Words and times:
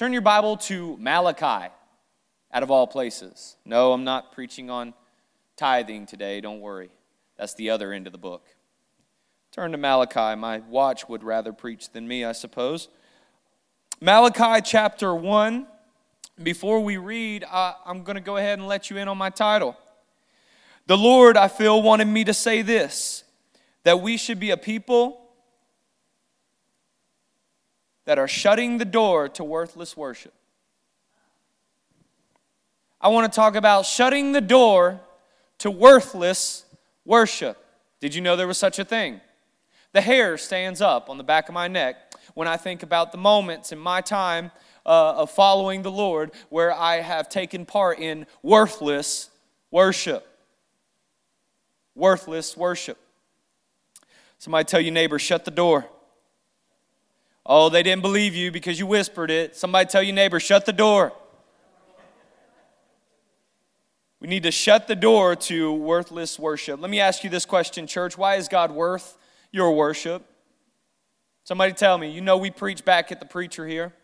Turn 0.00 0.14
your 0.14 0.22
Bible 0.22 0.56
to 0.56 0.96
Malachi, 0.96 1.70
out 2.54 2.62
of 2.62 2.70
all 2.70 2.86
places. 2.86 3.56
No, 3.66 3.92
I'm 3.92 4.02
not 4.02 4.32
preaching 4.32 4.70
on 4.70 4.94
tithing 5.58 6.06
today, 6.06 6.40
don't 6.40 6.62
worry. 6.62 6.88
That's 7.36 7.52
the 7.52 7.68
other 7.68 7.92
end 7.92 8.06
of 8.06 8.12
the 8.12 8.18
book. 8.18 8.46
Turn 9.52 9.72
to 9.72 9.76
Malachi. 9.76 10.40
My 10.40 10.60
watch 10.60 11.06
would 11.10 11.22
rather 11.22 11.52
preach 11.52 11.90
than 11.90 12.08
me, 12.08 12.24
I 12.24 12.32
suppose. 12.32 12.88
Malachi 14.00 14.62
chapter 14.64 15.14
1. 15.14 15.66
Before 16.42 16.80
we 16.80 16.96
read, 16.96 17.44
uh, 17.44 17.74
I'm 17.84 18.02
going 18.02 18.16
to 18.16 18.22
go 18.22 18.38
ahead 18.38 18.58
and 18.58 18.66
let 18.66 18.88
you 18.88 18.96
in 18.96 19.06
on 19.06 19.18
my 19.18 19.28
title. 19.28 19.76
The 20.86 20.96
Lord, 20.96 21.36
I 21.36 21.48
feel, 21.48 21.82
wanted 21.82 22.06
me 22.06 22.24
to 22.24 22.32
say 22.32 22.62
this 22.62 23.22
that 23.82 24.00
we 24.00 24.16
should 24.16 24.40
be 24.40 24.50
a 24.50 24.56
people 24.56 25.19
that 28.10 28.18
are 28.18 28.26
shutting 28.26 28.78
the 28.78 28.84
door 28.84 29.28
to 29.28 29.44
worthless 29.44 29.96
worship. 29.96 30.34
I 33.00 33.06
want 33.06 33.32
to 33.32 33.36
talk 33.36 33.54
about 33.54 33.86
shutting 33.86 34.32
the 34.32 34.40
door 34.40 34.98
to 35.58 35.70
worthless 35.70 36.64
worship. 37.04 37.56
Did 38.00 38.12
you 38.16 38.20
know 38.20 38.34
there 38.34 38.48
was 38.48 38.58
such 38.58 38.80
a 38.80 38.84
thing? 38.84 39.20
The 39.92 40.00
hair 40.00 40.36
stands 40.38 40.80
up 40.80 41.08
on 41.08 41.18
the 41.18 41.22
back 41.22 41.48
of 41.48 41.54
my 41.54 41.68
neck 41.68 42.16
when 42.34 42.48
I 42.48 42.56
think 42.56 42.82
about 42.82 43.12
the 43.12 43.18
moments 43.18 43.70
in 43.70 43.78
my 43.78 44.00
time 44.00 44.50
uh, 44.84 45.12
of 45.18 45.30
following 45.30 45.82
the 45.82 45.92
Lord 45.92 46.32
where 46.48 46.72
I 46.72 47.02
have 47.02 47.28
taken 47.28 47.64
part 47.64 48.00
in 48.00 48.26
worthless 48.42 49.30
worship. 49.70 50.26
Worthless 51.94 52.56
worship. 52.56 52.98
Somebody 54.38 54.64
tell 54.64 54.80
your 54.80 54.94
neighbor, 54.94 55.20
shut 55.20 55.44
the 55.44 55.52
door. 55.52 55.86
Oh, 57.52 57.68
they 57.68 57.82
didn't 57.82 58.02
believe 58.02 58.36
you 58.36 58.52
because 58.52 58.78
you 58.78 58.86
whispered 58.86 59.28
it. 59.28 59.56
Somebody 59.56 59.88
tell 59.88 60.04
your 60.04 60.14
neighbor, 60.14 60.38
shut 60.38 60.66
the 60.66 60.72
door. 60.72 61.12
We 64.20 64.28
need 64.28 64.44
to 64.44 64.52
shut 64.52 64.86
the 64.86 64.94
door 64.94 65.34
to 65.34 65.72
worthless 65.72 66.38
worship. 66.38 66.80
Let 66.80 66.92
me 66.92 67.00
ask 67.00 67.24
you 67.24 67.28
this 67.28 67.44
question, 67.44 67.88
church. 67.88 68.16
Why 68.16 68.36
is 68.36 68.46
God 68.46 68.70
worth 68.70 69.18
your 69.50 69.74
worship? 69.74 70.24
Somebody 71.42 71.72
tell 71.72 71.98
me. 71.98 72.12
You 72.12 72.20
know, 72.20 72.36
we 72.36 72.52
preach 72.52 72.84
back 72.84 73.10
at 73.10 73.18
the 73.18 73.26
preacher 73.26 73.66
here 73.66 73.94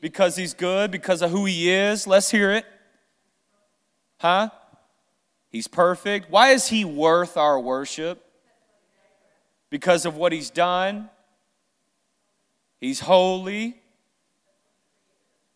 because 0.00 0.34
he's 0.34 0.52
good, 0.52 0.90
because 0.90 1.22
of 1.22 1.30
who 1.30 1.44
he 1.44 1.70
is. 1.70 2.08
Let's 2.08 2.28
hear 2.28 2.50
it. 2.50 2.66
Huh? 4.18 4.50
He's 5.48 5.68
perfect. 5.68 6.28
Why 6.28 6.48
is 6.48 6.66
he 6.66 6.84
worth 6.84 7.36
our 7.36 7.60
worship? 7.60 8.20
Because 9.70 10.04
of 10.04 10.16
what 10.16 10.32
he's 10.32 10.50
done. 10.50 11.08
He's 12.80 13.00
holy. 13.00 13.80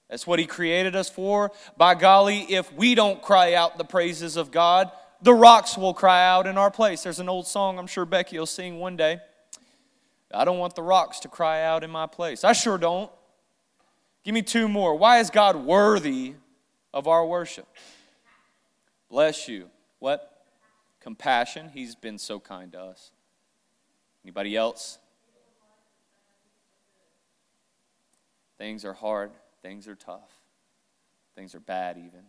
That's 0.09 0.27
what 0.27 0.39
He 0.39 0.47
created 0.47 0.97
us 0.97 1.09
for. 1.09 1.53
By 1.77 1.95
golly, 1.95 2.41
if 2.53 2.73
we 2.73 2.95
don't 2.95 3.23
cry 3.23 3.55
out 3.55 3.79
the 3.79 3.85
praises 3.85 4.37
of 4.37 4.51
God, 4.51 4.91
the 5.23 5.35
rocks 5.35 5.77
will 5.77 5.95
cry 5.95 6.27
out 6.27 6.47
in 6.47 6.59
our 6.59 6.71
place. 6.71 7.03
There's 7.03 7.21
an 7.21 7.29
old 7.29 7.47
song 7.47 7.79
I'm 7.79 7.87
sure 7.87 8.05
Becky 8.05 8.39
will 8.39 8.47
sing 8.47 8.79
one 8.79 8.97
day. 8.97 9.21
I 10.33 10.45
don't 10.45 10.59
want 10.59 10.75
the 10.75 10.83
rocks 10.83 11.21
to 11.21 11.29
cry 11.29 11.62
out 11.62 11.85
in 11.85 11.91
my 11.91 12.07
place. 12.07 12.45
I 12.45 12.53
sure 12.53 12.79
don't. 12.79 13.11
Give 14.25 14.34
me 14.34 14.43
two 14.43 14.69
more. 14.69 14.95
Why 14.97 15.19
is 15.19 15.31
God 15.31 15.57
worthy 15.57 16.34
of 16.93 17.09
our 17.09 17.27
worship? 17.27 17.67
Bless 19.09 19.49
you. 19.49 19.69
What? 19.99 20.45
Compassion. 21.01 21.71
He's 21.73 21.95
been 21.95 22.19
so 22.19 22.39
kind 22.39 22.73
to 22.73 22.81
us. 22.81 23.11
Anybody 24.25 24.57
else? 24.57 24.99
Things 28.61 28.84
are 28.84 28.92
hard, 28.92 29.30
things 29.62 29.89
are 29.89 29.94
tough, 29.94 30.30
things 31.34 31.55
are 31.55 31.61
bad, 31.61 31.97
even. 31.97 32.20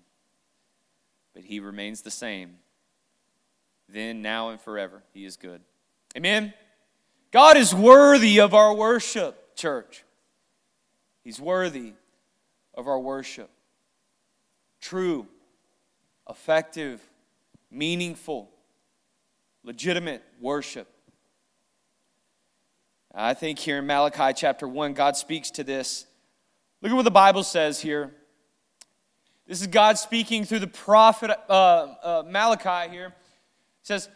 But 1.33 1.43
He 1.43 1.59
remains 1.59 2.03
the 2.03 2.09
same. 2.09 2.55
Then, 3.89 4.21
now, 4.21 4.47
and 4.47 4.61
forever, 4.61 5.03
He 5.13 5.25
is 5.25 5.35
good. 5.35 5.59
Amen? 6.15 6.53
God 7.33 7.57
is 7.57 7.75
worthy 7.75 8.39
of 8.39 8.53
our 8.53 8.73
worship, 8.73 9.57
church. 9.57 10.05
He's 11.21 11.37
worthy 11.37 11.95
of 12.75 12.87
our 12.87 12.97
worship. 12.97 13.49
True, 14.79 15.27
effective, 16.29 17.01
meaningful, 17.69 18.49
legitimate 19.65 20.23
worship. 20.39 20.87
I 23.13 23.33
think 23.33 23.59
here 23.59 23.79
in 23.79 23.85
Malachi 23.85 24.33
chapter 24.33 24.65
1, 24.65 24.93
God 24.93 25.17
speaks 25.17 25.51
to 25.51 25.65
this 25.65 26.05
Look 26.81 26.91
at 26.91 26.95
what 26.95 27.03
the 27.03 27.11
Bible 27.11 27.43
says 27.43 27.79
here. 27.79 28.11
This 29.47 29.61
is 29.61 29.67
God 29.67 29.97
speaking 29.97 30.45
through 30.45 30.59
the 30.59 30.67
prophet 30.67 31.31
uh, 31.49 31.53
uh, 31.53 32.23
Malachi 32.27 32.89
here. 32.91 33.07
It 33.07 33.13
says, 33.83 34.09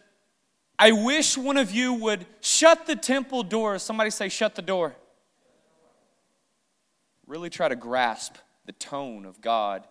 I 0.79 0.91
wish 0.91 1.37
one 1.37 1.57
of 1.57 1.71
you 1.71 1.93
would 1.93 2.25
shut 2.41 2.85
the 2.85 2.95
temple 2.95 3.43
door. 3.43 3.77
Somebody 3.77 4.09
say, 4.09 4.29
shut 4.29 4.55
the 4.55 4.61
door. 4.61 4.95
Really 7.27 7.49
try 7.49 7.67
to 7.67 7.75
grasp 7.75 8.35
the 8.65 8.71
tone 8.71 9.25
of 9.25 9.41
God 9.41 9.85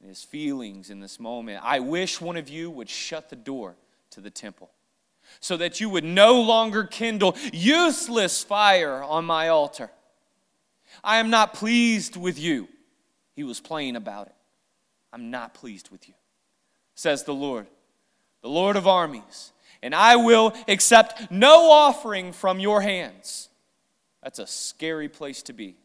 and 0.00 0.08
his 0.08 0.22
feelings 0.22 0.90
in 0.90 1.00
this 1.00 1.20
moment. 1.20 1.60
I 1.62 1.80
wish 1.80 2.20
one 2.20 2.36
of 2.36 2.48
you 2.48 2.70
would 2.70 2.88
shut 2.88 3.28
the 3.28 3.36
door 3.36 3.76
to 4.10 4.20
the 4.20 4.30
temple 4.30 4.70
so 5.38 5.56
that 5.58 5.80
you 5.80 5.90
would 5.90 6.04
no 6.04 6.40
longer 6.40 6.84
kindle 6.84 7.36
useless 7.52 8.42
fire 8.42 9.02
on 9.02 9.24
my 9.24 9.48
altar. 9.48 9.90
I 11.02 11.18
am 11.18 11.30
not 11.30 11.54
pleased 11.54 12.16
with 12.16 12.38
you. 12.38 12.68
He 13.34 13.44
was 13.44 13.60
plain 13.60 13.96
about 13.96 14.26
it. 14.26 14.34
I'm 15.12 15.30
not 15.30 15.54
pleased 15.54 15.90
with 15.90 16.08
you, 16.08 16.14
says 16.94 17.24
the 17.24 17.34
Lord, 17.34 17.66
the 18.42 18.48
Lord 18.48 18.76
of 18.76 18.86
armies, 18.86 19.52
and 19.82 19.94
I 19.94 20.16
will 20.16 20.54
accept 20.68 21.30
no 21.30 21.70
offering 21.70 22.32
from 22.32 22.60
your 22.60 22.80
hands. 22.80 23.48
That's 24.22 24.38
a 24.38 24.46
scary 24.46 25.08
place 25.08 25.42
to 25.44 25.52
be. 25.52 25.76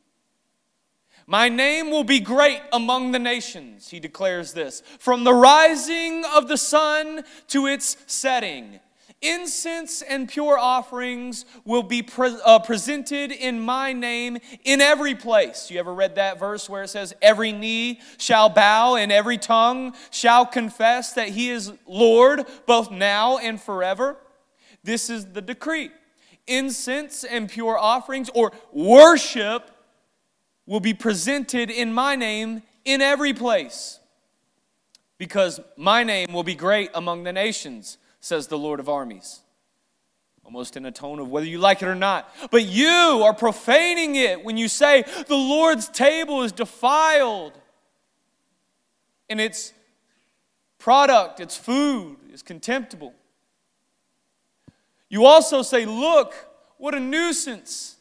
My 1.28 1.50
name 1.50 1.90
will 1.90 2.04
be 2.04 2.20
great 2.20 2.62
among 2.72 3.12
the 3.12 3.20
nations, 3.20 3.90
he 3.90 4.00
declares 4.00 4.54
this, 4.54 4.84
from 5.00 5.24
the 5.24 5.34
rising 5.34 6.24
of 6.36 6.48
the 6.48 6.58
sun 6.58 7.24
to 7.48 7.66
its 7.66 7.98
setting. 8.06 8.80
Incense 9.22 10.02
and 10.02 10.30
pure 10.30 10.58
offerings 10.58 11.46
will 11.64 11.84
be 11.84 12.04
pre- 12.04 12.38
uh, 12.46 12.60
presented 12.60 13.32
in 13.32 13.60
my 13.60 13.94
name 13.94 14.38
in 14.64 14.82
every 14.82 15.16
place. 15.16 15.72
You 15.72 15.80
ever 15.80 15.94
read 15.94 16.16
that 16.16 16.38
verse 16.38 16.70
where 16.70 16.84
it 16.84 16.90
says, 16.90 17.14
Every 17.22 17.52
knee 17.52 18.02
shall 18.18 18.50
bow 18.50 18.96
and 18.96 19.12
every 19.12 19.38
tongue 19.38 19.96
shall 20.12 20.46
confess 20.46 21.14
that 21.14 21.30
he 21.30 21.50
is 21.50 21.72
Lord 21.88 22.46
both 22.68 22.92
now 22.92 23.38
and 23.38 23.60
forever? 23.60 24.18
This 24.84 25.10
is 25.10 25.26
the 25.26 25.42
decree. 25.42 25.90
Incense 26.46 27.24
and 27.24 27.50
pure 27.50 27.78
offerings 27.78 28.30
or 28.36 28.52
worship 28.72 29.72
will 30.68 30.80
be 30.80 30.94
presented 30.94 31.72
in 31.72 31.92
my 31.92 32.16
name 32.16 32.62
in 32.84 33.02
every 33.02 33.34
place 33.34 34.00
because 35.18 35.60
my 35.78 36.04
name 36.04 36.34
will 36.34 36.44
be 36.44 36.56
great 36.56 36.92
among 36.94 37.24
the 37.24 37.34
nations 37.34 37.98
says 38.26 38.48
the 38.48 38.58
Lord 38.58 38.80
of 38.80 38.90
armies. 38.90 39.42
Almost 40.44 40.78
in 40.78 40.86
a 40.88 40.92
tone 40.92 41.20
of 41.20 41.30
whether 41.30 41.46
you 41.46 41.60
like 41.60 41.84
it 41.84 41.88
or 41.88 41.94
not. 41.94 42.28
But 42.50 42.64
you 42.66 43.22
are 43.24 43.36
profaning 43.36 44.16
it 44.16 44.44
when 44.44 44.58
you 44.58 44.68
say 44.68 45.04
the 45.28 45.36
Lord's 45.36 45.88
table 45.88 46.42
is 46.42 46.52
defiled 46.52 47.54
and 49.30 49.40
its 49.40 49.74
product, 50.80 51.40
its 51.40 51.56
food, 51.56 52.18
is 52.34 52.42
contemptible. 52.42 53.14
You 55.08 55.26
also 55.26 55.62
say, 55.62 55.86
Look, 55.86 56.34
what 56.78 56.96
a 56.96 57.00
nuisance 57.00 57.95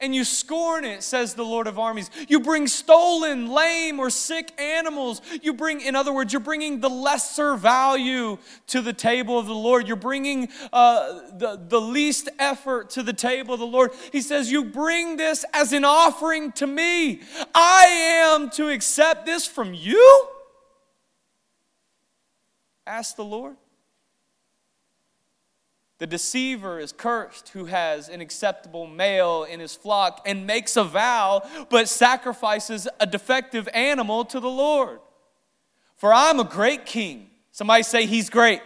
and 0.00 0.14
you 0.14 0.24
scorn 0.24 0.84
it, 0.84 1.02
says 1.02 1.34
the 1.34 1.44
Lord 1.44 1.66
of 1.66 1.78
armies. 1.78 2.08
You 2.28 2.38
bring 2.38 2.68
stolen, 2.68 3.48
lame, 3.48 3.98
or 3.98 4.10
sick 4.10 4.58
animals. 4.60 5.20
You 5.42 5.52
bring, 5.52 5.80
in 5.80 5.96
other 5.96 6.12
words, 6.12 6.32
you're 6.32 6.40
bringing 6.40 6.80
the 6.80 6.88
lesser 6.88 7.56
value 7.56 8.38
to 8.68 8.80
the 8.80 8.92
table 8.92 9.38
of 9.38 9.46
the 9.46 9.54
Lord. 9.54 9.88
You're 9.88 9.96
bringing 9.96 10.48
uh, 10.72 11.20
the, 11.36 11.60
the 11.68 11.80
least 11.80 12.28
effort 12.38 12.90
to 12.90 13.02
the 13.02 13.12
table 13.12 13.54
of 13.54 13.60
the 13.60 13.66
Lord. 13.66 13.90
He 14.12 14.20
says, 14.20 14.52
You 14.52 14.64
bring 14.64 15.16
this 15.16 15.44
as 15.52 15.72
an 15.72 15.84
offering 15.84 16.52
to 16.52 16.66
me. 16.66 17.20
I 17.52 17.86
am 17.86 18.50
to 18.50 18.68
accept 18.68 19.26
this 19.26 19.46
from 19.48 19.74
you? 19.74 20.28
Ask 22.86 23.16
the 23.16 23.24
Lord. 23.24 23.56
The 25.98 26.06
deceiver 26.06 26.78
is 26.78 26.92
cursed 26.92 27.48
who 27.50 27.64
has 27.64 28.08
an 28.08 28.20
acceptable 28.20 28.86
male 28.86 29.44
in 29.44 29.58
his 29.58 29.74
flock 29.74 30.22
and 30.24 30.46
makes 30.46 30.76
a 30.76 30.84
vow, 30.84 31.42
but 31.70 31.88
sacrifices 31.88 32.86
a 33.00 33.06
defective 33.06 33.68
animal 33.74 34.24
to 34.26 34.38
the 34.38 34.48
Lord. 34.48 35.00
For 35.96 36.14
I'm 36.14 36.38
a 36.38 36.44
great 36.44 36.86
king. 36.86 37.30
Somebody 37.50 37.82
say, 37.82 38.06
He's 38.06 38.30
great. 38.30 38.62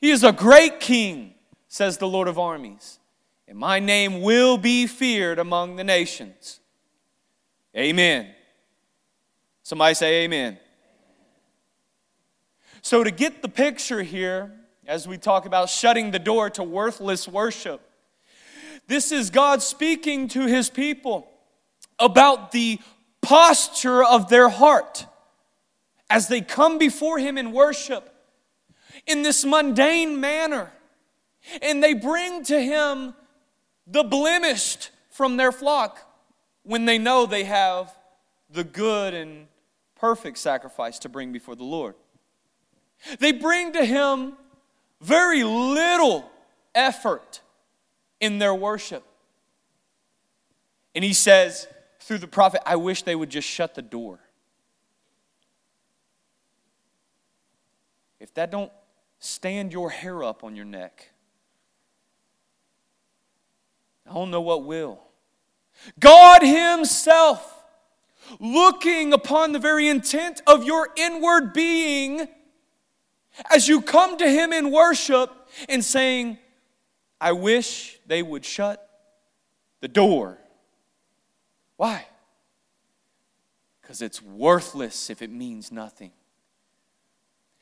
He 0.00 0.10
is 0.10 0.24
a 0.24 0.32
great 0.32 0.80
king, 0.80 1.34
says 1.68 1.98
the 1.98 2.08
Lord 2.08 2.26
of 2.26 2.38
armies, 2.38 2.98
and 3.46 3.58
my 3.58 3.78
name 3.78 4.22
will 4.22 4.56
be 4.56 4.86
feared 4.86 5.38
among 5.38 5.76
the 5.76 5.84
nations. 5.84 6.60
Amen. 7.76 8.28
Somebody 9.62 9.94
say 9.94 10.24
amen. 10.24 10.58
So, 12.80 13.04
to 13.04 13.10
get 13.10 13.42
the 13.42 13.48
picture 13.48 14.02
here, 14.02 14.52
as 14.90 15.06
we 15.06 15.16
talk 15.16 15.46
about 15.46 15.70
shutting 15.70 16.10
the 16.10 16.18
door 16.18 16.50
to 16.50 16.64
worthless 16.64 17.28
worship, 17.28 17.80
this 18.88 19.12
is 19.12 19.30
God 19.30 19.62
speaking 19.62 20.26
to 20.30 20.46
his 20.46 20.68
people 20.68 21.30
about 22.00 22.50
the 22.50 22.80
posture 23.22 24.02
of 24.02 24.28
their 24.28 24.48
heart 24.48 25.06
as 26.10 26.26
they 26.26 26.40
come 26.40 26.76
before 26.76 27.20
him 27.20 27.38
in 27.38 27.52
worship 27.52 28.12
in 29.06 29.22
this 29.22 29.44
mundane 29.44 30.18
manner. 30.20 30.72
And 31.62 31.80
they 31.80 31.94
bring 31.94 32.42
to 32.46 32.60
him 32.60 33.14
the 33.86 34.02
blemished 34.02 34.90
from 35.08 35.36
their 35.36 35.52
flock 35.52 36.00
when 36.64 36.84
they 36.84 36.98
know 36.98 37.26
they 37.26 37.44
have 37.44 37.96
the 38.50 38.64
good 38.64 39.14
and 39.14 39.46
perfect 39.94 40.38
sacrifice 40.38 40.98
to 40.98 41.08
bring 41.08 41.32
before 41.32 41.54
the 41.54 41.62
Lord. 41.62 41.94
They 43.20 43.30
bring 43.30 43.72
to 43.74 43.84
him 43.84 44.34
very 45.00 45.42
little 45.44 46.30
effort 46.74 47.40
in 48.20 48.38
their 48.38 48.54
worship. 48.54 49.04
And 50.94 51.04
he 51.04 51.12
says 51.12 51.66
through 52.00 52.18
the 52.18 52.26
prophet, 52.26 52.60
I 52.66 52.76
wish 52.76 53.02
they 53.02 53.14
would 53.14 53.30
just 53.30 53.48
shut 53.48 53.74
the 53.74 53.82
door. 53.82 54.18
If 58.18 58.34
that 58.34 58.50
don't 58.50 58.72
stand 59.18 59.72
your 59.72 59.90
hair 59.90 60.22
up 60.22 60.44
on 60.44 60.56
your 60.56 60.64
neck, 60.64 61.10
I 64.08 64.14
don't 64.14 64.30
know 64.30 64.40
what 64.40 64.64
will. 64.64 65.00
God 65.98 66.42
Himself, 66.42 67.64
looking 68.38 69.12
upon 69.12 69.52
the 69.52 69.58
very 69.58 69.88
intent 69.88 70.42
of 70.46 70.64
your 70.64 70.88
inward 70.96 71.52
being, 71.52 72.28
as 73.48 73.68
you 73.68 73.80
come 73.80 74.18
to 74.18 74.28
Him 74.28 74.52
in 74.52 74.70
worship 74.70 75.30
and 75.68 75.84
saying, 75.84 76.38
I 77.20 77.32
wish 77.32 77.98
they 78.06 78.22
would 78.22 78.44
shut 78.44 78.88
the 79.80 79.88
door. 79.88 80.38
Why? 81.76 82.06
Because 83.80 84.02
it's 84.02 84.22
worthless 84.22 85.10
if 85.10 85.22
it 85.22 85.30
means 85.30 85.72
nothing. 85.72 86.12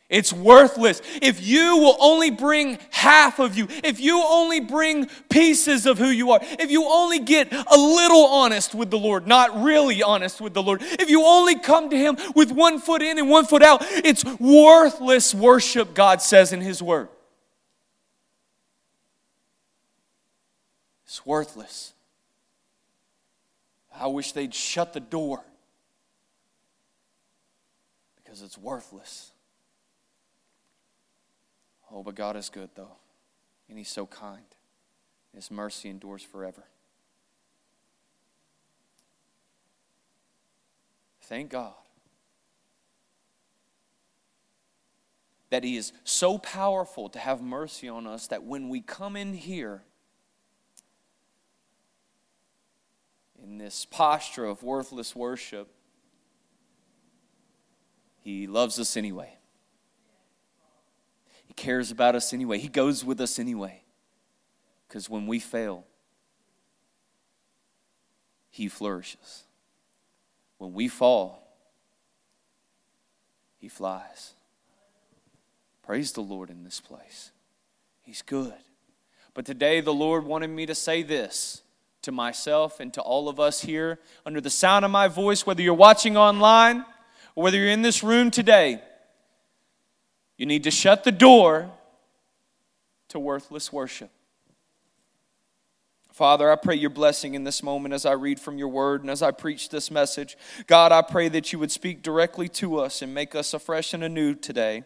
It's 0.08 0.32
worthless. 0.32 1.02
If 1.20 1.46
you 1.46 1.76
will 1.76 1.96
only 2.00 2.30
bring 2.30 2.78
half 2.90 3.38
of 3.38 3.58
you, 3.58 3.68
if 3.84 4.00
you 4.00 4.22
only 4.24 4.58
bring 4.58 5.06
pieces 5.28 5.84
of 5.84 5.98
who 5.98 6.08
you 6.08 6.30
are, 6.30 6.40
if 6.42 6.70
you 6.70 6.84
only 6.84 7.18
get 7.18 7.52
a 7.52 7.76
little 7.76 8.24
honest 8.24 8.74
with 8.74 8.90
the 8.90 8.98
Lord, 8.98 9.26
not 9.26 9.62
really 9.62 10.02
honest 10.02 10.40
with 10.40 10.54
the 10.54 10.62
Lord, 10.62 10.80
if 10.82 11.10
you 11.10 11.24
only 11.24 11.58
come 11.58 11.90
to 11.90 11.96
Him 11.96 12.16
with 12.34 12.50
one 12.50 12.78
foot 12.78 13.02
in 13.02 13.18
and 13.18 13.28
one 13.28 13.44
foot 13.44 13.62
out, 13.62 13.82
it's 13.82 14.24
worthless 14.24 15.34
worship, 15.34 15.92
God 15.92 16.22
says 16.22 16.54
in 16.54 16.62
His 16.62 16.82
Word. 16.82 17.08
It's 21.04 21.26
worthless. 21.26 21.92
I 23.94 24.06
wish 24.06 24.32
they'd 24.32 24.54
shut 24.54 24.94
the 24.94 25.00
door 25.00 25.44
because 28.16 28.40
it's 28.40 28.56
worthless. 28.56 29.32
Oh, 31.92 32.02
but 32.02 32.14
God 32.14 32.36
is 32.36 32.48
good, 32.48 32.70
though, 32.74 32.96
and 33.68 33.78
He's 33.78 33.88
so 33.88 34.06
kind. 34.06 34.44
His 35.34 35.50
mercy 35.50 35.88
endures 35.88 36.22
forever. 36.22 36.64
Thank 41.22 41.50
God 41.50 41.74
that 45.50 45.64
He 45.64 45.76
is 45.76 45.92
so 46.04 46.38
powerful 46.38 47.08
to 47.10 47.18
have 47.18 47.40
mercy 47.40 47.88
on 47.88 48.06
us 48.06 48.26
that 48.28 48.44
when 48.44 48.68
we 48.68 48.80
come 48.80 49.16
in 49.16 49.34
here 49.34 49.82
in 53.42 53.58
this 53.58 53.86
posture 53.86 54.44
of 54.44 54.62
worthless 54.62 55.14
worship, 55.14 55.70
He 58.20 58.46
loves 58.46 58.78
us 58.78 58.96
anyway 58.96 59.37
cares 61.54 61.90
about 61.90 62.14
us 62.14 62.32
anyway. 62.32 62.58
He 62.58 62.68
goes 62.68 63.04
with 63.04 63.20
us 63.20 63.38
anyway. 63.38 63.82
Because 64.86 65.08
when 65.10 65.26
we 65.26 65.38
fail, 65.38 65.84
He 68.50 68.68
flourishes. 68.68 69.44
When 70.58 70.72
we 70.72 70.88
fall, 70.88 71.46
He 73.58 73.68
flies. 73.68 74.34
Praise 75.82 76.12
the 76.12 76.20
Lord 76.20 76.50
in 76.50 76.64
this 76.64 76.80
place. 76.80 77.30
He's 78.02 78.22
good. 78.22 78.54
But 79.34 79.46
today, 79.46 79.80
the 79.80 79.94
Lord 79.94 80.24
wanted 80.24 80.48
me 80.48 80.66
to 80.66 80.74
say 80.74 81.02
this 81.02 81.62
to 82.02 82.12
myself 82.12 82.80
and 82.80 82.92
to 82.94 83.00
all 83.00 83.28
of 83.28 83.38
us 83.38 83.60
here 83.60 83.98
under 84.24 84.40
the 84.40 84.50
sound 84.50 84.84
of 84.84 84.90
my 84.90 85.08
voice, 85.08 85.46
whether 85.46 85.62
you're 85.62 85.74
watching 85.74 86.16
online 86.16 86.84
or 87.34 87.44
whether 87.44 87.58
you're 87.58 87.68
in 87.68 87.82
this 87.82 88.02
room 88.02 88.30
today. 88.30 88.82
You 90.38 90.46
need 90.46 90.64
to 90.64 90.70
shut 90.70 91.04
the 91.04 91.12
door 91.12 91.70
to 93.08 93.18
worthless 93.18 93.72
worship. 93.72 94.10
Father, 96.12 96.50
I 96.50 96.56
pray 96.56 96.74
your 96.74 96.90
blessing 96.90 97.34
in 97.34 97.44
this 97.44 97.62
moment 97.62 97.94
as 97.94 98.04
I 98.04 98.12
read 98.12 98.40
from 98.40 98.58
your 98.58 98.68
word 98.68 99.02
and 99.02 99.10
as 99.10 99.22
I 99.22 99.30
preach 99.30 99.68
this 99.68 99.90
message. 99.90 100.36
God, 100.66 100.90
I 100.90 101.02
pray 101.02 101.28
that 101.28 101.52
you 101.52 101.58
would 101.60 101.70
speak 101.70 102.02
directly 102.02 102.48
to 102.50 102.78
us 102.78 103.02
and 103.02 103.14
make 103.14 103.34
us 103.34 103.54
afresh 103.54 103.94
and 103.94 104.02
anew 104.02 104.34
today 104.34 104.82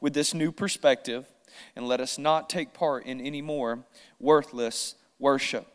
with 0.00 0.12
this 0.12 0.34
new 0.34 0.52
perspective 0.52 1.26
and 1.74 1.88
let 1.88 2.00
us 2.00 2.18
not 2.18 2.50
take 2.50 2.74
part 2.74 3.06
in 3.06 3.20
any 3.20 3.40
more 3.40 3.84
worthless 4.18 4.94
worship. 5.18 5.66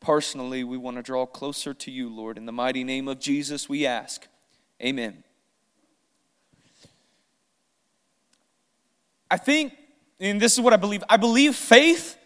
Personally, 0.00 0.64
we 0.64 0.78
want 0.78 0.96
to 0.96 1.02
draw 1.02 1.26
closer 1.26 1.74
to 1.74 1.90
you, 1.90 2.08
Lord. 2.08 2.38
In 2.38 2.46
the 2.46 2.52
mighty 2.52 2.84
name 2.84 3.08
of 3.08 3.18
Jesus, 3.18 3.68
we 3.68 3.84
ask. 3.84 4.26
Amen. 4.82 5.22
I 9.36 9.38
think, 9.38 9.74
and 10.18 10.40
this 10.40 10.54
is 10.54 10.62
what 10.62 10.72
I 10.72 10.78
believe 10.78 11.04
I 11.10 11.18
believe 11.18 11.54
faith, 11.54 12.16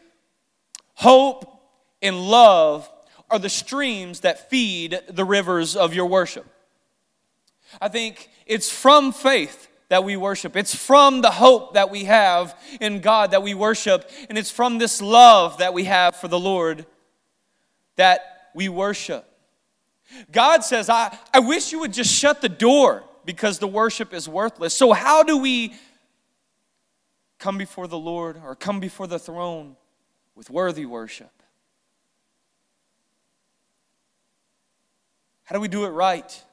hope, 0.94 1.44
and 2.00 2.30
love 2.30 2.88
are 3.28 3.40
the 3.40 3.48
streams 3.48 4.20
that 4.20 4.48
feed 4.48 4.96
the 5.08 5.24
rivers 5.24 5.74
of 5.74 5.92
your 5.92 6.06
worship. 6.06 6.46
I 7.80 7.88
think 7.88 8.30
it's 8.46 8.70
from 8.70 9.10
faith 9.10 9.66
that 9.88 10.04
we 10.04 10.16
worship. 10.16 10.54
It's 10.54 10.72
from 10.72 11.20
the 11.20 11.32
hope 11.32 11.74
that 11.74 11.90
we 11.90 12.04
have 12.04 12.56
in 12.80 13.00
God 13.00 13.32
that 13.32 13.42
we 13.42 13.54
worship. 13.54 14.08
And 14.28 14.38
it's 14.38 14.52
from 14.52 14.78
this 14.78 15.02
love 15.02 15.58
that 15.58 15.74
we 15.74 15.86
have 15.86 16.14
for 16.14 16.28
the 16.28 16.38
Lord 16.38 16.86
that 17.96 18.52
we 18.54 18.68
worship. 18.68 19.24
God 20.30 20.62
says, 20.62 20.88
I, 20.88 21.18
I 21.34 21.40
wish 21.40 21.72
you 21.72 21.80
would 21.80 21.92
just 21.92 22.12
shut 22.12 22.40
the 22.40 22.48
door 22.48 23.02
because 23.24 23.58
the 23.58 23.66
worship 23.66 24.14
is 24.14 24.28
worthless. 24.28 24.74
So, 24.74 24.92
how 24.92 25.24
do 25.24 25.38
we 25.38 25.74
come 27.40 27.58
before 27.58 27.88
the 27.88 27.98
Lord 27.98 28.40
or 28.44 28.54
come 28.54 28.78
before 28.78 29.08
the 29.08 29.18
throne 29.18 29.74
with 30.36 30.48
worthy 30.48 30.86
worship? 30.86 31.32
How 35.42 35.56
do 35.56 35.60
we 35.60 35.66
do 35.66 35.84
it 35.84 35.88
right? 35.88 36.44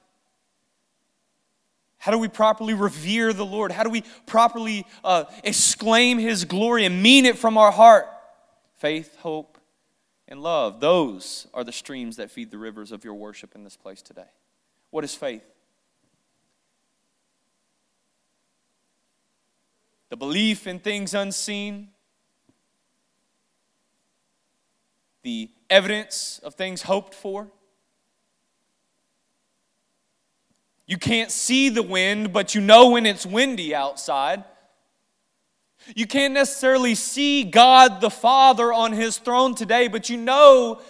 How 2.00 2.12
do 2.12 2.18
we 2.18 2.30
properly 2.30 2.74
revere 2.74 3.34
the 3.34 3.46
Lord? 3.46 3.72
How 3.72 3.84
do 3.84 3.90
we 3.90 4.04
properly 4.26 4.88
uh, 5.04 5.26
exclaim 5.44 6.18
His 6.18 6.46
glory 6.46 6.86
and 6.86 7.04
mean 7.04 7.26
it 7.26 7.38
from 7.38 7.58
our 7.58 7.72
heart? 7.72 8.08
Faith, 8.78 9.18
hope, 9.18 9.58
and 10.28 10.42
love. 10.42 10.80
Those 10.80 11.48
are 11.54 11.64
the 11.64 11.72
streams 11.72 12.16
that 12.16 12.32
feed 12.32 12.50
the 12.50 12.58
rivers 12.58 12.92
of 12.92 13.04
your 13.04 13.14
worship 13.14 13.56
in 13.56 13.64
this 13.64 13.76
place 13.76 14.02
today. 14.02 14.30
What 14.90 15.04
is 15.04 15.14
faith? 15.14 15.44
The 20.10 20.18
belief 20.18 20.68
in 20.68 20.80
things 20.80 21.14
unseen, 21.14 21.90
the 25.24 25.50
evidence 25.70 26.40
of 26.44 26.56
things 26.56 26.84
hoped 26.84 27.14
for. 27.14 27.48
You 30.86 30.98
can't 30.98 31.32
see 31.32 31.68
the 31.68 31.84
wind, 31.84 32.32
but 32.32 32.56
you 32.56 32.62
know 32.62 32.92
when 32.92 33.06
it's 33.06 33.26
windy 33.26 33.76
outside. 33.76 34.46
You 35.96 36.08
can't 36.08 36.34
necessarily 36.34 36.96
see 36.96 37.44
God 37.44 38.00
the 38.00 38.10
Father 38.10 38.72
on 38.72 38.94
his 38.94 39.18
throne 39.18 39.54
today, 39.54 39.90
but 39.90 40.10
you 40.10 40.18
know 40.18 40.82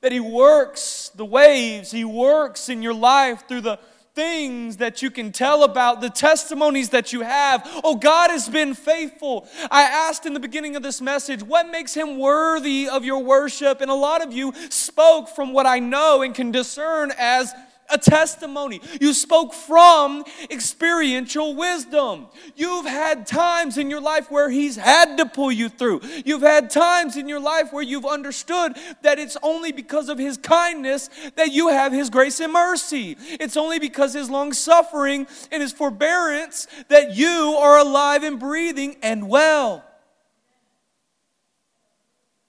that 0.00 0.12
he 0.12 0.20
works 0.20 1.10
the 1.14 1.24
waves, 1.24 1.90
he 1.90 2.04
works 2.04 2.68
in 2.68 2.82
your 2.82 2.94
life 2.94 3.48
through 3.48 3.62
the 3.62 3.78
things 4.14 4.76
that 4.76 5.02
you 5.02 5.10
can 5.10 5.32
tell 5.32 5.64
about, 5.64 6.00
the 6.00 6.10
testimonies 6.10 6.90
that 6.90 7.12
you 7.12 7.22
have. 7.22 7.62
Oh, 7.82 7.96
God 7.96 8.30
has 8.30 8.48
been 8.48 8.74
faithful. 8.74 9.48
I 9.70 9.82
asked 9.82 10.24
in 10.24 10.34
the 10.34 10.40
beginning 10.40 10.76
of 10.76 10.82
this 10.82 11.00
message, 11.00 11.42
what 11.42 11.68
makes 11.68 11.94
him 11.94 12.18
worthy 12.18 12.88
of 12.88 13.04
your 13.04 13.22
worship? 13.22 13.80
And 13.80 13.90
a 13.90 13.94
lot 13.94 14.24
of 14.24 14.32
you 14.32 14.52
spoke 14.70 15.28
from 15.28 15.52
what 15.52 15.66
I 15.66 15.80
know 15.80 16.22
and 16.22 16.34
can 16.34 16.52
discern 16.52 17.12
as 17.18 17.52
a 17.90 17.98
testimony. 17.98 18.80
You 19.00 19.12
spoke 19.12 19.54
from 19.54 20.24
experiential 20.50 21.54
wisdom. 21.54 22.26
You've 22.56 22.86
had 22.86 23.26
times 23.26 23.78
in 23.78 23.90
your 23.90 24.00
life 24.00 24.30
where 24.30 24.50
He's 24.50 24.76
had 24.76 25.16
to 25.18 25.26
pull 25.26 25.52
you 25.52 25.68
through. 25.68 26.00
You've 26.24 26.42
had 26.42 26.70
times 26.70 27.16
in 27.16 27.28
your 27.28 27.40
life 27.40 27.72
where 27.72 27.82
you've 27.82 28.06
understood 28.06 28.76
that 29.02 29.18
it's 29.18 29.36
only 29.42 29.72
because 29.72 30.08
of 30.08 30.18
His 30.18 30.36
kindness 30.36 31.10
that 31.36 31.52
you 31.52 31.68
have 31.68 31.92
His 31.92 32.10
grace 32.10 32.40
and 32.40 32.52
mercy. 32.52 33.16
It's 33.20 33.56
only 33.56 33.78
because 33.78 34.14
His 34.14 34.30
long 34.30 34.52
suffering 34.52 35.26
and 35.50 35.62
His 35.62 35.72
forbearance 35.72 36.66
that 36.88 37.16
you 37.16 37.56
are 37.58 37.78
alive 37.78 38.22
and 38.22 38.38
breathing 38.38 38.96
and 39.02 39.28
well. 39.28 39.84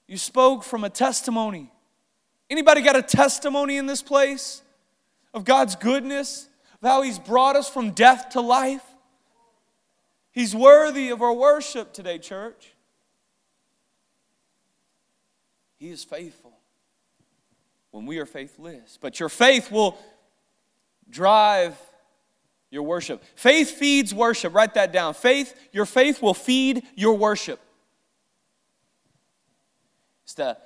You 0.07 0.17
spoke 0.17 0.63
from 0.63 0.83
a 0.83 0.89
testimony. 0.89 1.71
Anybody 2.49 2.81
got 2.81 2.95
a 2.95 3.01
testimony 3.01 3.77
in 3.77 3.87
this 3.87 4.03
place? 4.03 4.61
Of 5.35 5.43
God's 5.43 5.75
goodness, 5.75 6.49
of 6.81 6.89
how 6.89 7.01
He's 7.03 7.19
brought 7.19 7.55
us 7.55 7.69
from 7.69 7.91
death 7.91 8.29
to 8.29 8.41
life. 8.41 8.83
He's 10.31 10.55
worthy 10.55 11.09
of 11.09 11.21
our 11.21 11.33
worship 11.33 11.93
today, 11.93 12.17
church. 12.17 12.73
He 15.77 15.89
is 15.89 16.03
faithful 16.03 16.53
when 17.91 18.05
we 18.05 18.17
are 18.19 18.25
faithless. 18.25 18.97
But 18.99 19.19
your 19.19 19.29
faith 19.29 19.71
will 19.71 19.97
drive 21.09 21.77
your 22.71 22.83
worship. 22.83 23.23
Faith 23.35 23.71
feeds 23.71 24.13
worship. 24.13 24.53
Write 24.53 24.73
that 24.73 24.91
down. 24.91 25.13
Faith, 25.13 25.53
your 25.71 25.85
faith 25.85 26.21
will 26.21 26.33
feed 26.33 26.83
your 26.95 27.13
worship. 27.17 27.59
It's 30.23 30.33
the 30.33 30.57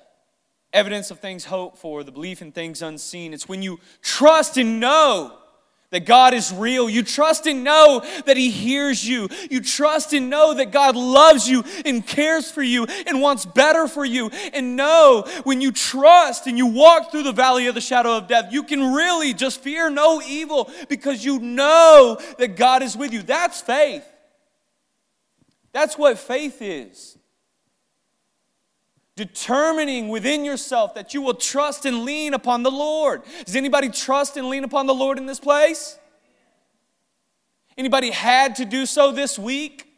evidence 0.72 1.10
of 1.10 1.20
things 1.20 1.44
hoped 1.44 1.78
for, 1.78 2.04
the 2.04 2.12
belief 2.12 2.42
in 2.42 2.52
things 2.52 2.82
unseen. 2.82 3.34
It's 3.34 3.48
when 3.48 3.62
you 3.62 3.80
trust 4.02 4.56
and 4.56 4.80
know 4.80 5.36
that 5.90 6.06
God 6.06 6.34
is 6.34 6.52
real. 6.52 6.88
You 6.88 7.02
trust 7.02 7.46
and 7.46 7.64
know 7.64 8.04
that 8.26 8.36
He 8.36 8.50
hears 8.50 9.06
you. 9.06 9.28
You 9.50 9.60
trust 9.60 10.12
and 10.12 10.30
know 10.30 10.54
that 10.54 10.70
God 10.70 10.96
loves 10.96 11.48
you 11.48 11.64
and 11.84 12.06
cares 12.06 12.50
for 12.50 12.62
you 12.62 12.86
and 13.06 13.20
wants 13.20 13.44
better 13.44 13.88
for 13.88 14.04
you. 14.04 14.30
And 14.52 14.76
know 14.76 15.24
when 15.42 15.60
you 15.60 15.72
trust 15.72 16.46
and 16.46 16.56
you 16.56 16.66
walk 16.66 17.10
through 17.10 17.24
the 17.24 17.32
valley 17.32 17.66
of 17.66 17.74
the 17.74 17.80
shadow 17.80 18.16
of 18.16 18.28
death, 18.28 18.52
you 18.52 18.62
can 18.62 18.92
really 18.92 19.34
just 19.34 19.60
fear 19.60 19.90
no 19.90 20.22
evil 20.22 20.70
because 20.88 21.24
you 21.24 21.40
know 21.40 22.18
that 22.38 22.56
God 22.56 22.82
is 22.82 22.96
with 22.96 23.12
you. 23.12 23.22
That's 23.22 23.60
faith. 23.60 24.04
That's 25.72 25.98
what 25.98 26.18
faith 26.18 26.58
is 26.60 27.16
determining 29.20 30.08
within 30.08 30.46
yourself 30.46 30.94
that 30.94 31.12
you 31.12 31.20
will 31.20 31.34
trust 31.34 31.84
and 31.84 32.06
lean 32.06 32.32
upon 32.32 32.62
the 32.62 32.70
Lord. 32.70 33.20
Does 33.44 33.54
anybody 33.54 33.90
trust 33.90 34.38
and 34.38 34.48
lean 34.48 34.64
upon 34.64 34.86
the 34.86 34.94
Lord 34.94 35.18
in 35.18 35.26
this 35.26 35.38
place? 35.38 35.98
Anybody 37.76 38.12
had 38.12 38.56
to 38.56 38.64
do 38.64 38.86
so 38.86 39.12
this 39.12 39.38
week? 39.38 39.89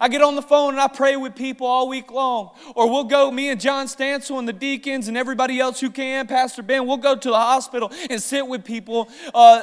I 0.00 0.08
get 0.08 0.22
on 0.22 0.36
the 0.36 0.42
phone 0.42 0.74
and 0.74 0.80
I 0.80 0.88
pray 0.88 1.16
with 1.16 1.34
people 1.34 1.66
all 1.66 1.88
week 1.88 2.10
long. 2.10 2.50
Or 2.74 2.88
we'll 2.88 3.04
go, 3.04 3.30
me 3.30 3.48
and 3.50 3.60
John 3.60 3.86
Stansel 3.86 4.38
and 4.38 4.46
the 4.46 4.52
deacons 4.52 5.08
and 5.08 5.16
everybody 5.16 5.58
else 5.58 5.80
who 5.80 5.90
can, 5.90 6.26
Pastor 6.26 6.62
Ben, 6.62 6.86
we'll 6.86 6.96
go 6.96 7.16
to 7.16 7.28
the 7.28 7.36
hospital 7.36 7.90
and 8.08 8.22
sit 8.22 8.46
with 8.46 8.64
people 8.64 9.08
uh, 9.34 9.62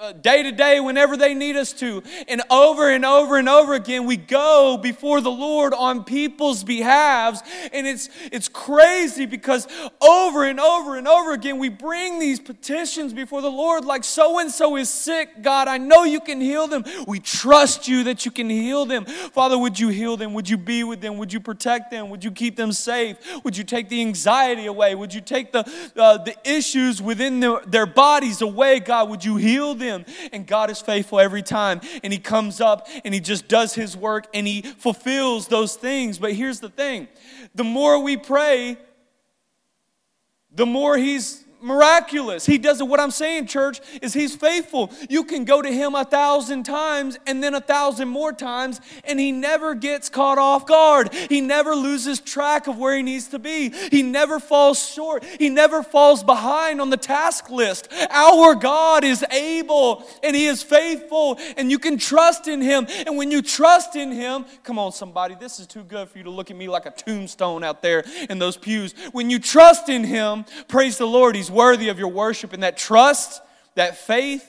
uh, 0.00 0.12
day 0.12 0.42
to 0.42 0.52
day 0.52 0.80
whenever 0.80 1.16
they 1.16 1.34
need 1.34 1.56
us 1.56 1.72
to. 1.74 2.02
And 2.28 2.42
over 2.50 2.90
and 2.90 3.04
over 3.04 3.38
and 3.38 3.48
over 3.48 3.74
again, 3.74 4.06
we 4.06 4.16
go 4.16 4.76
before 4.76 5.20
the 5.20 5.30
Lord 5.30 5.72
on 5.72 6.04
people's 6.04 6.64
behalves. 6.64 7.40
And 7.72 7.86
it's, 7.86 8.08
it's 8.32 8.48
crazy 8.48 9.24
because 9.24 9.68
over 10.00 10.44
and 10.44 10.58
over 10.58 10.96
and 10.96 11.06
over 11.06 11.32
again, 11.32 11.58
we 11.58 11.68
bring 11.68 12.18
these 12.18 12.40
petitions 12.40 13.12
before 13.12 13.40
the 13.40 13.50
Lord 13.50 13.84
like 13.84 14.04
so 14.04 14.40
and 14.40 14.50
so 14.50 14.76
is 14.76 14.90
sick. 14.90 15.42
God, 15.42 15.68
I 15.68 15.78
know 15.78 16.04
you 16.04 16.20
can 16.20 16.40
heal 16.40 16.66
them. 16.66 16.84
We 17.06 17.20
trust 17.20 17.86
you 17.86 18.04
that 18.04 18.24
you 18.24 18.32
can 18.32 18.50
heal 18.50 18.84
them. 18.84 19.04
Father, 19.04 19.59
would 19.60 19.78
you 19.78 19.88
heal 19.88 20.16
them? 20.16 20.34
Would 20.34 20.48
you 20.48 20.56
be 20.56 20.84
with 20.84 21.00
them? 21.00 21.18
Would 21.18 21.32
you 21.32 21.40
protect 21.40 21.90
them? 21.90 22.10
Would 22.10 22.24
you 22.24 22.30
keep 22.30 22.56
them 22.56 22.72
safe? 22.72 23.16
Would 23.44 23.56
you 23.56 23.64
take 23.64 23.88
the 23.88 24.00
anxiety 24.00 24.66
away? 24.66 24.94
Would 24.94 25.14
you 25.14 25.20
take 25.20 25.52
the, 25.52 25.60
uh, 25.96 26.18
the 26.18 26.34
issues 26.44 27.00
within 27.00 27.40
their, 27.40 27.60
their 27.66 27.86
bodies 27.86 28.42
away, 28.42 28.80
God? 28.80 29.08
Would 29.08 29.24
you 29.24 29.36
heal 29.36 29.74
them? 29.74 30.04
And 30.32 30.46
God 30.46 30.70
is 30.70 30.80
faithful 30.80 31.20
every 31.20 31.42
time. 31.42 31.80
And 32.02 32.12
He 32.12 32.18
comes 32.18 32.60
up 32.60 32.88
and 33.04 33.14
He 33.14 33.20
just 33.20 33.48
does 33.48 33.74
His 33.74 33.96
work 33.96 34.26
and 34.34 34.46
He 34.46 34.62
fulfills 34.62 35.48
those 35.48 35.76
things. 35.76 36.18
But 36.18 36.32
here's 36.32 36.60
the 36.60 36.70
thing 36.70 37.08
the 37.54 37.64
more 37.64 38.02
we 38.02 38.16
pray, 38.16 38.78
the 40.50 40.66
more 40.66 40.96
He's 40.96 41.44
miraculous. 41.62 42.46
He 42.46 42.58
does 42.58 42.80
it. 42.80 42.88
What 42.88 43.00
I'm 43.00 43.10
saying, 43.10 43.46
church, 43.46 43.80
is 44.02 44.12
He's 44.12 44.34
faithful. 44.34 44.90
You 45.08 45.24
can 45.24 45.44
go 45.44 45.62
to 45.62 45.70
Him 45.70 45.94
a 45.94 46.04
thousand 46.04 46.64
times 46.64 47.18
and 47.26 47.42
then 47.42 47.54
a 47.54 47.60
thousand 47.60 48.08
more 48.08 48.32
times, 48.32 48.80
and 49.04 49.18
He 49.18 49.32
never 49.32 49.74
gets 49.74 50.08
caught 50.08 50.38
off 50.38 50.66
guard. 50.66 51.12
He 51.12 51.40
never 51.40 51.74
loses 51.74 52.20
track 52.20 52.66
of 52.66 52.78
where 52.78 52.96
He 52.96 53.02
needs 53.02 53.28
to 53.28 53.38
be. 53.38 53.70
He 53.90 54.02
never 54.02 54.40
falls 54.40 54.88
short. 54.88 55.24
He 55.24 55.48
never 55.48 55.82
falls 55.82 56.22
behind 56.22 56.80
on 56.80 56.90
the 56.90 56.96
task 56.96 57.50
list. 57.50 57.88
Our 58.10 58.54
God 58.54 59.04
is 59.04 59.24
able 59.30 60.04
and 60.22 60.34
He 60.34 60.46
is 60.46 60.62
faithful, 60.62 61.38
and 61.56 61.70
you 61.70 61.78
can 61.78 61.98
trust 61.98 62.48
in 62.48 62.60
Him. 62.60 62.86
And 63.06 63.16
when 63.16 63.30
you 63.30 63.42
trust 63.42 63.96
in 63.96 64.12
Him, 64.12 64.46
come 64.62 64.78
on, 64.78 64.92
somebody, 64.92 65.34
this 65.34 65.60
is 65.60 65.66
too 65.66 65.82
good 65.82 66.08
for 66.08 66.18
you 66.18 66.24
to 66.24 66.30
look 66.30 66.50
at 66.50 66.56
me 66.56 66.68
like 66.68 66.86
a 66.86 66.90
tombstone 66.90 67.64
out 67.64 67.82
there 67.82 68.04
in 68.28 68.38
those 68.38 68.56
pews. 68.56 68.94
When 69.12 69.30
you 69.30 69.38
trust 69.38 69.88
in 69.88 70.04
Him, 70.04 70.44
praise 70.68 70.98
the 70.98 71.06
Lord, 71.06 71.36
He's 71.36 71.49
worthy 71.50 71.88
of 71.88 71.98
your 71.98 72.08
worship, 72.08 72.52
and 72.52 72.62
that 72.62 72.76
trust, 72.76 73.42
that 73.74 73.96
faith, 73.96 74.46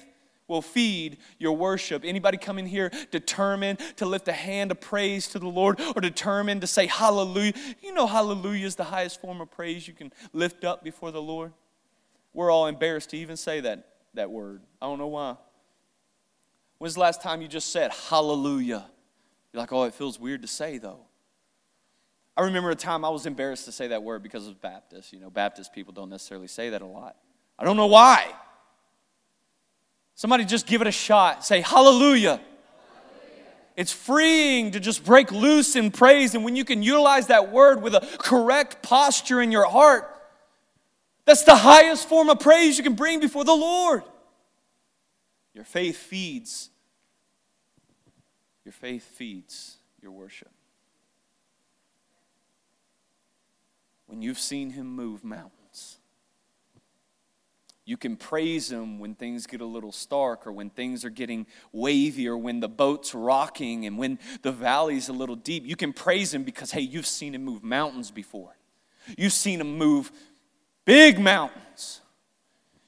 will 0.52 0.62
feed 0.62 1.18
your 1.40 1.56
worship. 1.56 2.04
Anybody 2.04 2.38
come 2.38 2.60
in 2.60 2.66
here 2.66 2.92
determined 3.10 3.80
to 3.96 4.06
lift 4.06 4.28
a 4.28 4.34
hand 4.34 4.70
of 4.70 4.82
praise 4.82 5.30
to 5.30 5.40
the 5.40 5.48
Lord 5.48 5.80
or 5.96 6.02
determined 6.02 6.60
to 6.60 6.68
say 6.68 6.88
hallelujah? 6.88 7.54
You 7.82 7.94
know, 7.94 8.06
hallelujah 8.06 8.66
is 8.68 8.76
the 8.76 8.84
highest 8.84 9.22
form 9.22 9.40
of 9.40 9.50
praise 9.50 9.88
you 9.88 9.94
can 9.94 10.12
lift 10.34 10.66
up 10.66 10.84
before 10.84 11.12
the 11.12 11.22
Lord. 11.22 11.54
We're 12.34 12.52
all 12.52 12.68
embarrassed 12.68 13.12
to 13.12 13.18
even 13.18 13.38
say 13.38 13.62
that, 13.62 13.88
that 14.14 14.30
word. 14.30 14.62
I 14.82 14.88
don't 14.88 15.00
know 15.00 15.08
why. 15.08 15.38
When's 16.80 16.96
the 16.96 17.00
last 17.00 17.22
time 17.22 17.42
you 17.42 17.48
just 17.48 17.72
said 17.72 17.92
hallelujah? 18.10 18.86
You're 19.54 19.62
like, 19.62 19.72
oh, 19.72 19.84
it 19.84 19.94
feels 19.94 20.20
weird 20.20 20.42
to 20.42 20.50
say 20.50 20.78
though. 20.78 21.06
I 22.38 22.44
remember 22.44 22.70
a 22.70 22.76
time 22.76 23.04
I 23.04 23.10
was 23.10 23.26
embarrassed 23.26 23.66
to 23.66 23.72
say 23.72 23.88
that 23.90 24.04
word 24.04 24.24
because 24.24 24.48
of 24.48 24.62
Baptist. 24.62 25.12
You 25.12 25.20
know, 25.20 25.30
Baptist 25.30 25.74
people 25.74 25.94
don't 25.94 26.10
necessarily 26.10 26.48
say 26.48 26.70
that 26.70 26.82
a 26.82 26.86
lot. 26.86 27.18
I 27.60 27.66
don't 27.66 27.78
know 27.78 27.88
why. 27.88 28.28
Somebody 30.16 30.46
just 30.46 30.66
give 30.66 30.82
it 30.82 30.88
a 30.88 30.92
shot. 30.92 31.46
Say 31.46 31.62
hallelujah. 31.62 32.40
hallelujah. 32.40 32.42
It's 33.76 33.92
freeing 33.92 34.72
to 34.72 34.80
just 34.80 35.04
break 35.04 35.32
loose 35.32 35.76
in 35.76 35.92
praise. 35.92 36.36
And 36.36 36.46
when 36.46 36.56
you 36.56 36.64
can 36.64 36.84
utilize 36.84 37.28
that 37.28 37.52
word 37.52 37.82
with 37.82 37.96
a 37.96 38.08
correct 38.18 38.82
posture 38.82 39.42
in 39.42 39.52
your 39.52 39.66
heart, 39.66 40.08
that's 41.26 41.44
the 41.44 41.56
highest 41.56 42.08
form 42.08 42.30
of 42.30 42.40
praise 42.40 42.78
you 42.78 42.84
can 42.84 42.96
bring 42.96 43.20
before 43.20 43.44
the 43.44 43.54
Lord. 43.54 44.04
Your 45.54 45.64
faith 45.66 45.98
feeds. 45.98 46.70
Your 48.64 48.74
faith 48.74 49.04
feeds 49.04 49.78
your 50.02 50.12
worship. 50.12 50.52
When 54.12 54.22
you've 54.22 54.40
seen 54.40 54.72
him 54.72 54.94
move 54.94 55.24
mountains. 55.24 55.98
You 57.86 57.98
can 57.98 58.16
praise 58.16 58.72
him 58.72 59.00
when 59.00 59.16
things 59.16 59.48
get 59.48 59.62
a 59.62 59.66
little 59.66 59.92
stark 59.92 60.46
or 60.46 60.52
when 60.52 60.70
things 60.70 61.04
are 61.04 61.10
getting 61.10 61.48
wavy 61.72 62.28
or 62.28 62.38
when 62.38 62.60
the 62.60 62.70
boat's 62.70 63.16
rocking 63.16 63.86
and 63.86 63.98
when 63.98 64.20
the 64.44 64.52
valley's 64.52 65.10
a 65.10 65.14
little 65.14 65.36
deep. 65.36 65.66
You 65.66 65.76
can 65.76 65.94
praise 65.94 66.34
him 66.34 66.44
because, 66.44 66.72
hey, 66.72 66.82
you've 66.82 67.08
seen 67.08 67.34
him 67.34 67.44
move 67.44 67.64
mountains 67.64 68.12
before. 68.12 68.56
You've 69.18 69.34
seen 69.34 69.60
him 69.62 69.78
move 69.78 70.12
big 70.86 71.20
mountains. 71.20 72.01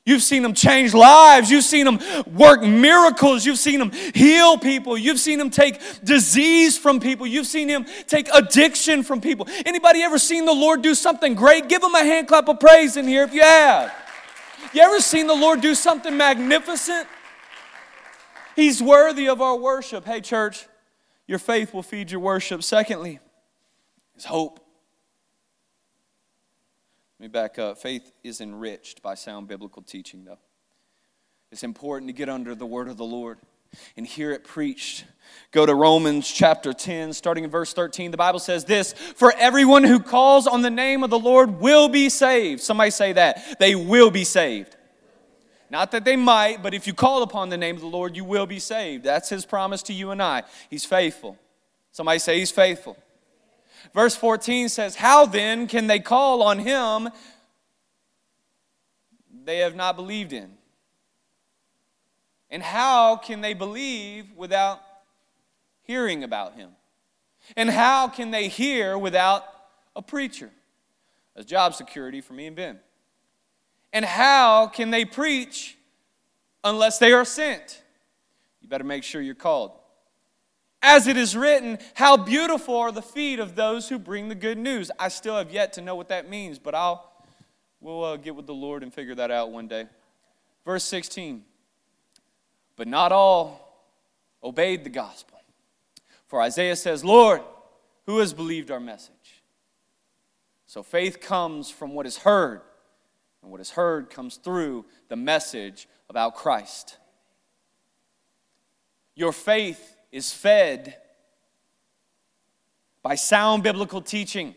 You've 0.05 0.21
seen 0.21 0.43
them 0.43 0.53
change 0.53 0.93
lives. 0.93 1.49
You've 1.49 1.63
seen 1.63 1.85
them 1.85 1.99
work 2.27 2.61
miracles. 2.61 3.45
You've 3.45 3.57
seen 3.57 3.79
them 3.79 3.91
heal 4.13 4.57
people. 4.57 4.97
You've 4.97 5.19
seen 5.19 5.39
them 5.39 5.49
take 5.49 5.79
disease 6.03 6.77
from 6.77 6.99
people. 6.99 7.25
You've 7.25 7.47
seen 7.47 7.69
him 7.69 7.85
take 8.07 8.27
addiction 8.33 9.03
from 9.03 9.21
people. 9.21 9.47
Anybody 9.65 10.01
ever 10.01 10.17
seen 10.17 10.45
the 10.45 10.53
Lord 10.53 10.81
do 10.81 10.93
something 10.93 11.35
great? 11.35 11.69
Give 11.69 11.81
him 11.81 11.95
a 11.95 12.03
hand 12.03 12.27
clap 12.27 12.49
of 12.49 12.59
praise 12.59 12.97
in 12.97 13.07
here 13.07 13.23
if 13.23 13.33
you 13.33 13.41
have. 13.41 13.93
You 14.73 14.81
ever 14.81 14.99
seen 14.99 15.27
the 15.27 15.35
Lord 15.35 15.61
do 15.61 15.73
something 15.73 16.17
magnificent? 16.17 17.07
He's 18.55 18.81
worthy 18.81 19.29
of 19.29 19.41
our 19.41 19.55
worship. 19.55 20.05
Hey, 20.05 20.19
church, 20.19 20.67
your 21.27 21.39
faith 21.39 21.73
will 21.73 21.83
feed 21.83 22.11
your 22.11 22.19
worship. 22.19 22.61
Secondly, 22.63 23.19
is 24.17 24.25
hope. 24.25 24.62
Let 27.23 27.29
me 27.29 27.39
back 27.39 27.57
up. 27.57 27.77
Faith 27.77 28.11
is 28.21 28.41
enriched 28.41 29.01
by 29.01 29.15
sound 29.15 29.47
biblical 29.47 29.81
teaching, 29.81 30.25
though. 30.25 30.39
It's 31.53 31.63
important 31.63 32.09
to 32.09 32.13
get 32.13 32.27
under 32.27 32.53
the 32.53 32.65
word 32.65 32.89
of 32.89 32.97
the 32.97 33.05
Lord 33.05 33.37
and 33.95 34.05
hear 34.05 34.31
it 34.31 34.43
preached. 34.43 35.05
Go 35.51 35.65
to 35.65 35.73
Romans 35.73 36.29
chapter 36.29 36.73
10, 36.73 37.13
starting 37.13 37.45
in 37.45 37.49
verse 37.49 37.71
13. 37.71 38.11
The 38.11 38.17
Bible 38.17 38.39
says 38.39 38.65
this 38.65 38.91
For 38.91 39.33
everyone 39.37 39.85
who 39.85 40.01
calls 40.01 40.47
on 40.47 40.63
the 40.63 40.69
name 40.69 41.01
of 41.01 41.09
the 41.09 41.17
Lord 41.17 41.61
will 41.61 41.87
be 41.87 42.09
saved. 42.09 42.59
Somebody 42.59 42.91
say 42.91 43.13
that. 43.13 43.57
They 43.57 43.73
will 43.73 44.11
be 44.11 44.25
saved. 44.25 44.75
Not 45.69 45.91
that 45.91 46.03
they 46.03 46.17
might, 46.17 46.61
but 46.61 46.73
if 46.73 46.87
you 46.87 46.93
call 46.93 47.23
upon 47.23 47.47
the 47.47 47.57
name 47.57 47.75
of 47.75 47.81
the 47.81 47.87
Lord, 47.87 48.17
you 48.17 48.25
will 48.25 48.47
be 48.47 48.59
saved. 48.59 49.05
That's 49.05 49.29
his 49.29 49.45
promise 49.45 49.81
to 49.83 49.93
you 49.93 50.11
and 50.11 50.21
I. 50.21 50.43
He's 50.69 50.83
faithful. 50.83 51.37
Somebody 51.93 52.19
say 52.19 52.39
he's 52.39 52.51
faithful. 52.51 52.97
Verse 53.93 54.15
14 54.15 54.69
says, 54.69 54.95
How 54.95 55.25
then 55.25 55.67
can 55.67 55.87
they 55.87 55.99
call 55.99 56.41
on 56.43 56.59
him 56.59 57.09
they 59.43 59.59
have 59.59 59.75
not 59.75 59.95
believed 59.95 60.31
in? 60.31 60.51
And 62.49 62.61
how 62.61 63.17
can 63.17 63.41
they 63.41 63.53
believe 63.53 64.27
without 64.35 64.79
hearing 65.81 66.23
about 66.23 66.53
him? 66.53 66.69
And 67.57 67.69
how 67.69 68.07
can 68.07 68.31
they 68.31 68.47
hear 68.47 68.97
without 68.97 69.43
a 69.95 70.01
preacher? 70.01 70.51
That's 71.35 71.47
job 71.47 71.73
security 71.73 72.21
for 72.21 72.33
me 72.33 72.47
and 72.47 72.55
Ben. 72.55 72.79
And 73.91 74.05
how 74.05 74.67
can 74.67 74.91
they 74.91 75.03
preach 75.03 75.77
unless 76.63 76.99
they 76.99 77.11
are 77.11 77.25
sent? 77.25 77.81
You 78.61 78.69
better 78.69 78.83
make 78.83 79.03
sure 79.03 79.21
you're 79.21 79.35
called. 79.35 79.71
As 80.85 81.07
it 81.07 81.15
is 81.15 81.35
written, 81.35 81.79
how 81.93 82.17
beautiful 82.17 82.75
are 82.75 82.91
the 82.91 83.01
feet 83.01 83.39
of 83.39 83.55
those 83.55 83.87
who 83.87 83.97
bring 83.97 84.27
the 84.27 84.35
good 84.35 84.57
news. 84.57 84.91
I 84.99 85.07
still 85.07 85.37
have 85.37 85.49
yet 85.49 85.71
to 85.73 85.81
know 85.81 85.95
what 85.95 86.09
that 86.09 86.29
means, 86.29 86.59
but 86.59 86.75
I'll 86.75 87.09
we'll 87.79 88.03
uh, 88.03 88.17
get 88.17 88.35
with 88.35 88.47
the 88.47 88.53
Lord 88.53 88.83
and 88.83 88.93
figure 88.93 89.15
that 89.15 89.31
out 89.31 89.49
one 89.49 89.69
day. 89.69 89.87
Verse 90.65 90.83
16. 90.83 91.45
But 92.75 92.89
not 92.89 93.13
all 93.13 93.85
obeyed 94.43 94.83
the 94.83 94.89
gospel. 94.89 95.39
For 96.27 96.41
Isaiah 96.41 96.75
says, 96.75 97.05
Lord, 97.05 97.41
who 98.05 98.19
has 98.19 98.33
believed 98.33 98.69
our 98.69 98.79
message? 98.81 99.43
So 100.67 100.83
faith 100.83 101.21
comes 101.21 101.69
from 101.69 101.93
what 101.93 102.05
is 102.05 102.17
heard, 102.17 102.59
and 103.41 103.51
what 103.51 103.61
is 103.61 103.69
heard 103.69 104.09
comes 104.09 104.35
through 104.35 104.85
the 105.07 105.15
message 105.15 105.87
about 106.09 106.35
Christ. 106.35 106.97
Your 109.15 109.31
faith 109.31 109.95
is 110.13 110.31
fed 110.31 110.95
by 113.01 113.15
sound 113.15 113.63
biblical 113.63 113.99
teaching. 113.99 114.55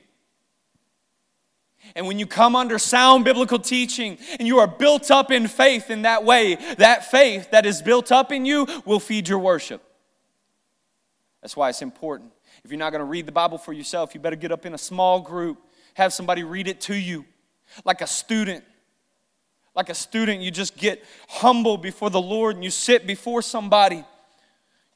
And 1.94 2.06
when 2.06 2.18
you 2.18 2.26
come 2.26 2.54
under 2.54 2.78
sound 2.78 3.24
biblical 3.24 3.58
teaching 3.58 4.18
and 4.38 4.46
you 4.46 4.58
are 4.58 4.66
built 4.66 5.10
up 5.10 5.30
in 5.30 5.48
faith 5.48 5.90
in 5.90 6.02
that 6.02 6.24
way, 6.24 6.56
that 6.76 7.10
faith 7.10 7.50
that 7.52 7.64
is 7.64 7.80
built 7.80 8.12
up 8.12 8.30
in 8.30 8.44
you 8.44 8.66
will 8.84 9.00
feed 9.00 9.28
your 9.28 9.38
worship. 9.38 9.82
That's 11.40 11.56
why 11.56 11.70
it's 11.70 11.82
important. 11.82 12.32
If 12.62 12.70
you're 12.70 12.78
not 12.78 12.90
going 12.90 13.00
to 13.00 13.06
read 13.06 13.24
the 13.24 13.32
Bible 13.32 13.56
for 13.56 13.72
yourself, 13.72 14.14
you 14.14 14.20
better 14.20 14.36
get 14.36 14.52
up 14.52 14.66
in 14.66 14.74
a 14.74 14.78
small 14.78 15.20
group, 15.20 15.58
have 15.94 16.12
somebody 16.12 16.44
read 16.44 16.68
it 16.68 16.82
to 16.82 16.94
you, 16.94 17.24
like 17.84 18.02
a 18.02 18.06
student. 18.06 18.62
Like 19.74 19.90
a 19.90 19.94
student, 19.94 20.40
you 20.40 20.50
just 20.50 20.76
get 20.76 21.04
humble 21.28 21.76
before 21.76 22.08
the 22.08 22.20
Lord 22.20 22.56
and 22.56 22.64
you 22.64 22.70
sit 22.70 23.06
before 23.06 23.42
somebody 23.42 24.04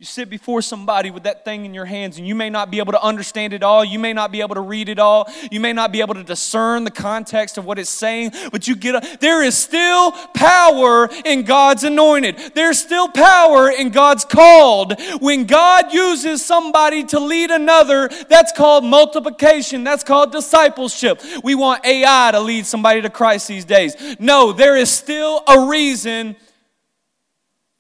you 0.01 0.07
sit 0.07 0.31
before 0.31 0.63
somebody 0.63 1.11
with 1.11 1.25
that 1.25 1.45
thing 1.45 1.67
in 1.67 1.75
your 1.75 1.85
hands, 1.85 2.17
and 2.17 2.27
you 2.27 2.35
may 2.35 2.49
not 2.49 2.71
be 2.71 2.79
able 2.79 2.93
to 2.93 3.03
understand 3.03 3.53
it 3.53 3.63
all. 3.63 3.85
You 3.85 3.99
may 3.99 4.15
not 4.15 4.33
be 4.33 4.41
able 4.41 4.55
to 4.55 4.63
read 4.63 4.89
it 4.89 4.99
all. 4.99 5.29
You 5.51 5.61
may 5.61 5.75
not 5.75 5.93
be 5.93 6.01
able 6.01 6.15
to 6.15 6.25
discern 6.25 6.85
the 6.85 6.91
context 6.91 7.59
of 7.59 7.67
what 7.67 7.79
it's 7.79 7.91
saying, 7.91 8.33
but 8.51 8.67
you 8.67 8.77
get 8.77 8.95
a, 8.95 9.19
there 9.19 9.43
is 9.43 9.59
still 9.59 10.13
power 10.33 11.07
in 11.27 11.43
God's 11.43 11.85
anointed. 11.85 12.55
There's 12.55 12.79
still 12.79 13.11
power 13.11 13.71
in 13.71 13.91
God's 13.91 14.25
called. 14.25 14.95
When 15.21 15.45
God 15.45 15.93
uses 15.93 16.43
somebody 16.43 17.05
to 17.05 17.21
lead 17.21 17.51
another, 17.51 18.09
that's 18.09 18.53
called 18.53 18.87
multiplication. 18.87 19.85
That's 19.85 20.03
called 20.03 20.33
discipleship. 20.33 21.21
We 21.45 21.55
want 21.55 21.85
AI 21.85 22.31
to 22.33 22.41
lead 22.41 22.65
somebody 22.65 23.03
to 23.03 23.11
Christ 23.11 23.49
these 23.49 23.67
days. 23.67 24.17
No, 24.19 24.53
there 24.53 24.79
is 24.79 24.91
still 24.91 25.45
a 25.47 25.69
reason 25.69 26.37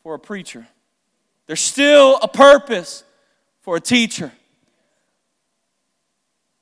for 0.02 0.12
a 0.12 0.18
preacher. 0.18 0.66
There's 1.50 1.58
still 1.58 2.16
a 2.22 2.28
purpose 2.28 3.02
for 3.62 3.74
a 3.74 3.80
teacher. 3.80 4.30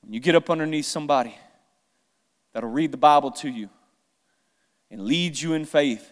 When 0.01 0.14
you 0.14 0.18
get 0.18 0.35
up 0.35 0.48
underneath 0.48 0.87
somebody 0.87 1.37
that'll 2.55 2.70
read 2.70 2.92
the 2.92 2.96
Bible 2.96 3.31
to 3.33 3.51
you 3.51 3.68
and 4.90 5.05
lead 5.05 5.38
you 5.38 5.53
in 5.53 5.66
faith, 5.66 6.11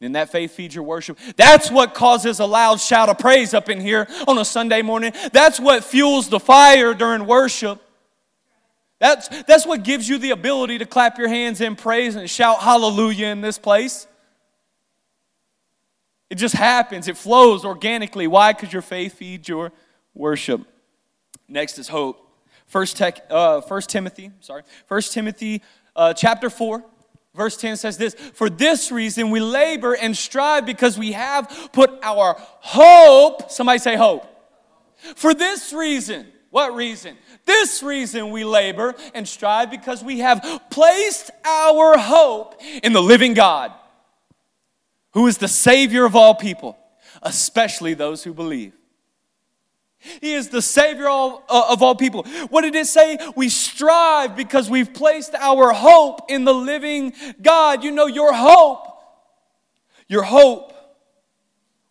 then 0.00 0.12
that 0.12 0.32
faith 0.32 0.52
feeds 0.52 0.74
your 0.74 0.84
worship. 0.84 1.18
That's 1.36 1.70
what 1.70 1.92
causes 1.92 2.40
a 2.40 2.46
loud 2.46 2.80
shout 2.80 3.10
of 3.10 3.18
praise 3.18 3.52
up 3.52 3.68
in 3.68 3.78
here 3.78 4.08
on 4.26 4.38
a 4.38 4.44
Sunday 4.46 4.80
morning. 4.80 5.12
That's 5.34 5.60
what 5.60 5.84
fuels 5.84 6.30
the 6.30 6.40
fire 6.40 6.94
during 6.94 7.26
worship. 7.26 7.78
That's, 9.00 9.28
that's 9.42 9.66
what 9.66 9.82
gives 9.82 10.08
you 10.08 10.16
the 10.16 10.30
ability 10.30 10.78
to 10.78 10.86
clap 10.86 11.18
your 11.18 11.28
hands 11.28 11.60
in 11.60 11.76
praise 11.76 12.16
and 12.16 12.30
shout 12.30 12.60
hallelujah 12.60 13.26
in 13.26 13.42
this 13.42 13.58
place. 13.58 14.06
It 16.30 16.36
just 16.36 16.54
happens, 16.54 17.08
it 17.08 17.16
flows 17.16 17.64
organically. 17.64 18.26
Why? 18.26 18.52
Because 18.52 18.72
your 18.72 18.82
faith 18.82 19.14
feeds 19.14 19.48
your 19.48 19.72
worship. 20.14 20.62
Next 21.48 21.78
is 21.78 21.88
hope. 21.88 22.20
First, 22.66 22.96
tech, 22.96 23.20
uh, 23.30 23.60
First 23.60 23.90
Timothy, 23.90 24.30
sorry, 24.40 24.62
First 24.86 25.12
Timothy 25.12 25.62
uh, 25.94 26.14
chapter 26.14 26.50
4, 26.50 26.84
verse 27.34 27.56
10 27.56 27.76
says 27.76 27.98
this 27.98 28.14
For 28.14 28.48
this 28.48 28.90
reason 28.90 29.30
we 29.30 29.40
labor 29.40 29.94
and 29.94 30.16
strive 30.16 30.66
because 30.66 30.98
we 30.98 31.12
have 31.12 31.68
put 31.72 31.90
our 32.02 32.36
hope, 32.38 33.50
somebody 33.50 33.78
say 33.78 33.96
hope. 33.96 34.26
For 35.16 35.34
this 35.34 35.72
reason, 35.72 36.26
what 36.50 36.74
reason? 36.74 37.16
This 37.44 37.82
reason 37.82 38.30
we 38.30 38.44
labor 38.44 38.94
and 39.12 39.28
strive 39.28 39.70
because 39.70 40.02
we 40.02 40.20
have 40.20 40.62
placed 40.70 41.30
our 41.44 41.98
hope 41.98 42.60
in 42.82 42.92
the 42.94 43.02
living 43.02 43.34
God 43.34 43.72
who 45.14 45.26
is 45.26 45.38
the 45.38 45.48
Savior 45.48 46.04
of 46.04 46.14
all 46.14 46.34
people, 46.34 46.76
especially 47.22 47.94
those 47.94 48.22
who 48.22 48.34
believe. 48.34 48.72
He 50.20 50.34
is 50.34 50.50
the 50.50 50.60
Savior 50.60 51.08
of, 51.08 51.42
uh, 51.48 51.68
of 51.70 51.82
all 51.82 51.94
people. 51.94 52.24
What 52.50 52.62
did 52.62 52.74
it 52.74 52.86
say? 52.86 53.18
We 53.34 53.48
strive 53.48 54.36
because 54.36 54.68
we've 54.68 54.92
placed 54.92 55.34
our 55.34 55.72
hope 55.72 56.30
in 56.30 56.44
the 56.44 56.52
living 56.52 57.14
God. 57.40 57.82
You 57.82 57.90
know, 57.90 58.06
your 58.06 58.34
hope, 58.34 58.86
your 60.06 60.22
hope 60.22 60.74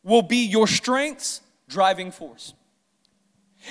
will 0.04 0.22
be 0.22 0.46
your 0.46 0.68
strength's 0.68 1.42
driving 1.68 2.12
force. 2.12 2.54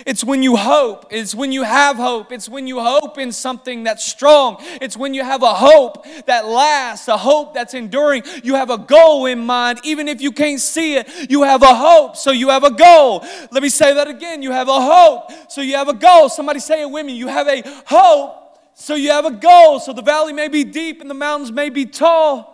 It's 0.07 0.25
when 0.25 0.43
you 0.43 0.57
hope. 0.57 1.07
It's 1.11 1.35
when 1.35 1.53
you 1.53 1.65
have 1.65 1.97
hope. 1.97 2.33
It's 2.33 2.49
when 2.49 2.67
you 2.67 2.81
hope 2.81 3.19
in 3.19 3.31
something 3.31 3.85
that's 3.85 4.05
strong. 4.05 4.57
It's 4.81 4.97
when 4.97 5.13
you 5.13 5.23
have 5.23 5.43
a 5.43 5.53
hope 5.53 6.07
that 6.27 6.47
lasts, 6.47 7.09
a 7.09 7.17
hope 7.17 7.53
that's 7.53 7.75
enduring. 7.75 8.23
You 8.43 8.55
have 8.55 8.71
a 8.71 8.79
goal 8.79 9.27
in 9.27 9.45
mind. 9.45 9.81
Even 9.85 10.09
if 10.09 10.21
you 10.21 10.33
can't 10.33 10.61
see 10.61 10.97
it, 10.97 11.31
you 11.31 11.43
have 11.43 11.63
a 11.63 11.75
hope, 11.75 12.17
so 12.17 12.31
you 12.31 12.49
have 12.49 12.65
a 12.65 12.71
goal. 12.71 13.25
Let 13.51 13.63
me 13.63 13.69
say 13.69 13.93
that 13.95 14.09
again. 14.09 14.43
You 14.43 14.53
have 14.53 14.69
a 14.69 14.81
hope, 14.81 15.31
so 15.49 15.61
you 15.61 15.77
have 15.77 15.89
a 15.89 15.95
goal. 15.95 16.29
Somebody 16.31 16.61
say 16.61 16.83
it 16.83 16.91
with 16.91 17.05
me. 17.05 17.13
You 17.13 17.29
have 17.29 17.47
a 17.49 17.63
hope, 17.87 18.59
so 18.75 18.95
you 18.95 19.11
have 19.11 19.27
a 19.27 19.31
goal. 19.31 19.79
So 19.79 19.93
the 19.93 20.03
valley 20.03 20.33
may 20.33 20.49
be 20.49 20.65
deep 20.65 21.03
and 21.03 21.11
the 21.11 21.15
mountains 21.15 21.53
may 21.53 21.69
be 21.69 21.85
tall. 21.85 22.49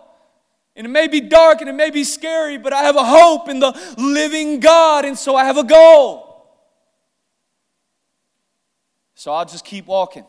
And 0.75 0.85
it 0.85 0.89
may 0.89 1.07
be 1.07 1.21
dark 1.21 1.61
and 1.61 1.69
it 1.69 1.73
may 1.73 1.89
be 1.89 2.03
scary, 2.03 2.57
but 2.57 2.73
I 2.73 2.83
have 2.83 2.95
a 2.95 3.03
hope 3.03 3.49
in 3.49 3.59
the 3.59 3.77
living 3.97 4.59
God, 4.59 5.05
and 5.05 5.17
so 5.17 5.35
I 5.35 5.45
have 5.45 5.57
a 5.57 5.63
goal. 5.63 6.28
So 9.19 9.33
I'll 9.33 9.43
just 9.43 9.65
keep 9.65 9.85
walking. 9.85 10.23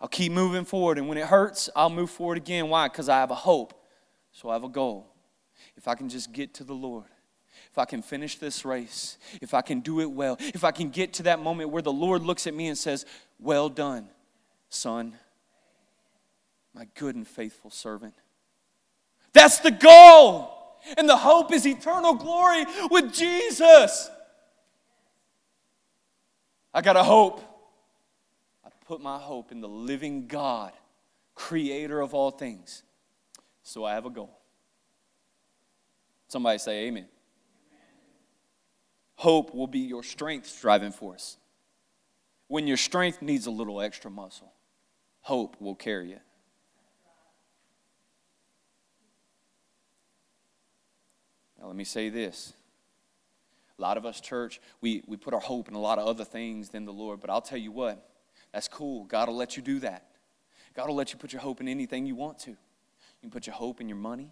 I'll 0.00 0.08
keep 0.08 0.32
moving 0.32 0.64
forward. 0.64 0.98
And 0.98 1.08
when 1.08 1.16
it 1.16 1.26
hurts, 1.26 1.70
I'll 1.76 1.88
move 1.88 2.10
forward 2.10 2.38
again. 2.38 2.68
Why? 2.68 2.88
Because 2.88 3.08
I 3.08 3.20
have 3.20 3.30
a 3.30 3.36
hope. 3.36 3.72
So 4.32 4.50
I 4.50 4.54
have 4.54 4.64
a 4.64 4.68
goal. 4.68 5.06
If 5.76 5.86
I 5.86 5.94
can 5.94 6.08
just 6.08 6.32
get 6.32 6.54
to 6.54 6.64
the 6.64 6.72
Lord, 6.72 7.04
if 7.70 7.78
I 7.78 7.84
can 7.84 8.02
finish 8.02 8.38
this 8.38 8.64
race, 8.64 9.16
if 9.40 9.54
I 9.54 9.62
can 9.62 9.78
do 9.78 10.00
it 10.00 10.10
well, 10.10 10.38
if 10.40 10.64
I 10.64 10.72
can 10.72 10.90
get 10.90 11.12
to 11.12 11.22
that 11.22 11.38
moment 11.38 11.70
where 11.70 11.82
the 11.82 11.92
Lord 11.92 12.22
looks 12.22 12.48
at 12.48 12.54
me 12.54 12.66
and 12.66 12.76
says, 12.76 13.06
Well 13.38 13.68
done, 13.68 14.08
son, 14.68 15.14
my 16.74 16.88
good 16.96 17.14
and 17.14 17.28
faithful 17.28 17.70
servant. 17.70 18.14
That's 19.32 19.60
the 19.60 19.70
goal. 19.70 20.50
And 20.96 21.08
the 21.08 21.16
hope 21.16 21.52
is 21.52 21.64
eternal 21.64 22.14
glory 22.14 22.64
with 22.90 23.14
Jesus. 23.14 24.10
I 26.74 26.80
got 26.82 26.96
a 26.96 27.04
hope. 27.04 27.40
I 28.64 28.68
put 28.86 29.00
my 29.00 29.16
hope 29.16 29.52
in 29.52 29.60
the 29.60 29.68
living 29.68 30.26
God, 30.26 30.72
creator 31.36 32.00
of 32.00 32.12
all 32.12 32.32
things. 32.32 32.82
So 33.62 33.84
I 33.84 33.94
have 33.94 34.04
a 34.04 34.10
goal. 34.10 34.36
Somebody 36.26 36.58
say 36.58 36.86
amen. 36.86 37.06
Hope 39.14 39.54
will 39.54 39.68
be 39.68 39.78
your 39.78 40.02
strength 40.02 40.58
driving 40.60 40.90
force. 40.90 41.36
When 42.48 42.66
your 42.66 42.76
strength 42.76 43.22
needs 43.22 43.46
a 43.46 43.50
little 43.50 43.80
extra 43.80 44.10
muscle, 44.10 44.52
hope 45.20 45.56
will 45.60 45.76
carry 45.76 46.12
it. 46.12 46.22
Now, 51.58 51.68
let 51.68 51.76
me 51.76 51.84
say 51.84 52.08
this. 52.08 52.52
A 53.78 53.82
lot 53.82 53.96
of 53.96 54.06
us, 54.06 54.20
church, 54.20 54.60
we, 54.80 55.02
we 55.06 55.16
put 55.16 55.34
our 55.34 55.40
hope 55.40 55.68
in 55.68 55.74
a 55.74 55.80
lot 55.80 55.98
of 55.98 56.06
other 56.06 56.24
things 56.24 56.68
than 56.68 56.84
the 56.84 56.92
Lord. 56.92 57.20
But 57.20 57.30
I'll 57.30 57.40
tell 57.40 57.58
you 57.58 57.72
what, 57.72 58.08
that's 58.52 58.68
cool. 58.68 59.04
God 59.04 59.28
will 59.28 59.36
let 59.36 59.56
you 59.56 59.62
do 59.62 59.80
that. 59.80 60.06
God 60.74 60.88
will 60.88 60.94
let 60.94 61.12
you 61.12 61.18
put 61.18 61.32
your 61.32 61.42
hope 61.42 61.60
in 61.60 61.68
anything 61.68 62.06
you 62.06 62.14
want 62.14 62.38
to. 62.40 62.50
You 62.50 62.56
can 63.22 63.30
put 63.30 63.46
your 63.46 63.54
hope 63.54 63.80
in 63.80 63.88
your 63.88 63.98
money. 63.98 64.30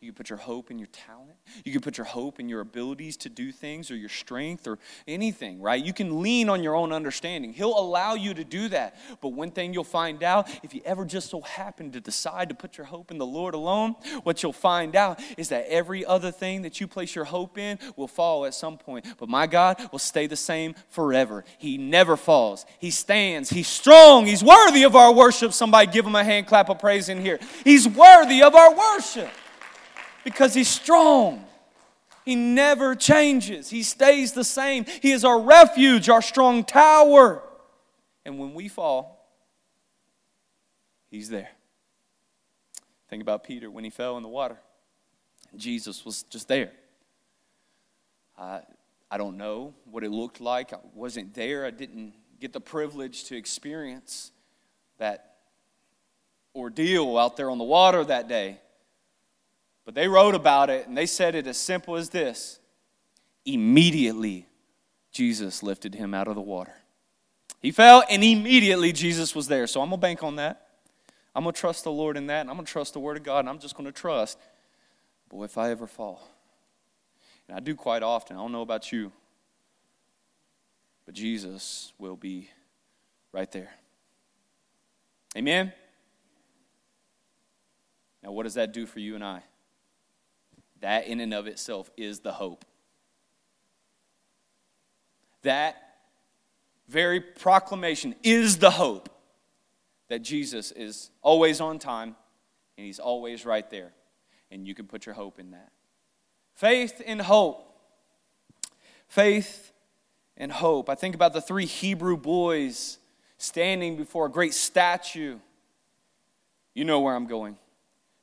You 0.00 0.12
can 0.12 0.14
put 0.14 0.30
your 0.30 0.38
hope 0.38 0.70
in 0.70 0.78
your 0.78 0.88
talent. 0.88 1.36
You 1.64 1.72
can 1.72 1.80
put 1.80 1.98
your 1.98 2.06
hope 2.06 2.40
in 2.40 2.48
your 2.48 2.60
abilities 2.60 3.16
to 3.18 3.28
do 3.28 3.52
things 3.52 3.90
or 3.90 3.96
your 3.96 4.08
strength 4.08 4.66
or 4.66 4.78
anything, 5.06 5.60
right? 5.60 5.82
You 5.82 5.92
can 5.92 6.22
lean 6.22 6.48
on 6.48 6.62
your 6.62 6.74
own 6.74 6.92
understanding. 6.92 7.52
He'll 7.52 7.78
allow 7.78 8.14
you 8.14 8.34
to 8.34 8.44
do 8.44 8.68
that. 8.68 8.96
But 9.20 9.28
one 9.28 9.50
thing 9.50 9.74
you'll 9.74 9.84
find 9.84 10.22
out 10.22 10.48
if 10.62 10.74
you 10.74 10.80
ever 10.84 11.04
just 11.04 11.30
so 11.30 11.40
happen 11.40 11.92
to 11.92 12.00
decide 12.00 12.48
to 12.48 12.54
put 12.54 12.76
your 12.76 12.86
hope 12.86 13.10
in 13.10 13.18
the 13.18 13.26
Lord 13.26 13.54
alone, 13.54 13.94
what 14.22 14.42
you'll 14.42 14.52
find 14.52 14.96
out 14.96 15.20
is 15.36 15.48
that 15.48 15.66
every 15.68 16.04
other 16.04 16.30
thing 16.30 16.62
that 16.62 16.80
you 16.80 16.86
place 16.86 17.14
your 17.14 17.24
hope 17.24 17.58
in 17.58 17.78
will 17.96 18.08
fall 18.08 18.46
at 18.46 18.54
some 18.54 18.78
point. 18.78 19.06
But 19.18 19.28
my 19.28 19.46
God 19.46 19.80
will 19.92 19.98
stay 19.98 20.26
the 20.26 20.36
same 20.36 20.74
forever. 20.88 21.44
He 21.58 21.78
never 21.78 22.16
falls, 22.16 22.66
He 22.78 22.90
stands, 22.90 23.50
He's 23.50 23.68
strong, 23.68 24.26
He's 24.26 24.42
worthy 24.42 24.84
of 24.84 24.96
our 24.96 25.12
worship. 25.12 25.52
Somebody 25.52 25.90
give 25.90 26.06
Him 26.06 26.14
a 26.14 26.24
hand 26.24 26.46
clap 26.46 26.68
of 26.68 26.78
praise 26.78 27.08
in 27.08 27.20
here. 27.20 27.38
He's 27.64 27.88
worthy 27.88 28.42
of 28.42 28.54
our 28.54 28.74
worship 28.74 29.30
because 30.24 30.54
He's 30.54 30.68
strong. 30.68 31.44
He 32.24 32.34
never 32.34 32.94
changes, 32.94 33.70
He 33.70 33.82
stays 33.82 34.32
the 34.32 34.44
same. 34.44 34.86
He 35.02 35.12
is 35.12 35.24
our 35.24 35.40
refuge, 35.40 36.08
our 36.08 36.22
strong 36.22 36.64
tower. 36.64 37.42
And 38.24 38.38
when 38.38 38.54
we 38.54 38.68
fall, 38.68 39.14
He's 41.10 41.28
there. 41.28 41.50
Think 43.08 43.22
about 43.22 43.44
Peter 43.44 43.70
when 43.70 43.84
he 43.84 43.90
fell 43.90 44.16
in 44.16 44.24
the 44.24 44.28
water. 44.28 44.58
Jesus 45.56 46.04
was 46.04 46.24
just 46.24 46.48
there. 46.48 46.72
I, 48.36 48.62
I 49.08 49.18
don't 49.18 49.36
know 49.36 49.74
what 49.88 50.02
it 50.02 50.10
looked 50.10 50.40
like. 50.40 50.72
I 50.72 50.78
wasn't 50.94 51.32
there. 51.34 51.64
I 51.64 51.70
didn't 51.70 52.14
get 52.40 52.52
the 52.52 52.60
privilege 52.60 53.24
to 53.26 53.36
experience 53.36 54.32
that 54.98 55.36
ordeal 56.56 57.16
out 57.16 57.36
there 57.36 57.50
on 57.50 57.58
the 57.58 57.64
water 57.64 58.04
that 58.04 58.26
day. 58.26 58.58
But 59.84 59.94
they 59.94 60.08
wrote 60.08 60.34
about 60.34 60.70
it 60.70 60.86
and 60.86 60.96
they 60.96 61.06
said 61.06 61.34
it 61.34 61.46
as 61.46 61.58
simple 61.58 61.96
as 61.96 62.10
this 62.10 62.58
immediately 63.44 64.48
Jesus 65.12 65.62
lifted 65.62 65.94
him 65.94 66.14
out 66.14 66.28
of 66.28 66.34
the 66.34 66.40
water. 66.40 66.74
He 67.60 67.70
fell 67.70 68.02
and 68.10 68.24
immediately 68.24 68.92
Jesus 68.92 69.34
was 69.34 69.48
there. 69.48 69.66
So 69.66 69.80
I'm 69.80 69.88
going 69.88 70.00
to 70.00 70.02
bank 70.02 70.22
on 70.22 70.36
that. 70.36 70.68
I'm 71.34 71.44
going 71.44 71.54
to 71.54 71.60
trust 71.60 71.84
the 71.84 71.92
Lord 71.92 72.16
in 72.16 72.26
that 72.28 72.42
and 72.42 72.50
I'm 72.50 72.56
going 72.56 72.66
to 72.66 72.72
trust 72.72 72.94
the 72.94 73.00
Word 73.00 73.16
of 73.16 73.22
God 73.22 73.40
and 73.40 73.48
I'm 73.48 73.58
just 73.58 73.76
going 73.76 73.86
to 73.86 73.92
trust. 73.92 74.38
Boy, 75.28 75.44
if 75.44 75.58
I 75.58 75.70
ever 75.70 75.86
fall, 75.86 76.22
and 77.48 77.56
I 77.56 77.60
do 77.60 77.74
quite 77.74 78.02
often, 78.02 78.36
I 78.36 78.40
don't 78.40 78.52
know 78.52 78.62
about 78.62 78.92
you, 78.92 79.12
but 81.04 81.14
Jesus 81.14 81.92
will 81.98 82.16
be 82.16 82.50
right 83.32 83.50
there. 83.50 83.70
Amen? 85.36 85.72
Now, 88.22 88.32
what 88.32 88.44
does 88.44 88.54
that 88.54 88.72
do 88.72 88.86
for 88.86 89.00
you 89.00 89.14
and 89.14 89.24
I? 89.24 89.42
That, 90.84 91.06
in 91.06 91.18
and 91.20 91.32
of 91.32 91.46
itself, 91.46 91.90
is 91.96 92.20
the 92.20 92.32
hope. 92.32 92.66
That 95.40 95.76
very 96.88 97.22
proclamation 97.22 98.14
is 98.22 98.58
the 98.58 98.70
hope 98.70 99.08
that 100.08 100.18
Jesus 100.18 100.72
is 100.72 101.10
always 101.22 101.62
on 101.62 101.78
time 101.78 102.16
and 102.76 102.84
he's 102.84 102.98
always 102.98 103.46
right 103.46 103.68
there. 103.70 103.94
And 104.50 104.68
you 104.68 104.74
can 104.74 104.86
put 104.86 105.06
your 105.06 105.14
hope 105.14 105.38
in 105.38 105.52
that. 105.52 105.72
Faith 106.52 107.00
and 107.06 107.22
hope. 107.22 107.66
Faith 109.08 109.72
and 110.36 110.52
hope. 110.52 110.90
I 110.90 110.96
think 110.96 111.14
about 111.14 111.32
the 111.32 111.40
three 111.40 111.64
Hebrew 111.64 112.18
boys 112.18 112.98
standing 113.38 113.96
before 113.96 114.26
a 114.26 114.30
great 114.30 114.52
statue. 114.52 115.38
You 116.74 116.84
know 116.84 117.00
where 117.00 117.16
I'm 117.16 117.26
going. 117.26 117.56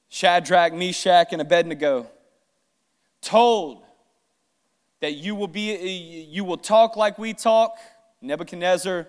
Shadrach, 0.09 0.75
Meshach, 0.75 1.29
and 1.31 1.41
Abednego 1.41 2.05
told 3.21 3.83
that 4.99 5.13
you 5.13 5.35
will 5.35 5.47
be 5.47 5.73
you 6.29 6.43
will 6.43 6.57
talk 6.57 6.95
like 6.95 7.17
we 7.17 7.33
talk. 7.33 7.77
Nebuchadnezzar 8.21 9.07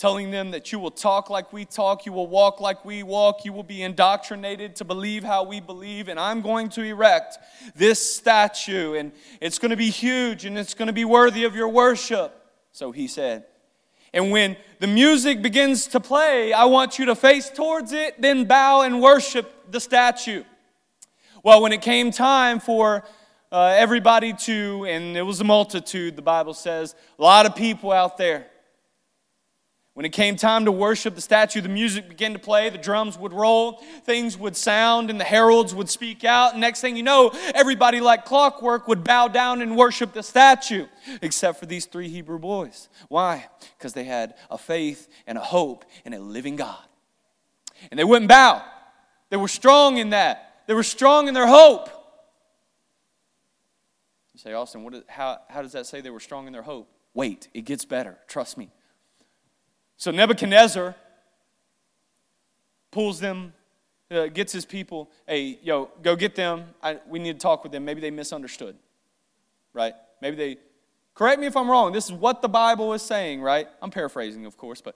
telling 0.00 0.30
them 0.30 0.52
that 0.52 0.72
you 0.72 0.78
will 0.78 0.90
talk 0.90 1.28
like 1.28 1.52
we 1.52 1.66
talk 1.66 2.06
you 2.06 2.12
will 2.12 2.26
walk 2.26 2.58
like 2.58 2.86
we 2.86 3.02
walk 3.02 3.44
you 3.44 3.52
will 3.52 3.62
be 3.62 3.82
indoctrinated 3.82 4.74
to 4.74 4.82
believe 4.82 5.22
how 5.22 5.44
we 5.44 5.60
believe 5.60 6.08
and 6.08 6.18
i'm 6.18 6.40
going 6.40 6.70
to 6.70 6.82
erect 6.82 7.36
this 7.76 8.16
statue 8.16 8.94
and 8.94 9.12
it's 9.42 9.58
going 9.58 9.70
to 9.70 9.76
be 9.76 9.90
huge 9.90 10.46
and 10.46 10.56
it's 10.56 10.72
going 10.72 10.86
to 10.86 10.92
be 10.92 11.04
worthy 11.04 11.44
of 11.44 11.54
your 11.54 11.68
worship 11.68 12.34
so 12.72 12.92
he 12.92 13.08
said. 13.08 13.44
And 14.14 14.30
when 14.30 14.56
the 14.78 14.86
music 14.86 15.42
begins 15.42 15.86
to 15.88 16.00
play 16.00 16.54
i 16.54 16.64
want 16.64 16.98
you 16.98 17.04
to 17.04 17.14
face 17.14 17.50
towards 17.50 17.92
it 17.92 18.22
then 18.22 18.46
bow 18.46 18.80
and 18.80 19.02
worship 19.02 19.70
the 19.70 19.80
statue 19.80 20.44
well, 21.42 21.62
when 21.62 21.72
it 21.72 21.82
came 21.82 22.10
time 22.10 22.60
for 22.60 23.04
uh, 23.52 23.74
everybody 23.76 24.32
to, 24.32 24.84
and 24.86 25.16
it 25.16 25.22
was 25.22 25.40
a 25.40 25.44
multitude, 25.44 26.16
the 26.16 26.22
Bible 26.22 26.54
says, 26.54 26.94
a 27.18 27.22
lot 27.22 27.46
of 27.46 27.56
people 27.56 27.92
out 27.92 28.16
there. 28.16 28.46
When 29.94 30.06
it 30.06 30.12
came 30.12 30.36
time 30.36 30.66
to 30.66 30.72
worship 30.72 31.14
the 31.14 31.20
statue, 31.20 31.60
the 31.60 31.68
music 31.68 32.08
began 32.08 32.32
to 32.32 32.38
play, 32.38 32.70
the 32.70 32.78
drums 32.78 33.18
would 33.18 33.32
roll, 33.32 33.82
things 34.04 34.38
would 34.38 34.56
sound, 34.56 35.10
and 35.10 35.20
the 35.20 35.24
heralds 35.24 35.74
would 35.74 35.90
speak 35.90 36.24
out. 36.24 36.52
And 36.52 36.60
next 36.60 36.80
thing 36.80 36.96
you 36.96 37.02
know, 37.02 37.32
everybody, 37.54 38.00
like 38.00 38.24
clockwork, 38.24 38.86
would 38.86 39.02
bow 39.02 39.28
down 39.28 39.62
and 39.62 39.76
worship 39.76 40.12
the 40.12 40.22
statue, 40.22 40.86
except 41.20 41.58
for 41.58 41.66
these 41.66 41.86
three 41.86 42.08
Hebrew 42.08 42.38
boys. 42.38 42.88
Why? 43.08 43.48
Because 43.76 43.92
they 43.92 44.04
had 44.04 44.34
a 44.48 44.56
faith 44.56 45.08
and 45.26 45.36
a 45.36 45.42
hope 45.42 45.84
in 46.04 46.14
a 46.14 46.20
living 46.20 46.56
God. 46.56 46.78
And 47.90 47.98
they 47.98 48.04
wouldn't 48.04 48.28
bow, 48.28 48.62
they 49.28 49.36
were 49.36 49.48
strong 49.48 49.98
in 49.98 50.10
that. 50.10 50.49
They 50.70 50.74
were 50.74 50.84
strong 50.84 51.26
in 51.26 51.34
their 51.34 51.48
hope. 51.48 51.88
You 54.32 54.38
say, 54.38 54.52
Austin, 54.52 54.84
what 54.84 54.94
is, 54.94 55.02
how, 55.08 55.40
how 55.48 55.62
does 55.62 55.72
that 55.72 55.84
say 55.84 56.00
they 56.00 56.10
were 56.10 56.20
strong 56.20 56.46
in 56.46 56.52
their 56.52 56.62
hope? 56.62 56.88
Wait, 57.12 57.48
it 57.52 57.62
gets 57.62 57.84
better. 57.84 58.16
Trust 58.28 58.56
me. 58.56 58.70
So 59.96 60.12
Nebuchadnezzar 60.12 60.94
pulls 62.92 63.18
them, 63.18 63.52
uh, 64.12 64.28
gets 64.28 64.52
his 64.52 64.64
people, 64.64 65.10
hey, 65.26 65.58
yo, 65.60 65.90
go 66.02 66.14
get 66.14 66.36
them. 66.36 66.66
I, 66.80 67.00
we 67.08 67.18
need 67.18 67.32
to 67.32 67.40
talk 67.40 67.64
with 67.64 67.72
them. 67.72 67.84
Maybe 67.84 68.00
they 68.00 68.12
misunderstood, 68.12 68.76
right? 69.72 69.94
Maybe 70.22 70.36
they, 70.36 70.56
correct 71.14 71.40
me 71.40 71.48
if 71.48 71.56
I'm 71.56 71.68
wrong. 71.68 71.90
This 71.90 72.04
is 72.04 72.12
what 72.12 72.42
the 72.42 72.48
Bible 72.48 72.92
is 72.92 73.02
saying, 73.02 73.42
right? 73.42 73.66
I'm 73.82 73.90
paraphrasing, 73.90 74.46
of 74.46 74.56
course, 74.56 74.80
but 74.80 74.94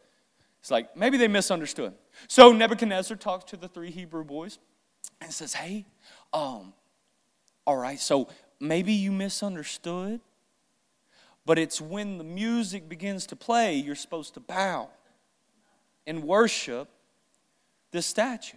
it's 0.61 0.71
like 0.71 0.97
maybe 0.97 1.19
they 1.19 1.27
misunderstood. 1.27 1.95
So 2.29 2.53
Nebuchadnezzar 2.53 3.17
talks 3.17 3.43
to 3.51 3.57
the 3.57 3.67
three 3.67 3.91
Hebrew 3.91 4.23
boys 4.23 4.61
and 5.25 5.33
says, 5.33 5.55
Hey, 5.55 5.87
um, 6.33 6.73
all 7.67 7.77
right, 7.77 7.99
so 7.99 8.29
maybe 8.61 8.93
you 8.93 9.11
misunderstood, 9.11 10.21
but 11.47 11.59
it's 11.59 11.81
when 11.81 12.19
the 12.19 12.25
music 12.25 12.89
begins 12.89 13.27
to 13.27 13.37
play, 13.37 13.75
you're 13.75 13.95
supposed 13.95 14.35
to 14.35 14.41
bow 14.41 14.89
and 16.07 16.23
worship 16.23 16.89
this 17.91 18.07
statue. 18.07 18.57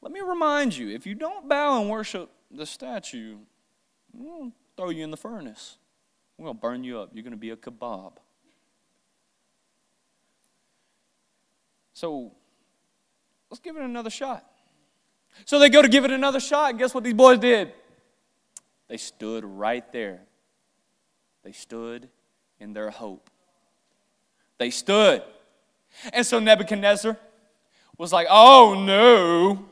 Let 0.00 0.12
me 0.12 0.20
remind 0.20 0.76
you 0.76 0.90
if 0.90 1.06
you 1.06 1.14
don't 1.14 1.48
bow 1.48 1.80
and 1.80 1.90
worship 1.90 2.30
the 2.50 2.66
statue, 2.66 3.36
we'll 4.12 4.52
throw 4.76 4.90
you 4.90 5.04
in 5.04 5.10
the 5.10 5.16
furnace. 5.16 5.78
We're 6.36 6.46
going 6.46 6.56
to 6.56 6.60
burn 6.60 6.84
you 6.84 6.98
up. 6.98 7.10
You're 7.12 7.22
going 7.22 7.32
to 7.32 7.38
be 7.38 7.50
a 7.50 7.56
kebab. 7.56 8.12
So 11.92 12.32
let's 13.50 13.60
give 13.60 13.76
it 13.76 13.82
another 13.82 14.10
shot. 14.10 14.44
So 15.44 15.58
they 15.58 15.68
go 15.68 15.82
to 15.82 15.88
give 15.88 16.04
it 16.04 16.10
another 16.10 16.40
shot, 16.40 16.70
and 16.70 16.78
guess 16.78 16.94
what 16.94 17.04
these 17.04 17.14
boys 17.14 17.38
did? 17.38 17.72
They 18.88 18.96
stood 18.96 19.44
right 19.44 19.90
there. 19.92 20.20
They 21.42 21.52
stood 21.52 22.08
in 22.60 22.72
their 22.72 22.90
hope. 22.90 23.28
They 24.58 24.70
stood. 24.70 25.22
And 26.12 26.24
so 26.24 26.38
Nebuchadnezzar 26.38 27.18
was 27.98 28.12
like, 28.12 28.26
oh 28.30 28.74
no, 28.86 29.66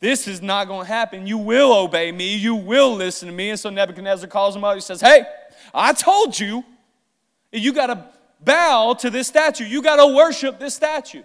this 0.00 0.28
is 0.28 0.42
not 0.42 0.68
going 0.68 0.86
to 0.86 0.92
happen. 0.92 1.26
You 1.26 1.38
will 1.38 1.72
obey 1.72 2.12
me. 2.12 2.36
You 2.36 2.54
will 2.54 2.94
listen 2.94 3.28
to 3.28 3.34
me. 3.34 3.50
And 3.50 3.58
so 3.58 3.70
Nebuchadnezzar 3.70 4.28
calls 4.28 4.54
him 4.54 4.64
up. 4.64 4.74
He 4.74 4.80
says, 4.80 5.00
hey, 5.00 5.24
I 5.74 5.92
told 5.92 6.38
you, 6.38 6.64
you 7.52 7.72
got 7.72 7.86
to 7.88 8.06
bow 8.44 8.94
to 9.00 9.10
this 9.10 9.26
statue. 9.26 9.64
You 9.64 9.82
got 9.82 9.96
to 9.96 10.14
worship 10.14 10.58
this 10.58 10.74
statue 10.74 11.22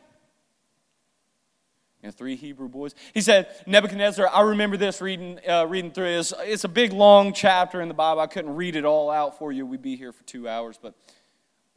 and 2.04 2.14
three 2.14 2.36
Hebrew 2.36 2.68
boys. 2.68 2.96
He 3.14 3.22
said, 3.22 3.48
Nebuchadnezzar, 3.68 4.28
I 4.28 4.42
remember 4.42 4.78
this 4.78 5.02
reading, 5.02 5.40
uh, 5.48 5.66
reading 5.68 5.92
through 5.92 6.16
this. 6.16 6.34
It's 6.40 6.64
a 6.64 6.70
big, 6.70 6.94
long 6.94 7.34
chapter 7.34 7.82
in 7.82 7.88
the 7.88 7.94
Bible. 7.94 8.22
I 8.22 8.28
couldn't 8.28 8.56
read 8.56 8.76
it 8.76 8.86
all 8.86 9.10
out 9.10 9.38
for 9.38 9.52
you. 9.52 9.66
We'd 9.66 9.82
be 9.82 9.96
here 9.96 10.12
for 10.12 10.24
two 10.24 10.48
hours, 10.48 10.80
but 10.82 10.96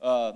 uh, 0.01 0.33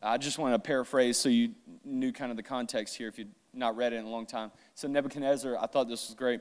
I 0.00 0.18
just 0.18 0.38
want 0.38 0.54
to 0.54 0.58
paraphrase 0.58 1.16
so 1.16 1.28
you 1.28 1.50
knew 1.84 2.12
kind 2.12 2.30
of 2.30 2.36
the 2.36 2.42
context 2.42 2.96
here 2.96 3.08
if 3.08 3.18
you'd 3.18 3.32
not 3.54 3.76
read 3.76 3.92
it 3.92 3.96
in 3.96 4.04
a 4.04 4.08
long 4.08 4.26
time. 4.26 4.50
So, 4.74 4.88
Nebuchadnezzar, 4.88 5.56
I 5.58 5.66
thought 5.66 5.88
this 5.88 6.08
was 6.08 6.14
great. 6.14 6.40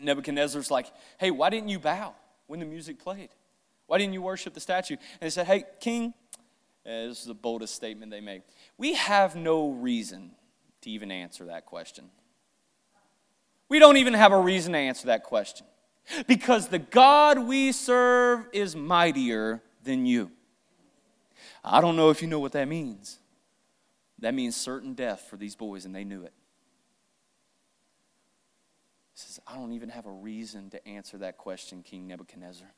Nebuchadnezzar's 0.00 0.70
like, 0.70 0.86
hey, 1.18 1.30
why 1.30 1.50
didn't 1.50 1.68
you 1.68 1.78
bow 1.78 2.14
when 2.46 2.60
the 2.60 2.66
music 2.66 2.98
played? 2.98 3.30
Why 3.86 3.98
didn't 3.98 4.14
you 4.14 4.22
worship 4.22 4.54
the 4.54 4.60
statue? 4.60 4.94
And 4.94 5.20
they 5.20 5.30
said, 5.30 5.46
hey, 5.46 5.64
king, 5.80 6.14
uh, 6.86 7.08
this 7.08 7.20
is 7.20 7.26
the 7.26 7.34
boldest 7.34 7.74
statement 7.74 8.10
they 8.10 8.20
make. 8.20 8.42
We 8.78 8.94
have 8.94 9.36
no 9.36 9.70
reason 9.70 10.30
to 10.82 10.90
even 10.90 11.10
answer 11.10 11.46
that 11.46 11.66
question. 11.66 12.06
We 13.68 13.78
don't 13.78 13.96
even 13.96 14.14
have 14.14 14.32
a 14.32 14.40
reason 14.40 14.72
to 14.72 14.78
answer 14.78 15.06
that 15.06 15.22
question 15.24 15.66
because 16.26 16.68
the 16.68 16.78
God 16.78 17.38
we 17.38 17.72
serve 17.72 18.46
is 18.52 18.74
mightier 18.74 19.62
than 19.84 20.06
you. 20.06 20.30
I 21.62 21.80
don't 21.80 21.96
know 21.96 22.10
if 22.10 22.22
you 22.22 22.28
know 22.28 22.40
what 22.40 22.52
that 22.52 22.68
means. 22.68 23.18
That 24.18 24.34
means 24.34 24.56
certain 24.56 24.94
death 24.94 25.26
for 25.30 25.36
these 25.36 25.56
boys, 25.56 25.84
and 25.84 25.94
they 25.94 26.04
knew 26.04 26.24
it. 26.24 26.32
He 29.14 29.20
says, 29.20 29.40
I 29.46 29.54
don't 29.54 29.72
even 29.72 29.88
have 29.90 30.06
a 30.06 30.10
reason 30.10 30.70
to 30.70 30.88
answer 30.88 31.18
that 31.18 31.38
question, 31.38 31.82
King 31.82 32.06
Nebuchadnezzar. 32.06 32.70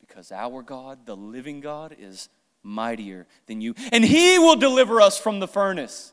Because 0.00 0.32
our 0.32 0.62
God, 0.62 1.06
the 1.06 1.16
living 1.16 1.60
God, 1.60 1.96
is 1.98 2.28
mightier 2.62 3.26
than 3.46 3.60
you, 3.60 3.74
and 3.92 4.04
He 4.04 4.38
will 4.38 4.56
deliver 4.56 5.00
us 5.00 5.18
from 5.18 5.40
the 5.40 5.48
furnace. 5.48 6.12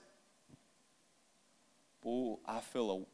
Oh, 2.05 2.39
I 2.45 2.59
feel 2.59 2.91
a 2.91 3.05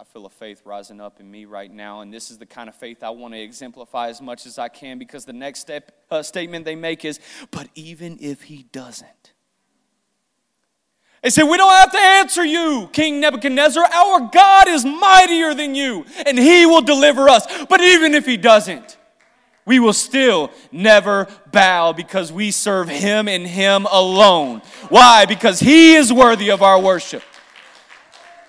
I 0.00 0.04
feel 0.04 0.26
a 0.26 0.30
faith 0.30 0.62
rising 0.64 1.00
up 1.00 1.18
in 1.18 1.28
me 1.28 1.44
right 1.44 1.72
now, 1.72 2.02
and 2.02 2.14
this 2.14 2.30
is 2.30 2.38
the 2.38 2.46
kind 2.46 2.68
of 2.68 2.76
faith 2.76 3.02
I 3.02 3.10
want 3.10 3.34
to 3.34 3.40
exemplify 3.40 4.10
as 4.10 4.22
much 4.22 4.46
as 4.46 4.56
I 4.56 4.68
can 4.68 4.96
because 4.96 5.24
the 5.24 5.32
next 5.32 5.58
step, 5.58 5.90
uh, 6.08 6.22
statement 6.22 6.64
they 6.64 6.76
make 6.76 7.04
is, 7.04 7.18
But 7.50 7.66
even 7.74 8.16
if 8.20 8.42
he 8.42 8.66
doesn't, 8.70 9.32
they 11.20 11.30
say, 11.30 11.42
We 11.42 11.56
don't 11.56 11.72
have 11.72 11.90
to 11.90 11.98
answer 11.98 12.44
you, 12.44 12.88
King 12.92 13.18
Nebuchadnezzar. 13.18 13.84
Our 13.84 14.30
God 14.32 14.68
is 14.68 14.84
mightier 14.84 15.52
than 15.52 15.74
you, 15.74 16.06
and 16.24 16.38
he 16.38 16.64
will 16.64 16.82
deliver 16.82 17.28
us. 17.28 17.46
But 17.66 17.80
even 17.80 18.14
if 18.14 18.24
he 18.24 18.36
doesn't, 18.36 18.98
we 19.64 19.80
will 19.80 19.92
still 19.92 20.52
never 20.70 21.26
bow 21.50 21.92
because 21.92 22.32
we 22.32 22.52
serve 22.52 22.88
him 22.88 23.26
and 23.26 23.48
him 23.48 23.84
alone. 23.90 24.62
Why? 24.90 25.26
Because 25.26 25.58
he 25.58 25.94
is 25.94 26.12
worthy 26.12 26.52
of 26.52 26.62
our 26.62 26.80
worship. 26.80 27.24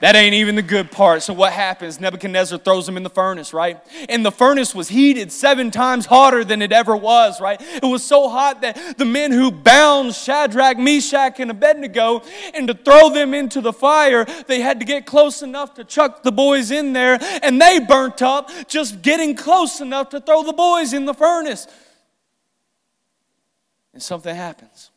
That 0.01 0.15
ain't 0.15 0.33
even 0.33 0.55
the 0.55 0.61
good 0.61 0.91
part. 0.91 1.23
So, 1.23 1.33
what 1.33 1.51
happens? 1.51 1.99
Nebuchadnezzar 1.99 2.59
throws 2.59 2.87
him 2.87 2.95
in 2.95 3.03
the 3.03 3.09
furnace, 3.09 3.53
right? 3.53 3.79
And 4.07 4.25
the 4.25 4.31
furnace 4.31 4.73
was 4.73 4.87
heated 4.87 5.29
seven 5.29 5.71
times 5.71 6.05
hotter 6.05 6.45
than 6.45 6.61
it 6.61 6.71
ever 6.71 6.95
was, 6.95 7.41
right? 7.41 7.59
It 7.61 7.83
was 7.85 8.03
so 8.03 8.29
hot 8.29 8.61
that 8.61 8.97
the 8.97 9.03
men 9.03 9.31
who 9.31 9.51
bound 9.51 10.15
Shadrach, 10.15 10.77
Meshach, 10.77 11.41
and 11.41 11.51
Abednego 11.51 12.21
and 12.53 12.67
to 12.69 12.73
throw 12.73 13.09
them 13.09 13.33
into 13.33 13.59
the 13.59 13.73
fire, 13.73 14.25
they 14.47 14.61
had 14.61 14.79
to 14.79 14.85
get 14.85 15.05
close 15.05 15.41
enough 15.41 15.73
to 15.73 15.83
chuck 15.83 16.23
the 16.23 16.31
boys 16.31 16.71
in 16.71 16.93
there, 16.93 17.17
and 17.43 17.61
they 17.61 17.79
burnt 17.79 18.21
up 18.21 18.49
just 18.69 19.01
getting 19.01 19.35
close 19.35 19.81
enough 19.81 20.09
to 20.09 20.21
throw 20.21 20.43
the 20.43 20.53
boys 20.53 20.93
in 20.93 21.03
the 21.03 21.13
furnace. 21.13 21.67
And 23.93 24.01
something 24.01 24.33
happens. 24.33 24.88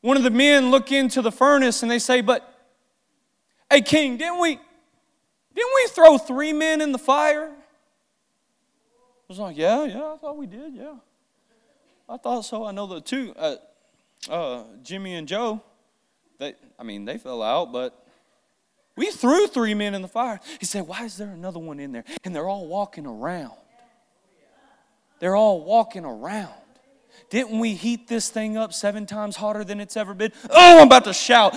One 0.00 0.16
of 0.16 0.22
the 0.22 0.30
men 0.30 0.70
look 0.70 0.92
into 0.92 1.20
the 1.20 1.32
furnace 1.32 1.82
and 1.82 1.90
they 1.90 1.98
say, 1.98 2.20
But, 2.20 2.48
hey, 3.70 3.82
king, 3.82 4.16
didn't 4.16 4.40
we, 4.40 4.58
didn't 5.54 5.72
we 5.74 5.88
throw 5.88 6.18
three 6.18 6.52
men 6.52 6.80
in 6.80 6.92
the 6.92 6.98
fire? 6.98 7.50
I 7.50 9.24
was 9.28 9.38
like, 9.38 9.56
Yeah, 9.56 9.84
yeah, 9.84 10.14
I 10.14 10.16
thought 10.16 10.36
we 10.36 10.46
did, 10.46 10.74
yeah. 10.74 10.94
I 12.08 12.16
thought 12.16 12.44
so. 12.44 12.64
I 12.64 12.72
know 12.72 12.86
the 12.86 13.00
two, 13.00 13.34
uh, 13.36 13.56
uh, 14.28 14.64
Jimmy 14.82 15.14
and 15.14 15.28
Joe, 15.28 15.62
they, 16.38 16.54
I 16.78 16.82
mean, 16.82 17.04
they 17.04 17.18
fell 17.18 17.42
out, 17.42 17.70
but 17.70 17.96
we 18.96 19.10
threw 19.10 19.46
three 19.46 19.74
men 19.74 19.94
in 19.94 20.02
the 20.02 20.08
fire. 20.08 20.40
He 20.58 20.66
said, 20.66 20.86
Why 20.86 21.04
is 21.04 21.16
there 21.16 21.30
another 21.30 21.58
one 21.58 21.78
in 21.78 21.92
there? 21.92 22.04
And 22.24 22.34
they're 22.34 22.48
all 22.48 22.66
walking 22.66 23.06
around. 23.06 23.52
They're 25.20 25.36
all 25.36 25.62
walking 25.62 26.04
around. 26.04 26.52
Didn't 27.30 27.60
we 27.60 27.74
heat 27.74 28.08
this 28.08 28.28
thing 28.28 28.56
up 28.56 28.72
seven 28.72 29.06
times 29.06 29.36
hotter 29.36 29.64
than 29.64 29.80
it's 29.80 29.96
ever 29.96 30.14
been? 30.14 30.32
Oh, 30.50 30.80
I'm 30.80 30.88
about 30.88 31.04
to 31.04 31.12
shout. 31.12 31.56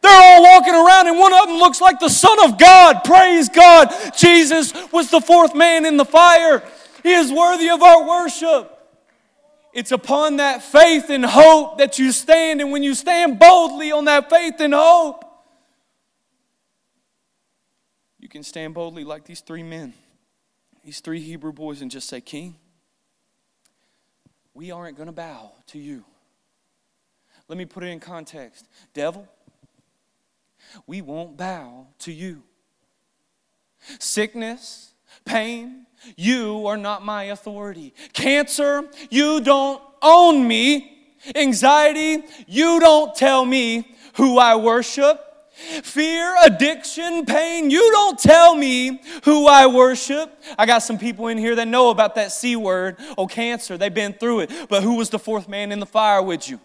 They're 0.00 0.10
all 0.10 0.42
walking 0.42 0.72
around, 0.72 1.08
and 1.08 1.18
one 1.18 1.34
of 1.34 1.46
them 1.46 1.58
looks 1.58 1.78
like 1.80 2.00
the 2.00 2.08
Son 2.08 2.42
of 2.42 2.58
God. 2.58 3.04
Praise 3.04 3.50
God. 3.50 3.92
Jesus 4.16 4.72
was 4.90 5.10
the 5.10 5.20
fourth 5.20 5.54
man 5.54 5.84
in 5.84 5.98
the 5.98 6.06
fire. 6.06 6.62
He 7.02 7.12
is 7.12 7.30
worthy 7.30 7.68
of 7.68 7.82
our 7.82 8.08
worship. 8.08 8.78
It's 9.74 9.92
upon 9.92 10.38
that 10.38 10.62
faith 10.62 11.10
and 11.10 11.24
hope 11.24 11.78
that 11.78 11.98
you 11.98 12.12
stand, 12.12 12.62
and 12.62 12.72
when 12.72 12.82
you 12.82 12.94
stand 12.94 13.38
boldly 13.38 13.92
on 13.92 14.06
that 14.06 14.30
faith 14.30 14.54
and 14.58 14.72
hope, 14.72 15.24
you 18.18 18.28
can 18.28 18.42
stand 18.42 18.72
boldly 18.72 19.04
like 19.04 19.26
these 19.26 19.40
three 19.40 19.62
men, 19.62 19.92
these 20.82 21.00
three 21.00 21.20
Hebrew 21.20 21.52
boys, 21.52 21.82
and 21.82 21.90
just 21.90 22.08
say, 22.08 22.22
King, 22.22 22.56
we 24.54 24.70
aren't 24.70 24.96
going 24.96 25.06
to 25.06 25.12
bow 25.12 25.52
to 25.68 25.78
you. 25.78 26.04
Let 27.48 27.58
me 27.58 27.64
put 27.64 27.82
it 27.82 27.88
in 27.88 28.00
context. 28.00 28.68
Devil, 28.94 29.26
we 30.86 31.02
won't 31.02 31.36
bow 31.36 31.86
to 32.00 32.12
you. 32.12 32.42
Sickness, 33.98 34.92
pain, 35.24 35.86
you 36.16 36.66
are 36.66 36.76
not 36.76 37.04
my 37.04 37.24
authority. 37.24 37.94
Cancer, 38.12 38.88
you 39.10 39.40
don't 39.40 39.82
own 40.02 40.46
me. 40.46 41.14
Anxiety, 41.34 42.24
you 42.46 42.80
don't 42.80 43.14
tell 43.14 43.44
me 43.44 43.96
who 44.14 44.38
I 44.38 44.56
worship. 44.56 45.29
Fear, 45.82 46.36
addiction, 46.42 47.26
pain, 47.26 47.70
you 47.70 47.90
don't 47.92 48.18
tell 48.18 48.54
me 48.54 49.00
who 49.24 49.46
I 49.46 49.66
worship. 49.66 50.42
I 50.58 50.66
got 50.66 50.78
some 50.78 50.98
people 50.98 51.28
in 51.28 51.38
here 51.38 51.54
that 51.56 51.68
know 51.68 51.90
about 51.90 52.14
that 52.14 52.32
C 52.32 52.56
word, 52.56 52.96
oh, 53.18 53.26
cancer. 53.26 53.76
They've 53.76 53.92
been 53.92 54.14
through 54.14 54.40
it. 54.40 54.50
But 54.68 54.82
who 54.82 54.96
was 54.96 55.10
the 55.10 55.18
fourth 55.18 55.48
man 55.48 55.70
in 55.70 55.78
the 55.78 55.86
fire 55.86 56.22
with 56.22 56.48
you? 56.48 56.60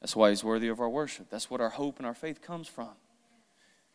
That's 0.00 0.14
why 0.14 0.30
he's 0.30 0.44
worthy 0.44 0.68
of 0.68 0.80
our 0.80 0.88
worship. 0.88 1.28
That's 1.30 1.50
what 1.50 1.60
our 1.60 1.70
hope 1.70 1.98
and 1.98 2.06
our 2.06 2.14
faith 2.14 2.42
comes 2.42 2.68
from. 2.68 2.90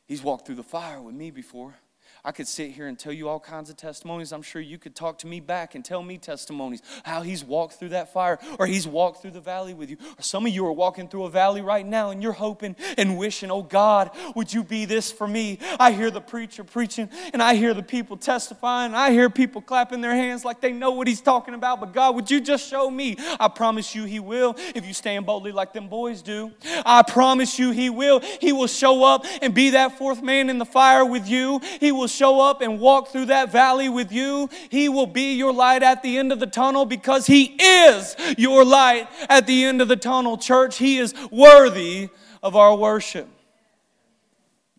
He's 0.06 0.22
walked 0.22 0.46
through 0.46 0.56
the 0.56 0.64
fire 0.64 1.02
with 1.02 1.16
me 1.16 1.32
before. 1.32 1.76
I 2.24 2.32
could 2.32 2.48
sit 2.48 2.72
here 2.72 2.88
and 2.88 2.98
tell 2.98 3.12
you 3.12 3.28
all 3.28 3.40
kinds 3.40 3.70
of 3.70 3.78
testimonies. 3.78 4.32
I'm 4.32 4.42
sure 4.42 4.62
you 4.62 4.78
could 4.78 4.96
talk 4.96 5.18
to 5.20 5.28
me 5.28 5.40
back 5.40 5.74
and 5.74 5.84
tell 5.84 6.04
me 6.04 6.18
testimonies 6.18 6.82
how 7.04 7.22
he's 7.22 7.44
walked 7.44 7.74
through 7.74 7.90
that 7.90 8.14
fire 8.14 8.38
or 8.60 8.68
he's 8.68 8.88
walked 8.88 9.22
through 9.22 9.32
the 9.32 9.42
valley 9.42 9.74
with 9.74 9.90
you. 9.90 9.98
Or 10.20 10.22
some 10.22 10.46
of 10.46 10.52
you 10.52 10.66
are 10.68 10.72
walking 10.72 11.08
through 11.08 11.24
a 11.24 11.30
valley 11.30 11.62
right 11.62 11.86
now 11.86 12.12
and 12.12 12.22
you're 12.22 12.32
hoping 12.32 12.76
and 12.98 13.18
wishing, 13.18 13.50
oh 13.50 13.64
God, 13.64 14.12
would 14.36 14.54
you 14.54 14.64
be 14.64 14.86
this 14.86 15.12
for 15.12 15.28
me? 15.28 15.58
I 15.80 15.92
hear 15.92 16.12
the 16.12 16.22
preacher 16.22 16.64
preaching 16.64 17.10
and 17.34 17.42
I 17.42 17.56
hear 17.56 17.74
the 17.74 17.84
people 17.84 18.18
testifying. 18.18 18.94
I 18.94 19.12
hear 19.12 19.30
people 19.30 19.62
clapping 19.62 20.02
their 20.02 20.16
hands 20.16 20.46
like 20.46 20.62
they 20.62 20.74
know 20.74 20.92
what 20.92 21.08
he's 21.08 21.22
talking 21.22 21.56
about. 21.56 21.80
But 21.80 21.94
God, 21.94 22.16
would 22.16 22.30
you 22.30 22.40
just 22.40 22.70
show 22.70 22.90
me? 22.90 23.18
I 23.40 23.48
promise 23.48 23.96
you 23.96 24.06
he 24.06 24.20
will 24.20 24.56
if 24.76 24.86
you 24.86 24.94
stand 24.94 25.26
boldly 25.26 25.52
like 25.52 25.74
them 25.74 25.88
boys 25.88 26.22
do. 26.22 26.52
I 26.86 27.02
promise 27.02 27.58
you 27.58 27.72
he 27.72 27.90
will. 27.90 28.20
He 28.20 28.52
will 28.54 28.68
show 28.68 29.04
up 29.04 29.26
and 29.42 29.56
be 29.56 29.72
that 29.72 29.98
fourth 29.98 30.22
man 30.22 30.50
in 30.50 30.60
the 30.60 30.66
fire 30.66 31.04
with 31.04 31.28
you. 31.28 31.60
He 31.80 31.92
will 31.92 32.11
show 32.12 32.40
up 32.40 32.62
and 32.62 32.80
walk 32.80 33.10
through 33.10 33.28
that 33.28 33.52
valley 33.52 33.90
with 33.90 34.12
you. 34.12 34.50
He 34.70 34.90
will 34.90 35.08
be 35.08 35.34
your 35.34 35.54
light 35.54 35.84
at 35.84 36.04
the 36.04 36.18
end 36.18 36.32
of 36.32 36.40
the 36.40 36.48
tunnel 36.48 36.86
because 36.86 37.28
He 37.28 37.56
is 37.60 38.16
your 38.38 38.64
light 38.64 39.08
at 39.30 39.48
the 39.48 39.66
end 39.66 39.82
of 39.82 39.88
the 39.88 39.96
tunnel, 39.96 40.38
church. 40.38 40.78
He 40.78 40.98
is 40.98 41.14
worthy 41.32 42.10
of 42.44 42.56
our 42.56 42.76
worship. 42.76 43.28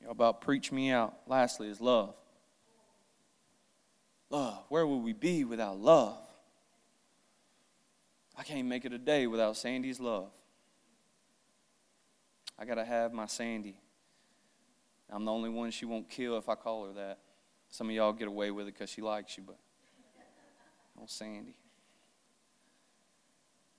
You 0.01 0.11
about 0.11 0.41
preach 0.41 0.71
me 0.73 0.91
out. 0.91 1.15
Lastly, 1.27 1.69
is 1.69 1.81
love. 1.81 2.15
Love. 4.31 4.65
Where 4.69 4.87
would 4.87 5.03
we 5.03 5.13
be 5.13 5.45
without 5.45 5.79
love? 5.79 6.19
I 8.37 8.43
can't 8.43 8.67
make 8.67 8.85
it 8.85 8.93
a 8.93 8.99
day 8.99 9.27
without 9.27 9.57
Sandy's 9.57 10.01
love. 10.01 10.31
I 12.59 12.65
got 12.65 12.77
to 12.77 12.85
have 12.85 13.13
my 13.13 13.27
Sandy. 13.27 13.77
I'm 15.13 15.27
the 15.27 15.33
only 15.33 15.51
one 15.51 15.71
she 15.71 15.85
won't 15.85 16.09
kill 16.09 16.39
if 16.39 16.49
I 16.49 16.55
call 16.55 16.87
her 16.87 16.93
that. 16.95 17.19
Some 17.69 17.89
of 17.89 17.95
y'all 17.95 18.13
get 18.13 18.29
away 18.29 18.51
with 18.51 18.67
it 18.67 18.75
because 18.75 18.91
she 18.91 19.03
likes 19.03 19.37
you, 19.37 19.45
but 19.47 19.59
oh, 20.99 21.05
Sandy. 21.07 21.55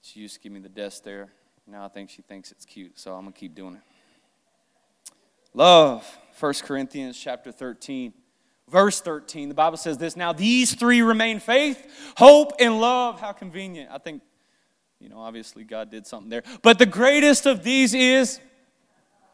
She 0.02 0.20
used 0.20 0.36
to 0.36 0.40
give 0.42 0.52
me 0.52 0.60
the 0.60 0.70
desk 0.70 1.04
there. 1.04 1.30
Now 1.66 1.86
I 1.86 1.88
think 1.88 2.10
she 2.10 2.22
thinks 2.22 2.52
it's 2.52 2.66
cute, 2.66 3.00
so 3.00 3.16
I'm 3.16 3.22
going 3.22 3.34
to 3.34 3.40
keep 3.40 3.56
doing 3.56 3.76
it. 3.76 3.82
Love, 5.54 6.18
1 6.40 6.54
Corinthians 6.64 7.18
chapter 7.18 7.52
13. 7.52 8.14
Verse 8.70 9.02
13, 9.02 9.50
the 9.50 9.56
Bible 9.56 9.78
says 9.78 9.98
this 9.98 10.16
Now 10.16 10.34
these 10.34 10.74
three 10.74 11.02
remain 11.02 11.40
faith, 11.40 12.14
hope, 12.16 12.54
and 12.60 12.80
love. 12.80 13.20
How 13.20 13.32
convenient. 13.32 13.90
I 13.92 13.98
think, 13.98 14.22
you 15.00 15.10
know, 15.10 15.20
obviously 15.20 15.64
God 15.64 15.92
did 15.92 16.08
something 16.08 16.30
there. 16.30 16.44
But 16.62 16.80
the 16.80 16.86
greatest 16.86 17.46
of 17.46 17.64
these 17.64 17.94
is 17.94 18.40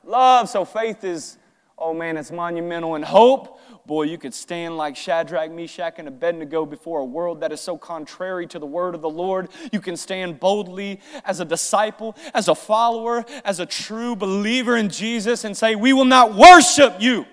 love. 0.03 0.49
So 0.49 0.65
faith 0.65 1.03
is 1.03 1.37
oh 1.79 1.93
man, 1.93 2.17
it's 2.17 2.31
monumental. 2.31 2.95
And 2.95 3.03
hope, 3.03 3.59
boy, 3.85 4.03
you 4.03 4.17
could 4.17 4.33
stand 4.33 4.77
like 4.77 4.95
Shadrach, 4.95 5.51
Meshach, 5.51 5.95
and 5.97 6.07
Abednego 6.07 6.65
before 6.65 6.99
a 6.99 7.05
world 7.05 7.41
that 7.41 7.51
is 7.51 7.61
so 7.61 7.77
contrary 7.77 8.45
to 8.47 8.59
the 8.59 8.65
word 8.65 8.95
of 8.95 9.01
the 9.01 9.09
Lord. 9.09 9.49
You 9.71 9.79
can 9.79 9.97
stand 9.97 10.39
boldly 10.39 10.99
as 11.25 11.39
a 11.39 11.45
disciple, 11.45 12.15
as 12.33 12.47
a 12.47 12.55
follower, 12.55 13.25
as 13.43 13.59
a 13.59 13.65
true 13.65 14.15
believer 14.15 14.75
in 14.77 14.89
Jesus 14.89 15.43
and 15.43 15.55
say, 15.55 15.75
We 15.75 15.93
will 15.93 16.05
not 16.05 16.35
worship 16.35 16.95
you 16.99 17.25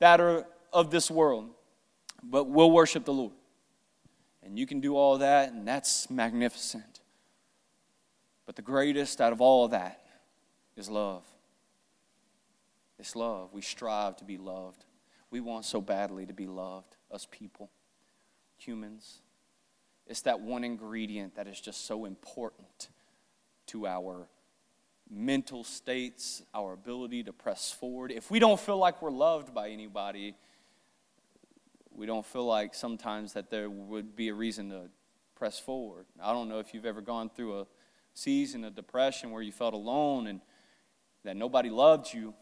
that 0.00 0.20
are 0.20 0.46
of 0.72 0.90
this 0.90 1.10
world, 1.10 1.50
but 2.22 2.44
we'll 2.44 2.70
worship 2.70 3.04
the 3.04 3.12
Lord. 3.12 3.32
And 4.42 4.58
you 4.58 4.66
can 4.66 4.80
do 4.80 4.96
all 4.96 5.18
that, 5.18 5.52
and 5.52 5.68
that's 5.68 6.08
magnificent. 6.08 7.00
But 8.46 8.56
the 8.56 8.62
greatest 8.62 9.20
out 9.20 9.32
of 9.32 9.42
all 9.42 9.66
of 9.66 9.72
that 9.72 10.02
is 10.74 10.88
love. 10.88 11.22
It's 12.98 13.14
love. 13.14 13.50
We 13.52 13.62
strive 13.62 14.16
to 14.16 14.24
be 14.24 14.38
loved. 14.38 14.84
We 15.30 15.40
want 15.40 15.64
so 15.64 15.80
badly 15.80 16.26
to 16.26 16.32
be 16.32 16.46
loved, 16.46 16.96
us 17.10 17.26
people, 17.30 17.70
humans. 18.56 19.20
It's 20.06 20.22
that 20.22 20.40
one 20.40 20.64
ingredient 20.64 21.36
that 21.36 21.46
is 21.46 21.60
just 21.60 21.86
so 21.86 22.06
important 22.06 22.88
to 23.66 23.86
our 23.86 24.28
mental 25.10 25.64
states, 25.64 26.42
our 26.54 26.72
ability 26.72 27.24
to 27.24 27.32
press 27.32 27.70
forward. 27.70 28.10
If 28.10 28.30
we 28.30 28.38
don't 28.38 28.58
feel 28.58 28.78
like 28.78 29.00
we're 29.02 29.10
loved 29.10 29.54
by 29.54 29.70
anybody, 29.70 30.34
we 31.94 32.06
don't 32.06 32.24
feel 32.24 32.46
like 32.46 32.74
sometimes 32.74 33.34
that 33.34 33.50
there 33.50 33.68
would 33.68 34.16
be 34.16 34.28
a 34.28 34.34
reason 34.34 34.70
to 34.70 34.82
press 35.34 35.58
forward. 35.58 36.06
I 36.22 36.32
don't 36.32 36.48
know 36.48 36.58
if 36.58 36.72
you've 36.72 36.86
ever 36.86 37.00
gone 37.00 37.28
through 37.28 37.60
a 37.60 37.66
season 38.14 38.64
of 38.64 38.74
depression 38.74 39.30
where 39.30 39.42
you 39.42 39.52
felt 39.52 39.74
alone 39.74 40.26
and 40.26 40.40
that 41.24 41.36
nobody 41.36 41.70
loved 41.70 42.12
you, 42.12 42.34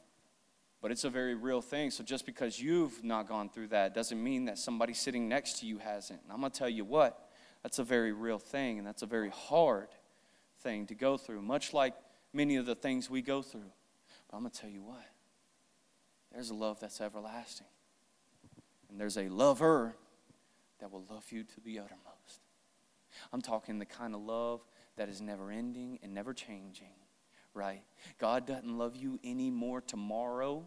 but 0.86 0.92
it's 0.92 1.02
a 1.02 1.10
very 1.10 1.34
real 1.34 1.60
thing. 1.60 1.90
So 1.90 2.04
just 2.04 2.24
because 2.24 2.60
you've 2.60 3.02
not 3.02 3.26
gone 3.26 3.48
through 3.48 3.66
that 3.70 3.92
doesn't 3.92 4.22
mean 4.22 4.44
that 4.44 4.56
somebody 4.56 4.94
sitting 4.94 5.28
next 5.28 5.58
to 5.58 5.66
you 5.66 5.78
hasn't. 5.78 6.22
And 6.22 6.30
I'm 6.30 6.38
going 6.38 6.52
to 6.52 6.56
tell 6.56 6.68
you 6.68 6.84
what, 6.84 7.28
that's 7.64 7.80
a 7.80 7.82
very 7.82 8.12
real 8.12 8.38
thing, 8.38 8.78
and 8.78 8.86
that's 8.86 9.02
a 9.02 9.06
very 9.06 9.30
hard 9.30 9.88
thing 10.60 10.86
to 10.86 10.94
go 10.94 11.16
through, 11.16 11.42
much 11.42 11.74
like 11.74 11.94
many 12.32 12.54
of 12.54 12.66
the 12.66 12.76
things 12.76 13.10
we 13.10 13.20
go 13.20 13.42
through. 13.42 13.72
But 14.30 14.36
I'm 14.36 14.44
going 14.44 14.52
to 14.52 14.60
tell 14.60 14.70
you 14.70 14.80
what, 14.80 15.04
there's 16.32 16.50
a 16.50 16.54
love 16.54 16.78
that's 16.78 17.00
everlasting. 17.00 17.66
And 18.88 19.00
there's 19.00 19.18
a 19.18 19.28
lover 19.28 19.96
that 20.78 20.92
will 20.92 21.04
love 21.10 21.24
you 21.32 21.42
to 21.42 21.60
the 21.64 21.80
uttermost. 21.80 22.42
I'm 23.32 23.42
talking 23.42 23.80
the 23.80 23.86
kind 23.86 24.14
of 24.14 24.20
love 24.20 24.60
that 24.96 25.08
is 25.08 25.20
never 25.20 25.50
ending 25.50 25.98
and 26.04 26.14
never 26.14 26.32
changing, 26.32 26.94
right? 27.54 27.82
God 28.18 28.46
doesn't 28.46 28.78
love 28.78 28.94
you 28.94 29.18
any 29.24 29.50
more 29.50 29.80
tomorrow 29.80 30.64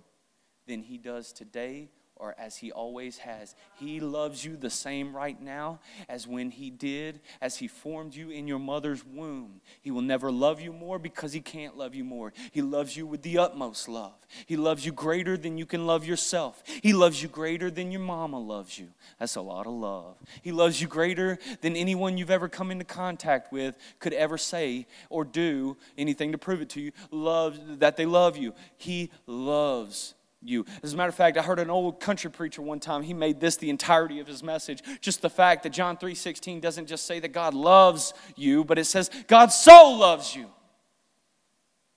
than 0.70 0.84
He 0.84 0.98
does 0.98 1.34
today 1.34 1.90
or 2.20 2.36
as 2.38 2.58
he 2.58 2.72
always 2.72 3.18
has. 3.20 3.56
He 3.76 4.02
loves 4.02 4.44
you 4.44 4.58
the 4.58 4.70
same 4.70 5.16
right 5.16 5.42
now 5.42 5.80
as 6.10 6.28
when 6.28 6.52
he 6.52 6.70
did, 6.70 7.22
as 7.42 7.58
he 7.58 7.68
formed 7.70 8.14
you 8.14 8.30
in 8.30 8.46
your 8.46 8.60
mother's 8.60 9.06
womb. 9.06 9.62
He 9.82 9.90
will 9.90 10.02
never 10.02 10.30
love 10.30 10.60
you 10.60 10.74
more 10.74 11.00
because 11.00 11.32
he 11.32 11.40
can't 11.40 11.78
love 11.78 11.96
you 11.96 12.04
more. 12.04 12.34
He 12.52 12.62
loves 12.62 12.98
you 12.98 13.08
with 13.08 13.22
the 13.22 13.38
utmost 13.38 13.88
love. 13.88 14.14
He 14.46 14.58
loves 14.58 14.86
you 14.86 14.92
greater 14.92 15.38
than 15.38 15.58
you 15.58 15.66
can 15.66 15.88
love 15.88 16.06
yourself. 16.06 16.62
He 16.84 16.92
loves 16.92 17.24
you 17.24 17.30
greater 17.30 17.72
than 17.72 17.90
your 17.90 18.02
mama 18.02 18.38
loves 18.38 18.78
you. 18.78 18.90
That's 19.18 19.38
a 19.38 19.42
lot 19.42 19.66
of 19.66 19.74
love. 19.74 20.18
He 20.42 20.52
loves 20.52 20.82
you 20.82 20.90
greater 20.90 21.40
than 21.62 21.78
anyone 21.78 22.18
you've 22.18 22.30
ever 22.30 22.50
come 22.50 22.70
into 22.70 22.86
contact 22.86 23.54
with 23.54 23.76
could 24.00 24.14
ever 24.14 24.38
say 24.38 24.88
or 25.10 25.24
do 25.24 25.78
anything 25.98 26.34
to 26.34 26.38
prove 26.38 26.62
it 26.62 26.70
to 26.72 26.82
you. 26.82 26.92
Love 27.12 27.80
that 27.80 27.96
they 27.96 28.06
love 28.06 28.36
you. 28.36 28.54
He 28.78 29.10
loves 29.26 30.16
you. 30.42 30.66
As 30.84 30.94
a 30.94 30.98
matter 30.98 31.10
of 31.10 31.16
fact, 31.16 31.38
I 31.38 31.42
heard 31.42 31.60
an 31.60 31.70
old 31.70 32.00
country 32.00 32.32
preacher 32.32 32.62
one 32.62 32.80
time, 32.80 33.04
he 33.04 33.14
made 33.14 33.40
this 33.40 33.58
the 33.58 33.70
entirety 33.70 34.20
of 34.20 34.28
his 34.28 34.42
message. 34.42 34.82
Just 35.02 35.22
the 35.22 35.30
fact 35.30 35.64
that 35.64 35.72
John 35.72 35.98
3:16 35.98 36.62
doesn't 36.62 36.88
just 36.88 37.06
say 37.06 37.20
that 37.20 37.30
God 37.30 37.54
loves 37.54 38.14
you, 38.36 38.64
but 38.64 38.80
it 38.80 38.86
says 38.86 39.10
God 39.28 39.48
so 39.48 39.92
loves 39.92 40.36
you. 40.36 40.50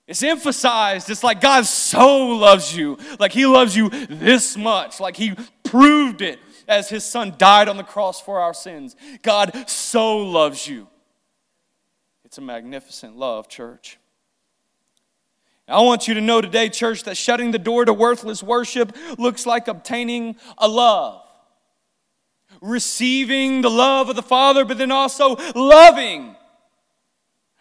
It's 0.05 0.23
emphasized. 0.23 1.09
It's 1.09 1.23
like 1.23 1.39
God 1.39 1.65
so 1.65 2.27
loves 2.27 2.75
you. 2.75 2.97
Like 3.19 3.31
he 3.31 3.45
loves 3.45 3.75
you 3.75 3.89
this 3.89 4.57
much. 4.57 4.99
Like 4.99 5.15
he 5.15 5.33
proved 5.63 6.21
it 6.21 6.39
as 6.67 6.89
his 6.89 7.05
son 7.05 7.35
died 7.37 7.69
on 7.69 7.77
the 7.77 7.83
cross 7.83 8.19
for 8.19 8.39
our 8.39 8.53
sins. 8.53 8.95
God 9.21 9.69
so 9.69 10.17
loves 10.17 10.67
you. 10.67 10.87
It's 12.25 12.37
a 12.37 12.41
magnificent 12.41 13.15
love, 13.15 13.47
church. 13.47 13.97
I 15.67 15.81
want 15.81 16.07
you 16.07 16.13
to 16.15 16.21
know 16.21 16.41
today, 16.41 16.69
church, 16.69 17.03
that 17.03 17.15
shutting 17.15 17.51
the 17.51 17.59
door 17.59 17.85
to 17.85 17.93
worthless 17.93 18.43
worship 18.43 18.95
looks 19.17 19.45
like 19.45 19.67
obtaining 19.67 20.35
a 20.57 20.67
love. 20.67 21.21
Receiving 22.61 23.61
the 23.61 23.69
love 23.69 24.09
of 24.09 24.15
the 24.15 24.21
Father, 24.23 24.65
but 24.65 24.77
then 24.77 24.91
also 24.91 25.37
loving, 25.55 26.35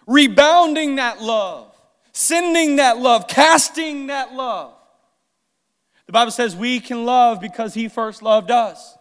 rebounding 0.07 0.97
that 0.97 1.23
love, 1.23 1.75
sending 2.13 2.77
that 2.77 2.99
love, 2.99 3.27
casting 3.29 4.09
that 4.09 4.35
love. 4.35 4.75
The 6.07 6.13
Bible 6.13 6.33
says 6.33 6.55
we 6.55 6.81
can 6.81 7.05
love 7.05 7.41
because 7.41 7.73
He 7.73 7.89
first 7.89 8.23
loved 8.23 8.51
us. 8.51 8.97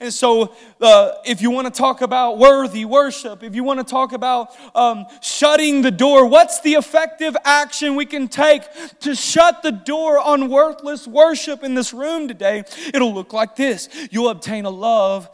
And 0.00 0.12
so, 0.12 0.54
uh, 0.80 1.12
if 1.24 1.40
you 1.40 1.50
want 1.50 1.72
to 1.72 1.76
talk 1.76 2.02
about 2.02 2.38
worthy 2.38 2.84
worship, 2.84 3.42
if 3.42 3.54
you 3.54 3.64
want 3.64 3.80
to 3.80 3.84
talk 3.84 4.12
about 4.12 4.50
um, 4.74 5.06
shutting 5.22 5.82
the 5.82 5.90
door, 5.90 6.26
what's 6.26 6.60
the 6.60 6.74
effective 6.74 7.36
action 7.44 7.96
we 7.96 8.06
can 8.06 8.28
take 8.28 8.62
to 9.00 9.14
shut 9.14 9.62
the 9.62 9.72
door 9.72 10.18
on 10.18 10.48
worthless 10.48 11.06
worship 11.06 11.62
in 11.62 11.74
this 11.74 11.92
room 11.92 12.28
today? 12.28 12.64
It'll 12.92 13.14
look 13.14 13.32
like 13.32 13.56
this 13.56 13.88
you'll 14.10 14.28
obtain 14.28 14.64
a 14.64 14.70
love, 14.70 15.30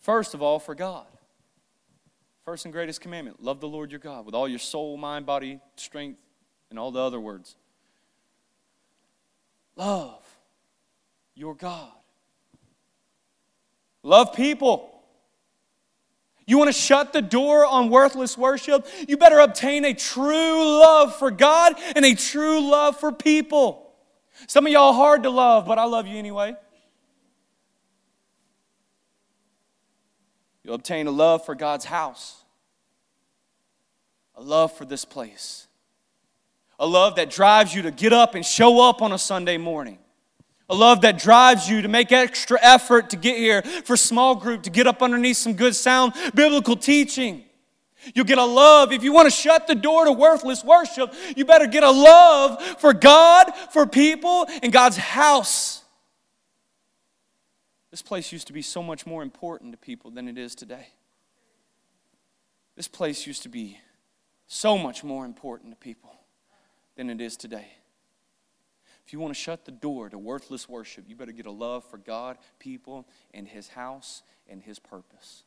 first 0.00 0.34
of 0.34 0.42
all, 0.42 0.58
for 0.58 0.74
God. 0.74 1.06
First 2.44 2.64
and 2.64 2.72
greatest 2.72 3.02
commandment 3.02 3.42
love 3.42 3.60
the 3.60 3.68
Lord 3.68 3.90
your 3.90 4.00
God 4.00 4.24
with 4.24 4.34
all 4.34 4.48
your 4.48 4.58
soul, 4.58 4.96
mind, 4.96 5.26
body, 5.26 5.60
strength, 5.76 6.18
and 6.70 6.78
all 6.78 6.90
the 6.90 7.00
other 7.00 7.20
words. 7.20 7.56
Love 9.76 10.24
your 11.34 11.54
God. 11.54 11.92
Love 14.08 14.32
people. 14.32 14.88
You 16.46 16.56
want 16.56 16.68
to 16.68 16.72
shut 16.72 17.12
the 17.12 17.20
door 17.20 17.66
on 17.66 17.90
worthless 17.90 18.38
worship? 18.38 18.86
You 19.06 19.18
better 19.18 19.38
obtain 19.38 19.84
a 19.84 19.92
true 19.92 20.78
love 20.80 21.14
for 21.14 21.30
God 21.30 21.74
and 21.94 22.06
a 22.06 22.14
true 22.14 22.58
love 22.70 22.98
for 22.98 23.12
people. 23.12 23.92
Some 24.46 24.64
of 24.64 24.72
y'all 24.72 24.94
hard 24.94 25.24
to 25.24 25.30
love, 25.30 25.66
but 25.66 25.78
I 25.78 25.84
love 25.84 26.06
you 26.06 26.16
anyway. 26.16 26.56
You'll 30.64 30.76
obtain 30.76 31.06
a 31.06 31.10
love 31.10 31.44
for 31.44 31.54
God's 31.54 31.84
house, 31.84 32.44
a 34.34 34.42
love 34.42 34.72
for 34.72 34.86
this 34.86 35.04
place, 35.04 35.66
a 36.78 36.86
love 36.86 37.16
that 37.16 37.28
drives 37.28 37.74
you 37.74 37.82
to 37.82 37.90
get 37.90 38.14
up 38.14 38.34
and 38.34 38.44
show 38.44 38.80
up 38.88 39.02
on 39.02 39.12
a 39.12 39.18
Sunday 39.18 39.58
morning 39.58 39.98
a 40.68 40.74
love 40.74 41.00
that 41.00 41.18
drives 41.18 41.68
you 41.68 41.82
to 41.82 41.88
make 41.88 42.12
extra 42.12 42.58
effort 42.60 43.10
to 43.10 43.16
get 43.16 43.36
here 43.36 43.62
for 43.62 43.96
small 43.96 44.34
group, 44.34 44.62
to 44.64 44.70
get 44.70 44.86
up 44.86 45.02
underneath 45.02 45.38
some 45.38 45.54
good 45.54 45.74
sound 45.74 46.12
biblical 46.34 46.76
teaching. 46.76 47.44
You'll 48.14 48.26
get 48.26 48.38
a 48.38 48.44
love. 48.44 48.92
If 48.92 49.02
you 49.02 49.12
want 49.12 49.26
to 49.26 49.30
shut 49.30 49.66
the 49.66 49.74
door 49.74 50.04
to 50.04 50.12
worthless 50.12 50.62
worship, 50.62 51.12
you 51.36 51.44
better 51.44 51.66
get 51.66 51.82
a 51.82 51.90
love 51.90 52.62
for 52.78 52.92
God, 52.92 53.52
for 53.72 53.86
people, 53.86 54.46
and 54.62 54.72
God's 54.72 54.96
house. 54.96 55.82
This 57.90 58.02
place 58.02 58.30
used 58.32 58.46
to 58.48 58.52
be 58.52 58.62
so 58.62 58.82
much 58.82 59.06
more 59.06 59.22
important 59.22 59.72
to 59.72 59.78
people 59.78 60.10
than 60.10 60.28
it 60.28 60.38
is 60.38 60.54
today. 60.54 60.88
This 62.76 62.88
place 62.88 63.26
used 63.26 63.42
to 63.42 63.48
be 63.48 63.78
so 64.46 64.78
much 64.78 65.02
more 65.02 65.24
important 65.24 65.72
to 65.72 65.76
people 65.76 66.14
than 66.96 67.10
it 67.10 67.20
is 67.20 67.36
today. 67.36 67.66
If 69.08 69.14
you 69.14 69.20
want 69.20 69.32
to 69.32 69.40
shut 69.40 69.64
the 69.64 69.70
door 69.70 70.10
to 70.10 70.18
worthless 70.18 70.68
worship, 70.68 71.06
you 71.08 71.16
better 71.16 71.32
get 71.32 71.46
a 71.46 71.50
love 71.50 71.82
for 71.82 71.96
God, 71.96 72.36
people, 72.58 73.08
and 73.32 73.48
His 73.48 73.68
house 73.68 74.22
and 74.46 74.60
His 74.60 74.78
purpose. 74.78 75.44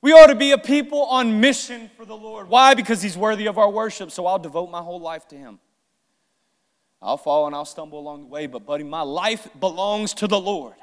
We 0.00 0.12
ought 0.12 0.28
to 0.28 0.36
be 0.36 0.52
a 0.52 0.58
people 0.58 1.02
on 1.06 1.40
mission 1.40 1.90
for 1.96 2.04
the 2.04 2.16
Lord. 2.16 2.48
Why? 2.48 2.74
Because 2.74 3.02
He's 3.02 3.18
worthy 3.18 3.46
of 3.46 3.58
our 3.58 3.68
worship, 3.68 4.12
so 4.12 4.24
I'll 4.26 4.38
devote 4.38 4.70
my 4.70 4.82
whole 4.82 5.00
life 5.00 5.26
to 5.30 5.36
Him. 5.36 5.58
I'll 7.02 7.16
fall 7.16 7.48
and 7.48 7.56
I'll 7.56 7.64
stumble 7.64 7.98
along 7.98 8.20
the 8.20 8.28
way, 8.28 8.46
but, 8.46 8.64
buddy, 8.64 8.84
my 8.84 9.02
life 9.02 9.48
belongs 9.58 10.14
to 10.14 10.28
the 10.28 10.38
Lord. 10.38 10.74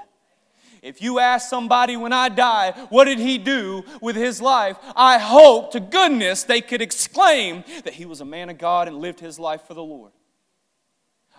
If 0.81 0.99
you 1.01 1.19
ask 1.19 1.47
somebody 1.47 1.95
when 1.95 2.11
I 2.11 2.29
die, 2.29 2.71
what 2.89 3.05
did 3.05 3.19
he 3.19 3.37
do 3.37 3.83
with 4.01 4.15
his 4.15 4.41
life? 4.41 4.77
I 4.95 5.19
hope 5.19 5.73
to 5.73 5.79
goodness 5.79 6.43
they 6.43 6.61
could 6.61 6.81
exclaim 6.81 7.63
that 7.83 7.93
he 7.93 8.05
was 8.05 8.19
a 8.19 8.25
man 8.25 8.49
of 8.49 8.57
God 8.57 8.87
and 8.87 8.97
lived 8.97 9.19
his 9.19 9.37
life 9.37 9.61
for 9.67 9.75
the 9.75 9.83
Lord. 9.83 10.11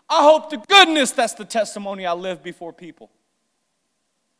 I 0.09 0.22
hope 0.22 0.51
to 0.51 0.59
goodness 0.59 1.11
that's 1.11 1.34
the 1.34 1.45
testimony 1.45 2.07
I 2.07 2.12
lived 2.12 2.43
before 2.45 2.72
people. 2.72 3.11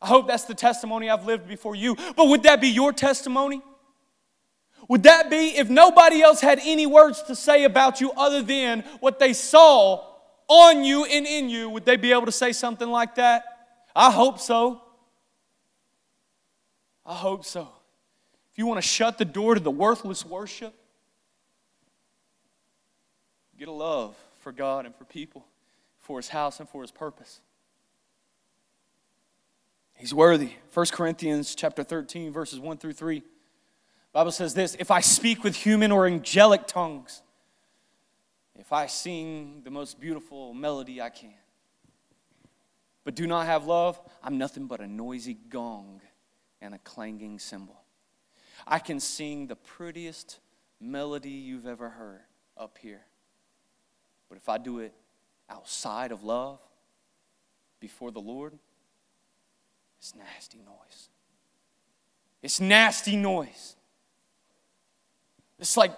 I 0.01 0.07
hope 0.07 0.27
that's 0.27 0.45
the 0.45 0.53
testimony 0.53 1.09
I've 1.09 1.25
lived 1.25 1.47
before 1.47 1.75
you. 1.75 1.95
But 2.15 2.27
would 2.27 2.43
that 2.43 2.61
be 2.61 2.69
your 2.69 2.93
testimony? 2.93 3.61
Would 4.87 5.03
that 5.03 5.29
be 5.29 5.57
if 5.57 5.69
nobody 5.69 6.21
else 6.21 6.39
had 6.39 6.59
any 6.61 6.85
words 6.85 7.23
to 7.23 7.35
say 7.35 7.63
about 7.63 7.99
you 7.99 8.11
other 8.11 8.41
than 8.41 8.81
what 8.99 9.19
they 9.19 9.33
saw 9.33 10.05
on 10.47 10.83
you 10.83 11.05
and 11.05 11.25
in 11.25 11.49
you? 11.49 11.69
Would 11.69 11.85
they 11.85 11.97
be 11.97 12.11
able 12.11 12.25
to 12.25 12.31
say 12.31 12.53
something 12.53 12.89
like 12.89 13.15
that? 13.15 13.43
I 13.95 14.11
hope 14.11 14.39
so. 14.39 14.82
I 17.05 17.15
hope 17.15 17.45
so. 17.45 17.67
If 18.51 18.57
you 18.57 18.65
want 18.65 18.81
to 18.81 18.87
shut 18.87 19.17
the 19.17 19.25
door 19.25 19.55
to 19.55 19.59
the 19.59 19.71
worthless 19.71 20.25
worship, 20.25 20.73
get 23.57 23.67
a 23.67 23.71
love 23.71 24.15
for 24.39 24.51
God 24.51 24.85
and 24.85 24.95
for 24.95 25.05
people, 25.05 25.45
for 25.99 26.17
His 26.17 26.29
house 26.29 26.59
and 26.59 26.69
for 26.69 26.81
His 26.81 26.91
purpose. 26.91 27.41
He's 29.95 30.13
worthy. 30.13 30.51
1 30.73 30.85
Corinthians 30.91 31.55
chapter 31.55 31.83
13, 31.83 32.31
verses 32.31 32.59
1 32.59 32.77
through 32.77 32.93
3. 32.93 33.23
Bible 34.11 34.31
says 34.31 34.53
this 34.53 34.75
if 34.79 34.91
I 34.91 34.99
speak 35.01 35.43
with 35.43 35.55
human 35.55 35.91
or 35.91 36.05
angelic 36.05 36.67
tongues, 36.67 37.21
if 38.59 38.71
I 38.71 38.85
sing 38.85 39.61
the 39.63 39.71
most 39.71 39.99
beautiful 39.99 40.53
melody 40.53 41.01
I 41.01 41.09
can, 41.09 41.33
but 43.03 43.15
do 43.15 43.25
not 43.25 43.47
have 43.47 43.65
love, 43.65 43.99
I'm 44.23 44.37
nothing 44.37 44.67
but 44.67 44.79
a 44.79 44.87
noisy 44.87 45.33
gong 45.49 46.01
and 46.63 46.73
a 46.73 46.79
clanging 46.79 47.37
cymbal. 47.37 47.83
I 48.65 48.79
can 48.79 48.99
sing 48.99 49.47
the 49.47 49.55
prettiest 49.55 50.39
melody 50.79 51.29
you've 51.29 51.67
ever 51.67 51.89
heard 51.89 52.21
up 52.57 52.77
here. 52.81 53.01
But 54.29 54.37
if 54.37 54.47
I 54.47 54.57
do 54.57 54.79
it 54.79 54.93
outside 55.49 56.11
of 56.11 56.23
love, 56.23 56.59
before 57.79 58.11
the 58.11 58.21
Lord, 58.21 58.53
it's 59.99 60.15
nasty 60.15 60.59
noise. 60.59 61.09
It's 62.41 62.61
nasty 62.61 63.17
noise. 63.17 63.75
It's 65.59 65.77
like, 65.77 65.95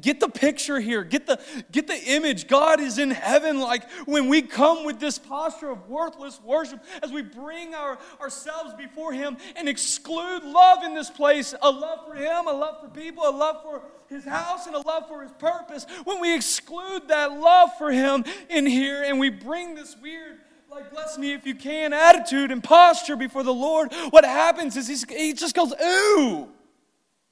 get 0.00 0.20
the 0.20 0.28
picture 0.28 0.78
here, 0.78 1.02
get 1.02 1.26
the, 1.26 1.40
get 1.72 1.86
the 1.86 1.96
image. 1.96 2.46
God 2.46 2.78
is 2.78 2.98
in 2.98 3.10
heaven. 3.10 3.58
Like 3.58 3.90
when 4.04 4.28
we 4.28 4.42
come 4.42 4.84
with 4.84 5.00
this 5.00 5.18
posture 5.18 5.70
of 5.70 5.88
worthless 5.88 6.40
worship, 6.44 6.84
as 7.02 7.10
we 7.10 7.22
bring 7.22 7.74
our, 7.74 7.98
ourselves 8.20 8.74
before 8.74 9.12
Him 9.12 9.38
and 9.56 9.68
exclude 9.68 10.44
love 10.44 10.84
in 10.84 10.94
this 10.94 11.10
place 11.10 11.54
a 11.62 11.70
love 11.70 12.06
for 12.06 12.14
Him, 12.14 12.46
a 12.46 12.52
love 12.52 12.80
for 12.82 12.88
people, 12.88 13.26
a 13.26 13.30
love 13.30 13.62
for 13.62 13.82
His 14.08 14.24
house, 14.24 14.66
and 14.66 14.76
a 14.76 14.80
love 14.80 15.08
for 15.08 15.22
His 15.22 15.32
purpose. 15.32 15.86
When 16.04 16.20
we 16.20 16.34
exclude 16.34 17.08
that 17.08 17.32
love 17.32 17.70
for 17.78 17.90
Him 17.90 18.24
in 18.50 18.66
here 18.66 19.02
and 19.02 19.18
we 19.18 19.30
bring 19.30 19.74
this 19.74 19.96
weird, 20.00 20.36
like, 20.70 20.92
bless 20.92 21.16
me 21.16 21.32
if 21.32 21.46
you 21.46 21.54
can 21.54 21.94
attitude 21.94 22.50
and 22.50 22.62
posture 22.62 23.16
before 23.16 23.42
the 23.42 23.54
Lord, 23.54 23.90
what 24.10 24.24
happens 24.24 24.76
is 24.76 24.86
he 25.08 25.32
just 25.32 25.54
goes, 25.54 25.72
ooh. 25.82 26.48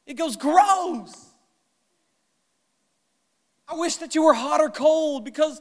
It 0.07 0.15
goes 0.15 0.37
gross. 0.37 1.26
I 3.69 3.75
wish 3.75 3.97
that 3.97 4.15
you 4.15 4.23
were 4.23 4.35
hot 4.35 4.61
or 4.61 4.71
cold 4.71 5.25
because 5.25 5.61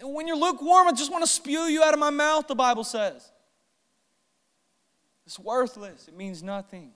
when 0.00 0.26
you're 0.26 0.36
lukewarm, 0.36 0.88
I 0.88 0.92
just 0.92 1.10
want 1.10 1.24
to 1.24 1.30
spew 1.30 1.60
you 1.60 1.82
out 1.82 1.94
of 1.94 2.00
my 2.00 2.10
mouth, 2.10 2.46
the 2.46 2.54
Bible 2.54 2.84
says. 2.84 3.30
It's 5.26 5.38
worthless, 5.38 6.08
it 6.08 6.16
means 6.16 6.42
nothing. 6.42 6.92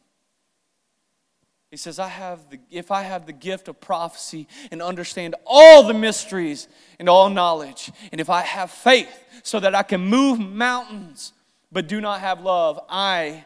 He 1.70 1.76
says, 1.76 1.98
I 1.98 2.08
have 2.08 2.50
the, 2.50 2.60
if 2.70 2.92
I 2.92 3.02
have 3.02 3.26
the 3.26 3.32
gift 3.32 3.66
of 3.66 3.80
prophecy 3.80 4.46
and 4.70 4.80
understand 4.80 5.34
all 5.44 5.82
the 5.82 5.94
mysteries 5.94 6.68
and 7.00 7.08
all 7.08 7.28
knowledge, 7.28 7.90
and 8.12 8.20
if 8.20 8.30
I 8.30 8.42
have 8.42 8.70
faith 8.70 9.12
so 9.42 9.58
that 9.58 9.74
I 9.74 9.82
can 9.82 10.00
move 10.00 10.38
mountains 10.38 11.32
but 11.72 11.88
do 11.88 12.00
not 12.00 12.20
have 12.20 12.40
love, 12.40 12.78
I 12.88 13.44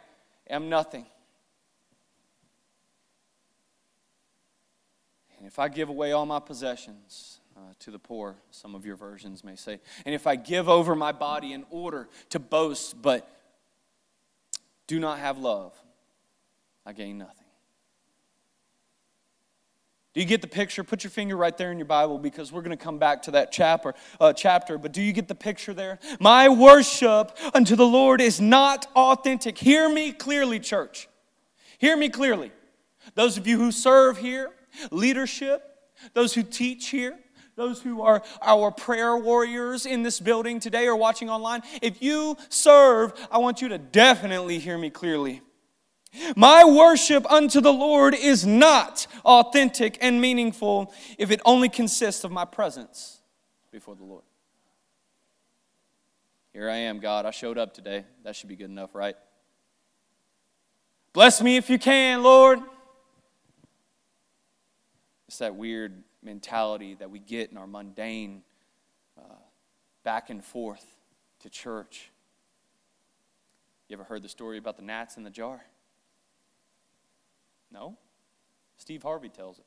am 0.50 0.68
nothing. 0.68 1.06
If 5.48 5.58
I 5.58 5.68
give 5.68 5.88
away 5.88 6.12
all 6.12 6.26
my 6.26 6.40
possessions 6.40 7.40
uh, 7.56 7.60
to 7.80 7.90
the 7.90 7.98
poor, 7.98 8.36
some 8.50 8.74
of 8.74 8.84
your 8.84 8.96
versions 8.96 9.42
may 9.42 9.56
say, 9.56 9.80
and 10.04 10.14
if 10.14 10.26
I 10.26 10.36
give 10.36 10.68
over 10.68 10.94
my 10.94 11.10
body 11.10 11.54
in 11.54 11.64
order 11.70 12.06
to 12.28 12.38
boast, 12.38 13.00
but 13.00 13.26
do 14.86 15.00
not 15.00 15.18
have 15.20 15.38
love, 15.38 15.74
I 16.84 16.92
gain 16.92 17.16
nothing. 17.16 17.46
Do 20.12 20.20
you 20.20 20.26
get 20.26 20.42
the 20.42 20.48
picture? 20.48 20.84
Put 20.84 21.02
your 21.02 21.10
finger 21.10 21.34
right 21.34 21.56
there 21.56 21.72
in 21.72 21.78
your 21.78 21.86
Bible 21.86 22.18
because 22.18 22.52
we're 22.52 22.62
going 22.62 22.76
to 22.76 22.84
come 22.84 22.98
back 22.98 23.22
to 23.22 23.30
that 23.30 23.50
chapter. 23.50 23.94
Uh, 24.20 24.34
chapter. 24.34 24.76
But 24.76 24.92
do 24.92 25.00
you 25.00 25.14
get 25.14 25.28
the 25.28 25.34
picture 25.34 25.72
there? 25.72 25.98
My 26.20 26.50
worship 26.50 27.34
unto 27.54 27.74
the 27.74 27.86
Lord 27.86 28.20
is 28.20 28.38
not 28.38 28.86
authentic. 28.94 29.56
Hear 29.56 29.88
me 29.88 30.12
clearly, 30.12 30.60
church. 30.60 31.08
Hear 31.78 31.96
me 31.96 32.10
clearly. 32.10 32.52
Those 33.14 33.38
of 33.38 33.46
you 33.46 33.56
who 33.58 33.72
serve 33.72 34.18
here, 34.18 34.50
leadership, 34.90 35.62
those 36.14 36.34
who 36.34 36.42
teach 36.42 36.88
here, 36.88 37.18
those 37.56 37.82
who 37.82 38.02
are 38.02 38.22
our 38.40 38.70
prayer 38.70 39.16
warriors 39.16 39.84
in 39.84 40.02
this 40.02 40.20
building 40.20 40.60
today 40.60 40.86
or 40.86 40.96
watching 40.96 41.28
online, 41.28 41.62
if 41.82 42.00
you 42.00 42.36
serve, 42.48 43.12
I 43.30 43.38
want 43.38 43.60
you 43.60 43.68
to 43.70 43.78
definitely 43.78 44.58
hear 44.58 44.78
me 44.78 44.90
clearly. 44.90 45.42
My 46.36 46.64
worship 46.64 47.30
unto 47.30 47.60
the 47.60 47.72
Lord 47.72 48.14
is 48.14 48.46
not 48.46 49.06
authentic 49.24 49.98
and 50.00 50.20
meaningful 50.20 50.94
if 51.18 51.30
it 51.30 51.40
only 51.44 51.68
consists 51.68 52.24
of 52.24 52.30
my 52.30 52.44
presence 52.44 53.18
before 53.70 53.94
the 53.94 54.04
Lord. 54.04 54.22
Here 56.52 56.70
I 56.70 56.76
am, 56.76 56.98
God. 56.98 57.26
I 57.26 57.30
showed 57.30 57.58
up 57.58 57.74
today. 57.74 58.04
That 58.24 58.34
should 58.34 58.48
be 58.48 58.56
good 58.56 58.70
enough, 58.70 58.94
right? 58.94 59.16
Bless 61.12 61.42
me 61.42 61.56
if 61.56 61.68
you 61.68 61.78
can, 61.78 62.22
Lord. 62.22 62.60
It's 65.28 65.38
that 65.38 65.54
weird 65.54 66.02
mentality 66.22 66.94
that 66.94 67.10
we 67.10 67.18
get 67.18 67.50
in 67.50 67.58
our 67.58 67.66
mundane 67.66 68.42
uh, 69.18 69.36
back 70.02 70.30
and 70.30 70.42
forth 70.42 70.84
to 71.40 71.50
church. 71.50 72.10
You 73.88 73.94
ever 73.94 74.04
heard 74.04 74.22
the 74.22 74.28
story 74.28 74.58
about 74.58 74.76
the 74.76 74.82
gnats 74.82 75.16
in 75.16 75.22
the 75.22 75.30
jar? 75.30 75.62
No? 77.70 77.96
Steve 78.78 79.02
Harvey 79.02 79.28
tells 79.28 79.58
it. 79.58 79.64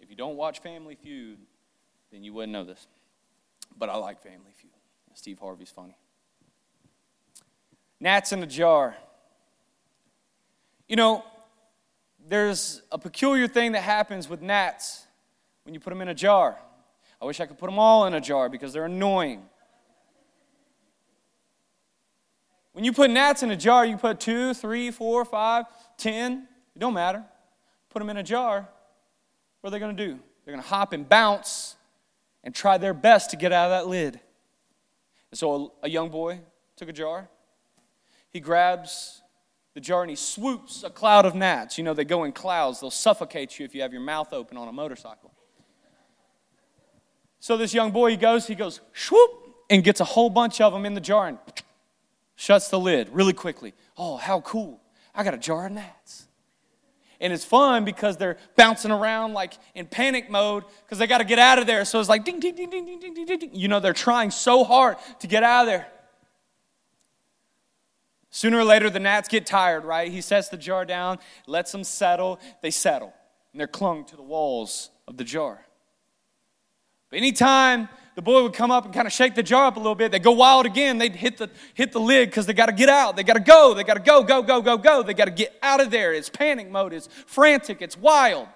If 0.00 0.08
you 0.10 0.16
don't 0.16 0.36
watch 0.36 0.60
Family 0.60 0.94
Feud, 0.94 1.38
then 2.10 2.24
you 2.24 2.32
wouldn't 2.32 2.52
know 2.52 2.64
this. 2.64 2.86
But 3.78 3.90
I 3.90 3.96
like 3.96 4.22
Family 4.22 4.52
Feud. 4.56 4.72
Steve 5.14 5.38
Harvey's 5.38 5.70
funny. 5.70 5.96
Gnats 8.00 8.32
in 8.32 8.42
a 8.42 8.46
jar. 8.46 8.96
You 10.88 10.96
know, 10.96 11.24
there's 12.28 12.82
a 12.90 12.98
peculiar 12.98 13.48
thing 13.48 13.72
that 13.72 13.82
happens 13.82 14.28
with 14.28 14.42
gnats 14.42 15.06
when 15.64 15.74
you 15.74 15.80
put 15.80 15.90
them 15.90 16.00
in 16.00 16.08
a 16.08 16.14
jar. 16.14 16.58
I 17.20 17.24
wish 17.24 17.40
I 17.40 17.46
could 17.46 17.58
put 17.58 17.66
them 17.70 17.78
all 17.78 18.06
in 18.06 18.14
a 18.14 18.20
jar 18.20 18.48
because 18.48 18.72
they're 18.72 18.86
annoying. 18.86 19.42
When 22.72 22.84
you 22.84 22.92
put 22.92 23.10
gnats 23.10 23.42
in 23.42 23.50
a 23.50 23.56
jar, 23.56 23.84
you 23.84 23.96
put 23.96 24.18
two, 24.18 24.54
three, 24.54 24.90
four, 24.90 25.24
five, 25.24 25.66
ten, 25.98 26.48
it 26.74 26.78
don't 26.78 26.94
matter. 26.94 27.22
Put 27.90 27.98
them 27.98 28.08
in 28.08 28.16
a 28.16 28.22
jar. 28.22 28.66
What 29.60 29.68
are 29.68 29.70
they 29.70 29.78
going 29.78 29.96
to 29.96 30.06
do? 30.06 30.18
They're 30.44 30.54
going 30.54 30.62
to 30.62 30.68
hop 30.68 30.92
and 30.92 31.08
bounce 31.08 31.76
and 32.42 32.54
try 32.54 32.78
their 32.78 32.94
best 32.94 33.30
to 33.30 33.36
get 33.36 33.52
out 33.52 33.70
of 33.70 33.70
that 33.70 33.88
lid. 33.88 34.18
And 35.30 35.38
so 35.38 35.72
a, 35.82 35.86
a 35.86 35.90
young 35.90 36.08
boy 36.08 36.40
took 36.76 36.88
a 36.88 36.92
jar. 36.92 37.28
He 38.30 38.40
grabs 38.40 39.21
the 39.74 39.80
jar 39.80 40.02
and 40.02 40.10
he 40.10 40.16
swoops 40.16 40.82
a 40.82 40.90
cloud 40.90 41.24
of 41.24 41.34
gnats. 41.34 41.78
You 41.78 41.84
know, 41.84 41.94
they 41.94 42.04
go 42.04 42.24
in 42.24 42.32
clouds, 42.32 42.80
they'll 42.80 42.90
suffocate 42.90 43.58
you 43.58 43.64
if 43.64 43.74
you 43.74 43.82
have 43.82 43.92
your 43.92 44.02
mouth 44.02 44.32
open 44.32 44.56
on 44.56 44.68
a 44.68 44.72
motorcycle. 44.72 45.32
So 47.40 47.56
this 47.56 47.74
young 47.74 47.90
boy, 47.90 48.10
he 48.10 48.16
goes, 48.16 48.46
he 48.46 48.54
goes, 48.54 48.80
swoop, 48.94 49.30
and 49.68 49.82
gets 49.82 50.00
a 50.00 50.04
whole 50.04 50.30
bunch 50.30 50.60
of 50.60 50.72
them 50.72 50.84
in 50.84 50.94
the 50.94 51.00
jar 51.00 51.28
and 51.28 51.38
shuts 52.36 52.68
the 52.68 52.78
lid 52.78 53.08
really 53.10 53.32
quickly. 53.32 53.72
Oh, 53.96 54.16
how 54.16 54.40
cool. 54.42 54.80
I 55.14 55.24
got 55.24 55.34
a 55.34 55.38
jar 55.38 55.66
of 55.66 55.72
gnats. 55.72 56.26
And 57.20 57.32
it's 57.32 57.44
fun 57.44 57.84
because 57.84 58.16
they're 58.16 58.36
bouncing 58.56 58.90
around 58.90 59.32
like 59.32 59.54
in 59.74 59.86
panic 59.86 60.28
mode 60.28 60.64
because 60.84 60.98
they 60.98 61.06
got 61.06 61.18
to 61.18 61.24
get 61.24 61.38
out 61.38 61.58
of 61.58 61.66
there. 61.66 61.84
So 61.84 62.00
it's 62.00 62.08
like 62.08 62.24
ding, 62.24 62.40
ding, 62.40 62.54
ding, 62.54 62.68
ding, 62.68 62.84
ding, 62.84 62.98
ding, 62.98 63.14
ding, 63.14 63.38
ding. 63.38 63.50
You 63.54 63.68
know, 63.68 63.80
they're 63.80 63.92
trying 63.92 64.30
so 64.30 64.64
hard 64.64 64.96
to 65.20 65.26
get 65.26 65.44
out 65.44 65.62
of 65.62 65.66
there. 65.68 65.86
Sooner 68.34 68.58
or 68.58 68.64
later, 68.64 68.88
the 68.88 68.98
gnats 68.98 69.28
get 69.28 69.44
tired, 69.44 69.84
right? 69.84 70.10
He 70.10 70.22
sets 70.22 70.48
the 70.48 70.56
jar 70.56 70.86
down, 70.86 71.18
lets 71.46 71.70
them 71.70 71.84
settle. 71.84 72.40
They 72.62 72.70
settle, 72.70 73.12
and 73.52 73.60
they're 73.60 73.66
clung 73.66 74.06
to 74.06 74.16
the 74.16 74.22
walls 74.22 74.90
of 75.06 75.18
the 75.18 75.24
jar. 75.24 75.66
But 77.10 77.18
anytime 77.18 77.90
the 78.14 78.22
boy 78.22 78.42
would 78.42 78.54
come 78.54 78.70
up 78.70 78.86
and 78.86 78.94
kind 78.94 79.06
of 79.06 79.12
shake 79.12 79.34
the 79.34 79.42
jar 79.42 79.66
up 79.66 79.76
a 79.76 79.78
little 79.78 79.94
bit, 79.94 80.12
they'd 80.12 80.22
go 80.22 80.32
wild 80.32 80.64
again. 80.64 80.96
They'd 80.96 81.14
hit 81.14 81.36
the, 81.36 81.50
hit 81.74 81.92
the 81.92 82.00
lid 82.00 82.30
because 82.30 82.46
they 82.46 82.54
got 82.54 82.66
to 82.66 82.72
get 82.72 82.88
out. 82.88 83.16
They 83.16 83.22
got 83.22 83.34
to 83.34 83.40
go. 83.40 83.74
They 83.74 83.84
got 83.84 83.94
to 83.94 84.00
go, 84.00 84.22
go, 84.22 84.40
go, 84.40 84.62
go, 84.62 84.78
go. 84.78 85.02
They 85.02 85.12
got 85.12 85.26
to 85.26 85.30
get 85.30 85.54
out 85.62 85.80
of 85.82 85.90
there. 85.90 86.14
It's 86.14 86.30
panic 86.30 86.70
mode. 86.70 86.94
It's 86.94 87.08
frantic. 87.26 87.82
It's 87.82 87.98
wild. 87.98 88.48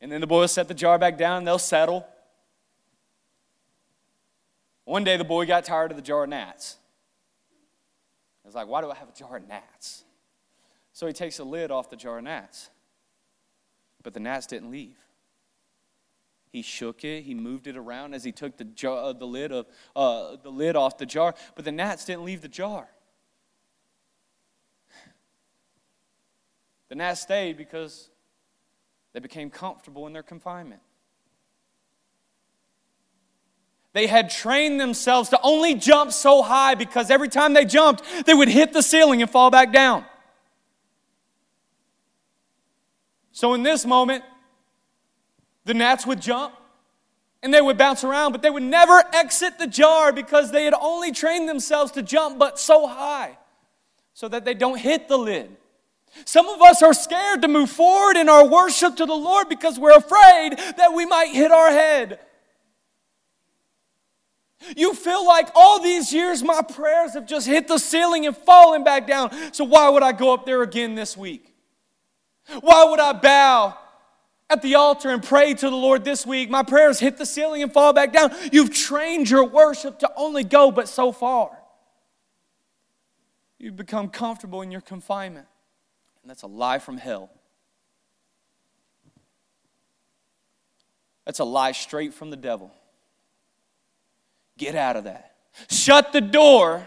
And 0.00 0.10
then 0.10 0.22
the 0.22 0.26
boy 0.26 0.40
will 0.40 0.48
set 0.48 0.68
the 0.68 0.74
jar 0.74 0.98
back 0.98 1.18
down. 1.18 1.38
And 1.38 1.46
they'll 1.46 1.58
settle. 1.58 2.06
One 4.86 5.04
day 5.04 5.18
the 5.18 5.24
boy 5.24 5.44
got 5.44 5.66
tired 5.66 5.90
of 5.90 5.98
the 5.98 6.02
jar 6.02 6.22
of 6.22 6.30
gnats. 6.30 6.78
It's 8.50 8.56
like, 8.56 8.66
why 8.66 8.80
do 8.80 8.90
I 8.90 8.96
have 8.96 9.08
a 9.08 9.12
jar 9.12 9.36
of 9.36 9.46
gnats? 9.46 10.02
So 10.92 11.06
he 11.06 11.12
takes 11.12 11.36
the 11.36 11.44
lid 11.44 11.70
off 11.70 11.88
the 11.88 11.94
jar 11.94 12.18
of 12.18 12.24
gnats. 12.24 12.68
But 14.02 14.12
the 14.12 14.18
gnats 14.18 14.48
didn't 14.48 14.72
leave. 14.72 14.96
He 16.48 16.62
shook 16.62 17.04
it. 17.04 17.22
He 17.22 17.32
moved 17.32 17.68
it 17.68 17.76
around 17.76 18.12
as 18.12 18.24
he 18.24 18.32
took 18.32 18.56
the, 18.56 18.64
jar, 18.64 19.04
uh, 19.04 19.12
the, 19.12 19.24
lid 19.24 19.52
of, 19.52 19.66
uh, 19.94 20.34
the 20.42 20.50
lid 20.50 20.74
off 20.74 20.98
the 20.98 21.06
jar. 21.06 21.32
But 21.54 21.64
the 21.64 21.70
gnats 21.70 22.04
didn't 22.04 22.24
leave 22.24 22.42
the 22.42 22.48
jar. 22.48 22.88
The 26.88 26.96
gnats 26.96 27.20
stayed 27.20 27.56
because 27.56 28.10
they 29.12 29.20
became 29.20 29.48
comfortable 29.48 30.08
in 30.08 30.12
their 30.12 30.24
confinement. 30.24 30.80
They 33.92 34.06
had 34.06 34.30
trained 34.30 34.80
themselves 34.80 35.30
to 35.30 35.40
only 35.42 35.74
jump 35.74 36.12
so 36.12 36.42
high 36.42 36.74
because 36.74 37.10
every 37.10 37.28
time 37.28 37.54
they 37.54 37.64
jumped, 37.64 38.04
they 38.24 38.34
would 38.34 38.48
hit 38.48 38.72
the 38.72 38.82
ceiling 38.82 39.20
and 39.20 39.30
fall 39.30 39.50
back 39.50 39.72
down. 39.72 40.04
So 43.32 43.54
in 43.54 43.62
this 43.62 43.84
moment, 43.84 44.22
the 45.64 45.74
gnats 45.74 46.06
would 46.06 46.20
jump 46.20 46.54
and 47.42 47.52
they 47.52 47.60
would 47.60 47.78
bounce 47.78 48.04
around, 48.04 48.32
but 48.32 48.42
they 48.42 48.50
would 48.50 48.62
never 48.62 49.02
exit 49.12 49.58
the 49.58 49.66
jar 49.66 50.12
because 50.12 50.52
they 50.52 50.64
had 50.64 50.74
only 50.74 51.10
trained 51.10 51.48
themselves 51.48 51.90
to 51.92 52.02
jump 52.02 52.38
but 52.38 52.58
so 52.58 52.86
high 52.86 53.38
so 54.12 54.28
that 54.28 54.44
they 54.44 54.54
don't 54.54 54.78
hit 54.78 55.08
the 55.08 55.16
lid. 55.16 55.56
Some 56.24 56.48
of 56.48 56.60
us 56.60 56.82
are 56.82 56.92
scared 56.92 57.42
to 57.42 57.48
move 57.48 57.70
forward 57.70 58.16
in 58.16 58.28
our 58.28 58.46
worship 58.46 58.96
to 58.96 59.06
the 59.06 59.14
Lord 59.14 59.48
because 59.48 59.78
we're 59.78 59.96
afraid 59.96 60.56
that 60.76 60.92
we 60.94 61.06
might 61.06 61.30
hit 61.30 61.50
our 61.50 61.70
head. 61.70 62.20
You 64.76 64.94
feel 64.94 65.26
like 65.26 65.48
all 65.54 65.80
these 65.82 66.12
years 66.12 66.42
my 66.42 66.60
prayers 66.62 67.14
have 67.14 67.26
just 67.26 67.46
hit 67.46 67.66
the 67.66 67.78
ceiling 67.78 68.26
and 68.26 68.36
fallen 68.36 68.84
back 68.84 69.06
down. 69.06 69.30
So 69.52 69.64
why 69.64 69.88
would 69.88 70.02
I 70.02 70.12
go 70.12 70.34
up 70.34 70.44
there 70.44 70.62
again 70.62 70.94
this 70.94 71.16
week? 71.16 71.54
Why 72.60 72.84
would 72.84 73.00
I 73.00 73.12
bow 73.12 73.76
at 74.50 74.60
the 74.62 74.74
altar 74.74 75.08
and 75.08 75.22
pray 75.22 75.54
to 75.54 75.70
the 75.70 75.76
Lord 75.76 76.04
this 76.04 76.26
week? 76.26 76.50
My 76.50 76.62
prayers 76.62 76.98
hit 77.00 77.16
the 77.16 77.26
ceiling 77.26 77.62
and 77.62 77.72
fall 77.72 77.92
back 77.92 78.12
down. 78.12 78.32
You've 78.52 78.74
trained 78.74 79.30
your 79.30 79.44
worship 79.44 79.98
to 80.00 80.10
only 80.16 80.44
go 80.44 80.70
but 80.70 80.88
so 80.88 81.10
far. 81.10 81.56
You've 83.58 83.76
become 83.76 84.08
comfortable 84.08 84.62
in 84.62 84.70
your 84.70 84.80
confinement. 84.80 85.46
And 86.22 86.30
that's 86.30 86.42
a 86.42 86.46
lie 86.46 86.78
from 86.78 86.98
hell. 86.98 87.30
That's 91.24 91.38
a 91.38 91.44
lie 91.44 91.72
straight 91.72 92.12
from 92.12 92.30
the 92.30 92.36
devil. 92.36 92.72
Get 94.60 94.74
out 94.74 94.96
of 94.96 95.04
that. 95.04 95.36
Shut 95.70 96.12
the 96.12 96.20
door 96.20 96.86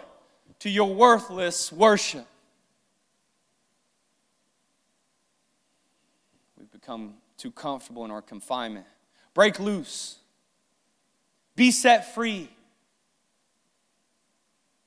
to 0.60 0.70
your 0.70 0.94
worthless 0.94 1.72
worship. 1.72 2.28
We've 6.56 6.72
become 6.72 7.16
too 7.36 7.50
comfortable 7.50 8.06
in 8.06 8.12
our 8.12 8.22
confinement. 8.22 8.86
Break 9.34 9.60
loose. 9.60 10.18
Be 11.56 11.72
set 11.72 12.14
free. 12.14 12.48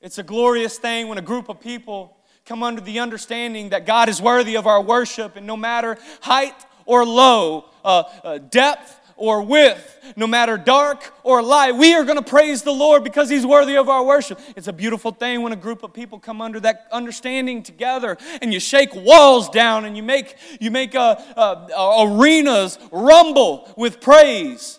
It's 0.01 0.19
a 0.19 0.23
glorious 0.23 0.79
thing 0.79 1.09
when 1.09 1.19
a 1.19 1.23
group 1.23 1.49
of 1.49 1.59
people 1.59 2.17
come 2.45 2.63
under 2.63 2.81
the 2.81 3.01
understanding 3.01 3.71
that 3.71 3.85
God 3.85 4.09
is 4.09 4.23
worthy 4.23 4.57
of 4.57 4.69
our 4.69 4.81
worship, 4.81 5.35
and 5.35 5.45
no 5.45 5.57
matter 5.57 5.99
height 6.21 6.55
or 6.85 7.05
low, 7.05 7.65
uh, 7.85 8.05
uh, 8.23 8.39
depth 8.39 8.96
or 9.17 9.43
with, 9.43 10.15
no 10.15 10.27
matter 10.27 10.59
dark 10.59 11.13
or 11.23 11.43
light, 11.43 11.73
we 11.73 11.95
are 11.95 12.05
going 12.05 12.19
to 12.19 12.25
praise 12.25 12.63
the 12.63 12.73
Lord 12.73 13.03
because 13.03 13.29
He's 13.29 13.47
worthy 13.47 13.77
of 13.77 13.89
our 13.89 14.05
worship. 14.05 14.39
It's 14.57 14.69
a 14.69 14.73
beautiful 14.73 15.11
thing 15.11 15.43
when 15.43 15.53
a 15.53 15.57
group 15.57 15.83
of 15.83 15.93
people 15.93 16.19
come 16.19 16.41
under 16.41 16.61
that 16.61 16.87
understanding 16.93 17.63
together 17.63 18.19
and 18.43 18.53
you 18.53 18.61
shake 18.61 18.95
walls 18.95 19.49
down 19.49 19.85
and 19.85 19.97
you 19.97 20.03
make, 20.03 20.37
you 20.61 20.71
make 20.71 20.95
uh, 20.95 21.17
uh, 21.37 22.07
arenas 22.07 22.79
rumble 22.93 23.73
with 23.77 24.01
praise. 24.01 24.79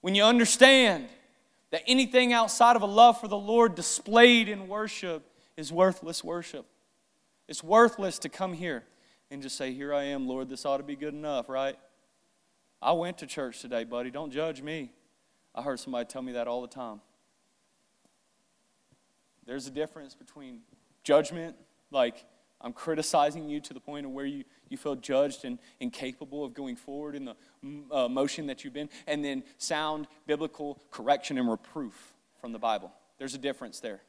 When 0.00 0.14
you 0.14 0.24
understand 0.24 1.08
that 1.70 1.82
anything 1.86 2.32
outside 2.32 2.76
of 2.76 2.82
a 2.82 2.86
love 2.86 3.20
for 3.20 3.28
the 3.28 3.36
Lord 3.36 3.74
displayed 3.74 4.48
in 4.48 4.68
worship 4.68 5.22
is 5.56 5.72
worthless 5.72 6.22
worship. 6.22 6.66
It's 7.48 7.62
worthless 7.62 8.18
to 8.20 8.28
come 8.28 8.52
here 8.52 8.84
and 9.30 9.42
just 9.42 9.56
say, 9.56 9.72
Here 9.72 9.92
I 9.92 10.04
am, 10.04 10.26
Lord, 10.26 10.48
this 10.48 10.64
ought 10.64 10.78
to 10.78 10.82
be 10.82 10.96
good 10.96 11.14
enough, 11.14 11.48
right? 11.48 11.76
I 12.80 12.92
went 12.92 13.18
to 13.18 13.26
church 13.26 13.60
today, 13.60 13.84
buddy. 13.84 14.10
Don't 14.10 14.30
judge 14.30 14.62
me. 14.62 14.92
I 15.54 15.62
heard 15.62 15.80
somebody 15.80 16.06
tell 16.06 16.22
me 16.22 16.32
that 16.32 16.48
all 16.48 16.62
the 16.62 16.68
time. 16.68 17.00
There's 19.46 19.66
a 19.66 19.70
difference 19.70 20.14
between 20.14 20.60
judgment, 21.02 21.56
like 21.90 22.24
I'm 22.60 22.72
criticizing 22.72 23.48
you 23.48 23.60
to 23.60 23.74
the 23.74 23.80
point 23.80 24.06
of 24.06 24.12
where 24.12 24.24
you, 24.24 24.44
you 24.68 24.76
feel 24.76 24.96
judged 24.96 25.44
and 25.44 25.58
incapable 25.80 26.44
of 26.44 26.54
going 26.54 26.76
forward 26.76 27.14
in 27.14 27.26
the 27.26 27.36
uh, 27.92 28.08
motion 28.08 28.46
that 28.46 28.64
you've 28.64 28.72
been, 28.72 28.88
and 29.06 29.24
then 29.24 29.44
sound 29.58 30.06
biblical 30.26 30.80
correction 30.90 31.36
and 31.36 31.48
reproof 31.48 32.14
from 32.40 32.52
the 32.52 32.58
Bible. 32.58 32.90
There's 33.18 33.34
a 33.34 33.38
difference 33.38 33.80
there. 33.80 34.00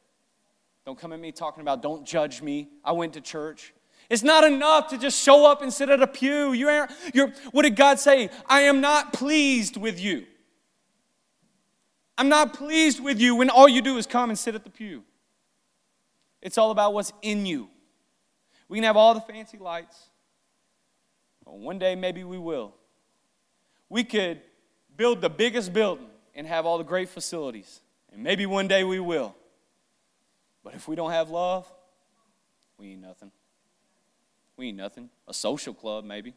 Don't 0.86 0.98
come 0.98 1.12
at 1.12 1.20
me 1.20 1.32
talking 1.32 1.60
about 1.60 1.82
don't 1.82 2.06
judge 2.06 2.40
me. 2.40 2.68
I 2.84 2.92
went 2.92 3.12
to 3.14 3.20
church. 3.20 3.74
It's 4.08 4.22
not 4.22 4.44
enough 4.44 4.88
to 4.88 4.98
just 4.98 5.20
show 5.22 5.50
up 5.50 5.62
and 5.62 5.72
sit 5.72 5.90
at 5.90 6.00
a 6.00 6.06
pew. 6.06 6.52
You 6.52 6.68
are, 6.68 6.88
you're, 7.12 7.32
what 7.50 7.62
did 7.62 7.76
God 7.76 7.98
say? 7.98 8.30
I 8.46 8.62
am 8.62 8.80
not 8.80 9.12
pleased 9.12 9.76
with 9.76 10.00
you. 10.00 10.26
I'm 12.18 12.28
not 12.28 12.54
pleased 12.54 13.02
with 13.02 13.20
you 13.20 13.34
when 13.36 13.50
all 13.50 13.68
you 13.68 13.82
do 13.82 13.98
is 13.98 14.06
come 14.06 14.30
and 14.30 14.38
sit 14.38 14.54
at 14.54 14.64
the 14.64 14.70
pew. 14.70 15.02
It's 16.40 16.56
all 16.56 16.70
about 16.70 16.94
what's 16.94 17.12
in 17.22 17.46
you. 17.46 17.68
We 18.68 18.78
can 18.78 18.84
have 18.84 18.96
all 18.96 19.14
the 19.14 19.20
fancy 19.20 19.58
lights. 19.58 20.08
Well, 21.44 21.58
one 21.58 21.78
day, 21.78 21.94
maybe 21.94 22.24
we 22.24 22.38
will. 22.38 22.74
We 23.88 24.04
could 24.04 24.40
build 24.96 25.20
the 25.20 25.30
biggest 25.30 25.72
building 25.72 26.06
and 26.34 26.46
have 26.46 26.66
all 26.66 26.78
the 26.78 26.84
great 26.84 27.08
facilities. 27.08 27.80
And 28.12 28.22
maybe 28.22 28.46
one 28.46 28.68
day 28.68 28.84
we 28.84 28.98
will. 28.98 29.34
But 30.64 30.74
if 30.74 30.88
we 30.88 30.96
don't 30.96 31.12
have 31.12 31.30
love, 31.30 31.70
we 32.78 32.92
ain't 32.92 33.02
nothing. 33.02 33.30
We 34.56 34.68
ain't 34.68 34.76
nothing. 34.76 35.10
A 35.28 35.34
social 35.34 35.74
club, 35.74 36.04
maybe. 36.04 36.34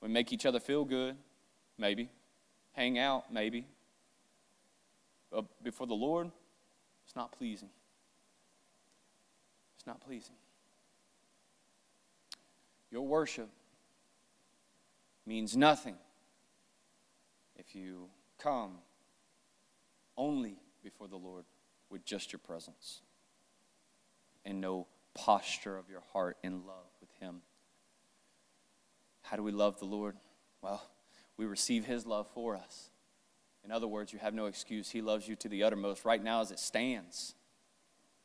We 0.00 0.08
make 0.08 0.32
each 0.32 0.46
other 0.46 0.60
feel 0.60 0.84
good, 0.84 1.16
maybe. 1.76 2.10
Hang 2.72 2.98
out, 2.98 3.32
maybe. 3.32 3.66
But 5.30 5.44
before 5.62 5.86
the 5.86 5.94
Lord, 5.94 6.30
it's 7.04 7.16
not 7.16 7.32
pleasing. 7.32 7.70
It's 9.76 9.86
not 9.86 10.00
pleasing. 10.00 10.34
Your 12.90 13.06
worship 13.06 13.48
means 15.26 15.56
nothing 15.56 15.96
if 17.56 17.74
you 17.74 18.08
come 18.38 18.78
only 20.16 20.56
before 20.82 21.08
the 21.08 21.16
Lord 21.16 21.44
with 21.90 22.04
just 22.04 22.32
your 22.32 22.38
presence 22.38 23.02
and 24.44 24.60
no 24.60 24.86
posture 25.18 25.76
of 25.76 25.90
your 25.90 26.02
heart 26.12 26.36
in 26.44 26.64
love 26.64 26.86
with 27.00 27.10
Him. 27.20 27.42
How 29.22 29.36
do 29.36 29.42
we 29.42 29.52
love 29.52 29.78
the 29.78 29.84
Lord? 29.84 30.16
Well, 30.62 30.82
we 31.36 31.44
receive 31.44 31.84
His 31.84 32.06
love 32.06 32.28
for 32.32 32.56
us. 32.56 32.90
In 33.64 33.72
other 33.72 33.88
words, 33.88 34.12
you 34.12 34.20
have 34.20 34.32
no 34.32 34.46
excuse. 34.46 34.90
He 34.90 35.02
loves 35.02 35.26
you 35.26 35.34
to 35.36 35.48
the 35.48 35.64
uttermost 35.64 36.04
right 36.04 36.22
now 36.22 36.40
as 36.40 36.52
it 36.52 36.60
stands. 36.60 37.34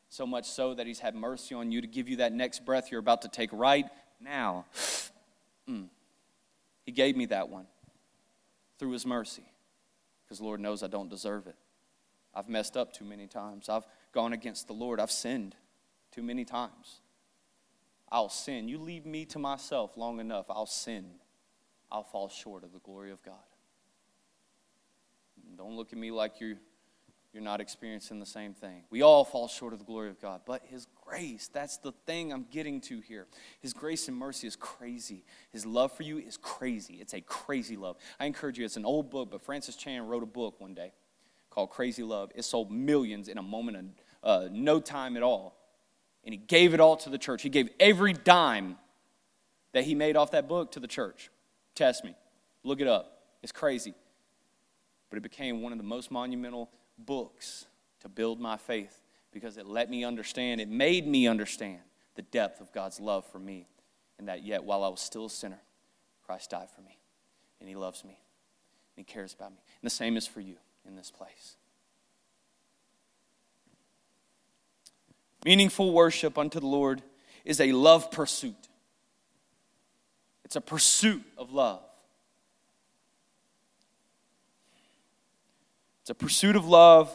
So 0.08 0.26
much 0.26 0.46
so 0.46 0.74
that 0.74 0.86
He's 0.86 1.00
had 1.00 1.16
mercy 1.16 1.54
on 1.54 1.72
you 1.72 1.80
to 1.80 1.86
give 1.88 2.08
you 2.08 2.16
that 2.16 2.32
next 2.32 2.64
breath 2.64 2.90
you're 2.90 3.00
about 3.00 3.22
to 3.22 3.28
take 3.28 3.50
right 3.52 3.86
now. 4.20 4.66
Mm. 5.66 5.86
He 6.84 6.92
gave 6.92 7.16
me 7.16 7.24
that 7.24 7.48
one 7.48 7.64
through 8.78 8.90
His 8.90 9.06
mercy 9.06 9.46
because 10.22 10.42
Lord 10.42 10.60
knows 10.60 10.82
I 10.82 10.88
don't 10.88 11.08
deserve 11.08 11.46
it. 11.46 11.56
I've 12.34 12.50
messed 12.50 12.76
up 12.76 12.92
too 12.92 13.06
many 13.06 13.26
times. 13.26 13.70
I've 13.70 13.86
gone 14.12 14.34
against 14.34 14.66
the 14.66 14.74
Lord. 14.74 15.00
I've 15.00 15.10
sinned 15.10 15.56
too 16.14 16.22
many 16.22 16.44
times. 16.44 17.00
I'll 18.10 18.28
sin. 18.28 18.68
You 18.68 18.78
leave 18.78 19.04
me 19.04 19.24
to 19.26 19.38
myself 19.38 19.96
long 19.96 20.20
enough, 20.20 20.46
I'll 20.48 20.66
sin. 20.66 21.06
I'll 21.90 22.04
fall 22.04 22.28
short 22.28 22.64
of 22.64 22.72
the 22.72 22.78
glory 22.78 23.10
of 23.10 23.22
God. 23.22 23.34
Don't 25.56 25.76
look 25.76 25.92
at 25.92 25.98
me 25.98 26.10
like 26.10 26.40
you're, 26.40 26.56
you're 27.32 27.42
not 27.42 27.60
experiencing 27.60 28.20
the 28.20 28.26
same 28.26 28.54
thing. 28.54 28.84
We 28.90 29.02
all 29.02 29.24
fall 29.24 29.48
short 29.48 29.72
of 29.72 29.78
the 29.78 29.84
glory 29.84 30.10
of 30.10 30.20
God. 30.20 30.42
But 30.46 30.62
His 30.64 30.86
grace, 31.04 31.48
that's 31.52 31.78
the 31.78 31.92
thing 32.06 32.32
I'm 32.32 32.46
getting 32.50 32.80
to 32.82 33.00
here. 33.00 33.26
His 33.60 33.72
grace 33.72 34.08
and 34.08 34.16
mercy 34.16 34.46
is 34.46 34.56
crazy. 34.56 35.24
His 35.50 35.66
love 35.66 35.92
for 35.92 36.02
you 36.02 36.18
is 36.18 36.36
crazy. 36.36 36.94
It's 36.94 37.14
a 37.14 37.20
crazy 37.20 37.76
love. 37.76 37.96
I 38.18 38.26
encourage 38.26 38.58
you, 38.58 38.64
it's 38.64 38.76
an 38.76 38.84
old 38.84 39.10
book, 39.10 39.30
but 39.30 39.42
Francis 39.42 39.76
Chan 39.76 40.06
wrote 40.06 40.22
a 40.22 40.26
book 40.26 40.60
one 40.60 40.74
day 40.74 40.92
called 41.50 41.70
Crazy 41.70 42.02
Love. 42.02 42.32
It 42.34 42.44
sold 42.44 42.72
millions 42.72 43.28
in 43.28 43.38
a 43.38 43.42
moment 43.42 43.76
of 43.76 43.84
uh, 44.24 44.48
no 44.50 44.80
time 44.80 45.16
at 45.16 45.22
all. 45.22 45.63
And 46.24 46.32
he 46.32 46.38
gave 46.38 46.74
it 46.74 46.80
all 46.80 46.96
to 46.98 47.10
the 47.10 47.18
church. 47.18 47.42
He 47.42 47.50
gave 47.50 47.68
every 47.78 48.12
dime 48.12 48.76
that 49.72 49.84
he 49.84 49.94
made 49.94 50.16
off 50.16 50.30
that 50.30 50.48
book 50.48 50.72
to 50.72 50.80
the 50.80 50.86
church. 50.86 51.30
Test 51.74 52.04
me. 52.04 52.14
Look 52.62 52.80
it 52.80 52.86
up. 52.86 53.18
It's 53.42 53.52
crazy. 53.52 53.94
But 55.10 55.18
it 55.18 55.22
became 55.22 55.60
one 55.60 55.72
of 55.72 55.78
the 55.78 55.84
most 55.84 56.10
monumental 56.10 56.70
books 56.98 57.66
to 58.00 58.08
build 58.08 58.40
my 58.40 58.56
faith 58.56 59.00
because 59.32 59.58
it 59.58 59.66
let 59.66 59.90
me 59.90 60.04
understand, 60.04 60.60
it 60.60 60.68
made 60.68 61.06
me 61.06 61.26
understand 61.26 61.80
the 62.14 62.22
depth 62.22 62.60
of 62.60 62.72
God's 62.72 63.00
love 63.00 63.26
for 63.26 63.38
me. 63.38 63.66
and 64.18 64.28
that 64.28 64.44
yet, 64.44 64.62
while 64.62 64.84
I 64.84 64.88
was 64.88 65.00
still 65.00 65.26
a 65.26 65.30
sinner, 65.30 65.60
Christ 66.24 66.50
died 66.50 66.70
for 66.70 66.82
me, 66.82 66.98
and 67.58 67.68
He 67.68 67.74
loves 67.74 68.04
me, 68.04 68.16
and 68.96 69.04
He 69.04 69.04
cares 69.04 69.34
about 69.34 69.50
me. 69.50 69.58
And 69.82 69.90
the 69.90 69.94
same 69.94 70.16
is 70.16 70.26
for 70.26 70.40
you 70.40 70.54
in 70.86 70.94
this 70.94 71.10
place. 71.10 71.56
Meaningful 75.44 75.92
worship 75.92 76.38
unto 76.38 76.58
the 76.58 76.66
Lord 76.66 77.02
is 77.44 77.60
a 77.60 77.72
love 77.72 78.10
pursuit. 78.10 78.68
It's 80.44 80.56
a 80.56 80.60
pursuit 80.60 81.22
of 81.36 81.52
love. 81.52 81.82
It's 86.00 86.10
a 86.10 86.14
pursuit 86.14 86.56
of 86.56 86.66
love 86.66 87.14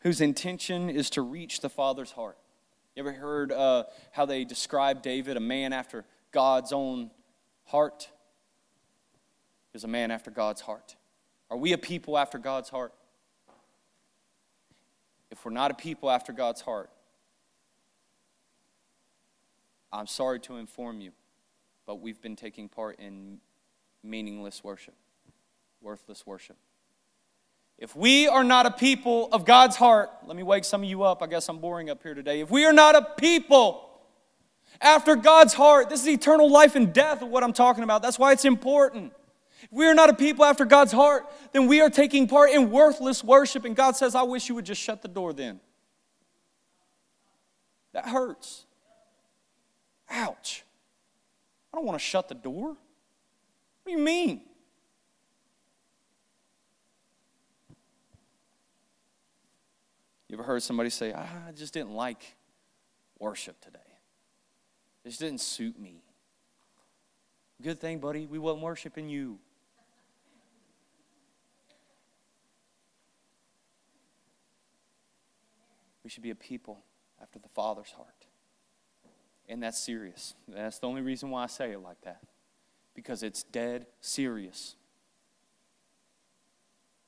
whose 0.00 0.20
intention 0.20 0.88
is 0.88 1.10
to 1.10 1.22
reach 1.22 1.60
the 1.60 1.68
Father's 1.68 2.12
heart. 2.12 2.38
You 2.94 3.00
ever 3.00 3.12
heard 3.12 3.52
uh, 3.52 3.84
how 4.12 4.24
they 4.24 4.44
describe 4.44 5.02
David, 5.02 5.36
a 5.36 5.40
man 5.40 5.72
after 5.72 6.04
God's 6.32 6.72
own 6.72 7.10
heart? 7.64 8.08
Is 9.74 9.84
a 9.84 9.88
man 9.88 10.10
after 10.10 10.30
God's 10.30 10.62
heart. 10.62 10.96
Are 11.50 11.56
we 11.58 11.74
a 11.74 11.78
people 11.78 12.16
after 12.16 12.38
God's 12.38 12.70
heart? 12.70 12.94
If 15.30 15.44
we're 15.44 15.52
not 15.52 15.70
a 15.70 15.74
people 15.74 16.10
after 16.10 16.32
God's 16.32 16.62
heart, 16.62 16.88
I'm 19.96 20.06
sorry 20.06 20.38
to 20.40 20.56
inform 20.56 21.00
you, 21.00 21.12
but 21.86 22.00
we've 22.00 22.20
been 22.20 22.36
taking 22.36 22.68
part 22.68 22.98
in 22.98 23.38
meaningless 24.02 24.62
worship, 24.62 24.94
worthless 25.80 26.26
worship. 26.26 26.56
If 27.78 27.96
we 27.96 28.28
are 28.28 28.44
not 28.44 28.66
a 28.66 28.70
people 28.70 29.28
of 29.32 29.44
God's 29.44 29.76
heart, 29.76 30.10
let 30.26 30.36
me 30.36 30.42
wake 30.42 30.64
some 30.64 30.82
of 30.82 30.88
you 30.88 31.02
up. 31.02 31.22
I 31.22 31.26
guess 31.26 31.48
I'm 31.48 31.58
boring 31.58 31.88
up 31.88 32.02
here 32.02 32.14
today. 32.14 32.40
If 32.40 32.50
we 32.50 32.64
are 32.66 32.72
not 32.72 32.94
a 32.94 33.02
people 33.16 33.88
after 34.80 35.16
God's 35.16 35.54
heart, 35.54 35.88
this 35.88 36.02
is 36.02 36.08
eternal 36.08 36.50
life 36.50 36.76
and 36.76 36.92
death 36.92 37.22
of 37.22 37.28
what 37.28 37.42
I'm 37.42 37.52
talking 37.52 37.82
about. 37.82 38.02
That's 38.02 38.18
why 38.18 38.32
it's 38.32 38.44
important. 38.44 39.12
If 39.62 39.72
we 39.72 39.86
are 39.86 39.94
not 39.94 40.10
a 40.10 40.14
people 40.14 40.44
after 40.44 40.66
God's 40.66 40.92
heart, 40.92 41.24
then 41.52 41.66
we 41.66 41.80
are 41.80 41.90
taking 41.90 42.28
part 42.28 42.50
in 42.50 42.70
worthless 42.70 43.24
worship. 43.24 43.64
And 43.64 43.74
God 43.74 43.96
says, 43.96 44.14
I 44.14 44.22
wish 44.22 44.48
you 44.48 44.54
would 44.54 44.66
just 44.66 44.80
shut 44.80 45.00
the 45.00 45.08
door 45.08 45.32
then. 45.32 45.60
That 47.92 48.08
hurts. 48.08 48.66
Ouch. 50.10 50.64
I 51.72 51.76
don't 51.76 51.86
want 51.86 51.98
to 51.98 52.04
shut 52.04 52.28
the 52.28 52.34
door. 52.34 52.68
What 52.68 52.76
do 53.84 53.92
you 53.92 53.98
mean? 53.98 54.40
You 60.28 60.36
ever 60.36 60.42
heard 60.42 60.62
somebody 60.62 60.90
say, 60.90 61.12
ah, 61.14 61.28
I 61.48 61.52
just 61.52 61.72
didn't 61.72 61.92
like 61.92 62.36
worship 63.18 63.60
today? 63.60 63.78
It 65.04 65.10
just 65.10 65.20
didn't 65.20 65.40
suit 65.40 65.78
me. 65.78 66.02
Good 67.62 67.80
thing, 67.80 68.00
buddy, 68.00 68.26
we 68.26 68.38
wasn't 68.38 68.62
worshiping 68.64 69.08
you. 69.08 69.38
We 76.02 76.10
should 76.10 76.22
be 76.22 76.30
a 76.30 76.34
people 76.34 76.84
after 77.22 77.38
the 77.38 77.48
Father's 77.48 77.90
heart. 77.90 78.15
And 79.48 79.62
that's 79.62 79.78
serious. 79.78 80.34
That's 80.48 80.78
the 80.78 80.88
only 80.88 81.02
reason 81.02 81.30
why 81.30 81.44
I 81.44 81.46
say 81.46 81.72
it 81.72 81.82
like 81.82 82.00
that. 82.02 82.20
Because 82.94 83.22
it's 83.22 83.42
dead 83.42 83.86
serious. 84.00 84.74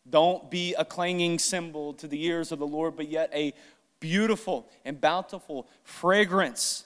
Don't 0.08 0.50
be 0.50 0.74
a 0.74 0.84
clanging 0.84 1.38
cymbal 1.38 1.94
to 1.94 2.06
the 2.06 2.24
ears 2.24 2.52
of 2.52 2.58
the 2.58 2.66
Lord, 2.66 2.96
but 2.96 3.08
yet 3.08 3.30
a 3.34 3.52
beautiful 4.00 4.68
and 4.84 5.00
bountiful 5.00 5.66
fragrance 5.82 6.84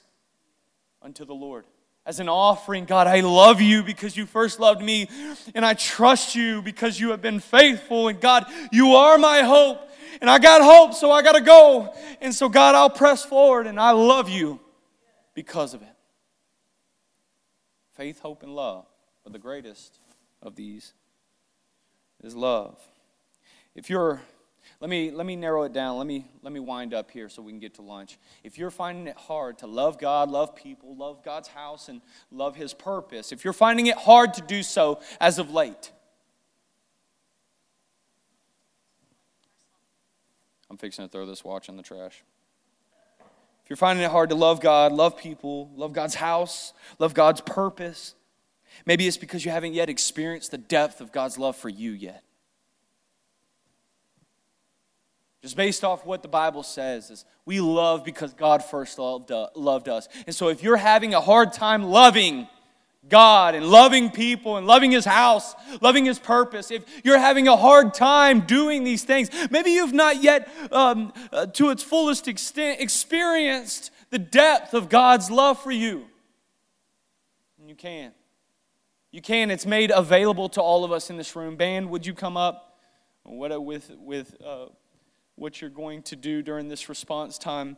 unto 1.03 1.25
the 1.25 1.35
Lord. 1.35 1.67
As 2.05 2.19
an 2.19 2.29
offering, 2.29 2.85
God, 2.85 3.07
I 3.07 3.21
love 3.21 3.61
you 3.61 3.85
because 3.85 4.17
you 4.17 4.27
first 4.27 4.59
loved 4.59 4.83
me, 4.83 5.09
and 5.55 5.65
I 5.65 5.75
trust 5.75 6.35
you 6.35 6.61
because 6.63 6.99
you 6.99 7.11
have 7.11 7.23
been 7.23 7.39
faithful. 7.39 8.09
And 8.09 8.21
God, 8.21 8.47
you 8.73 8.97
are 8.97 9.19
my 9.19 9.43
hope, 9.43 9.89
and 10.21 10.29
I 10.29 10.41
got 10.41 10.63
hope, 10.63 10.95
so 10.95 11.13
I 11.13 11.23
got 11.23 11.33
to 11.33 11.41
go. 11.41 11.95
And 12.21 12.35
so, 12.35 12.49
God, 12.49 12.75
I'll 12.75 12.91
press 12.91 13.25
forward, 13.25 13.69
and 13.69 13.79
I 13.79 13.93
love 13.93 14.29
you 14.29 14.59
because 15.35 15.75
of 15.75 15.83
it. 15.83 15.97
Faith, 17.95 18.21
hope, 18.21 18.43
and 18.43 18.55
love. 18.55 18.87
But 19.25 19.33
the 19.33 19.39
greatest 19.39 19.99
of 20.41 20.57
these 20.57 20.95
is 22.23 22.35
love. 22.35 22.79
If 23.75 23.89
you're 23.89 24.23
let 24.81 24.91
me 24.91 25.11
let 25.11 25.27
me 25.27 25.37
narrow 25.37 25.65
it 25.65 25.73
down. 25.73 25.99
Let 25.99 26.07
me 26.07 26.27
let 26.43 26.53
me 26.53 26.61
wind 26.61 26.95
up 26.95 27.11
here 27.11 27.29
so 27.29 27.43
we 27.43 27.53
can 27.53 27.59
get 27.59 27.75
to 27.75 27.83
lunch. 27.83 28.19
If 28.45 28.59
you're 28.59 28.71
finding 28.71 29.07
it 29.07 29.17
hard 29.17 29.59
to 29.59 29.67
love 29.67 29.99
God, 29.99 30.31
love 30.31 30.55
people, 30.55 30.97
love 30.97 31.23
God's 31.25 31.49
house 31.49 31.89
and 31.89 32.01
love 32.31 32.57
his 32.57 32.75
purpose, 32.75 33.33
if 33.33 33.45
you're 33.45 33.53
finding 33.53 33.87
it 33.87 33.97
hard 33.97 34.35
to 34.35 34.43
do 34.43 34.63
so 34.63 35.01
as 35.21 35.39
of 35.39 35.51
late, 35.51 35.93
I'm 40.71 40.79
fixing 40.79 41.05
to 41.05 41.11
throw 41.11 41.27
this 41.27 41.45
watch 41.45 41.69
in 41.69 41.77
the 41.77 41.83
trash. 41.83 42.23
You're 43.73 43.79
finding 43.79 44.05
it 44.05 44.11
hard 44.11 44.29
to 44.29 44.35
love 44.35 44.61
God, 44.61 44.93
love 44.93 45.17
people, 45.17 45.71
love 45.75 45.95
God's 45.95 46.15
house, 46.15 46.75
love 46.99 47.15
God's 47.15 47.41
purpose, 47.41 48.15
maybe 48.85 49.07
it's 49.09 49.17
because 49.17 49.47
you 49.47 49.51
haven't 49.51 49.73
yet 49.73 49.89
experienced 49.89 50.51
the 50.51 50.59
depth 50.59 51.01
of 51.01 51.11
God's 51.11 51.39
love 51.39 51.57
for 51.57 51.71
you 51.71 51.93
yet. 51.93 52.23
Just 55.41 55.57
based 55.57 55.85
off 55.85 56.05
what 56.05 56.21
the 56.21 56.29
Bible 56.29 56.63
says 56.63 57.11
is 57.11 57.25
we 57.47 57.63
love 57.63 58.05
because 58.05 58.35
God 58.35 58.63
first 58.63 58.99
loved 58.99 59.89
us. 59.89 60.07
And 60.27 60.37
so 60.37 60.51
if 60.51 60.63
you're 60.63 60.77
having 60.77 61.15
a 61.15 61.21
hard 61.23 61.55
time 61.55 61.85
loving 61.85 62.49
God 63.09 63.55
and 63.55 63.67
loving 63.67 64.11
people 64.11 64.57
and 64.57 64.67
loving 64.67 64.91
his 64.91 65.05
house, 65.05 65.55
loving 65.81 66.05
his 66.05 66.19
purpose, 66.19 66.71
if 66.71 66.85
you're 67.05 67.19
having 67.19 67.49
a 67.49 67.57
hard 67.57 67.95
time 67.95 68.41
doing 68.41 68.85
these 68.85 69.05
things, 69.05 69.29
maybe 69.51 69.71
you've 69.71 69.93
not 69.93 70.23
yet 70.23 70.49
um, 70.71 71.13
uh, 71.33 71.47
to 71.47 71.71
its 71.71 71.83
fullest 71.83 72.29
extent 72.29 72.81
experienced 72.81 73.91
the 74.11 74.19
depth 74.19 74.73
of 74.73 74.89
God's 74.89 75.31
love 75.31 75.61
for 75.61 75.73
you. 75.73 76.07
And 77.59 77.69
you 77.69 77.75
can. 77.75 78.13
You 79.11 79.21
can. 79.21 79.51
It's 79.51 79.67
made 79.67 79.91
available 79.91 80.49
to 80.51 80.63
all 80.63 80.85
of 80.85 80.93
us 80.93 81.11
in 81.11 81.17
this 81.17 81.35
room. 81.35 81.57
Band, 81.57 81.91
would 81.91 82.07
you 82.07 82.15
come 82.15 82.37
up? 82.37 82.79
What 83.25 83.63
with 83.65 83.91
with 83.99 84.37
uh, 84.45 84.67
what 85.37 85.61
you're 85.61 85.71
going 85.71 86.03
to 86.03 86.17
do 86.17 86.43
during 86.43 86.69
this 86.69 86.89
response 86.89 87.39
time. 87.39 87.77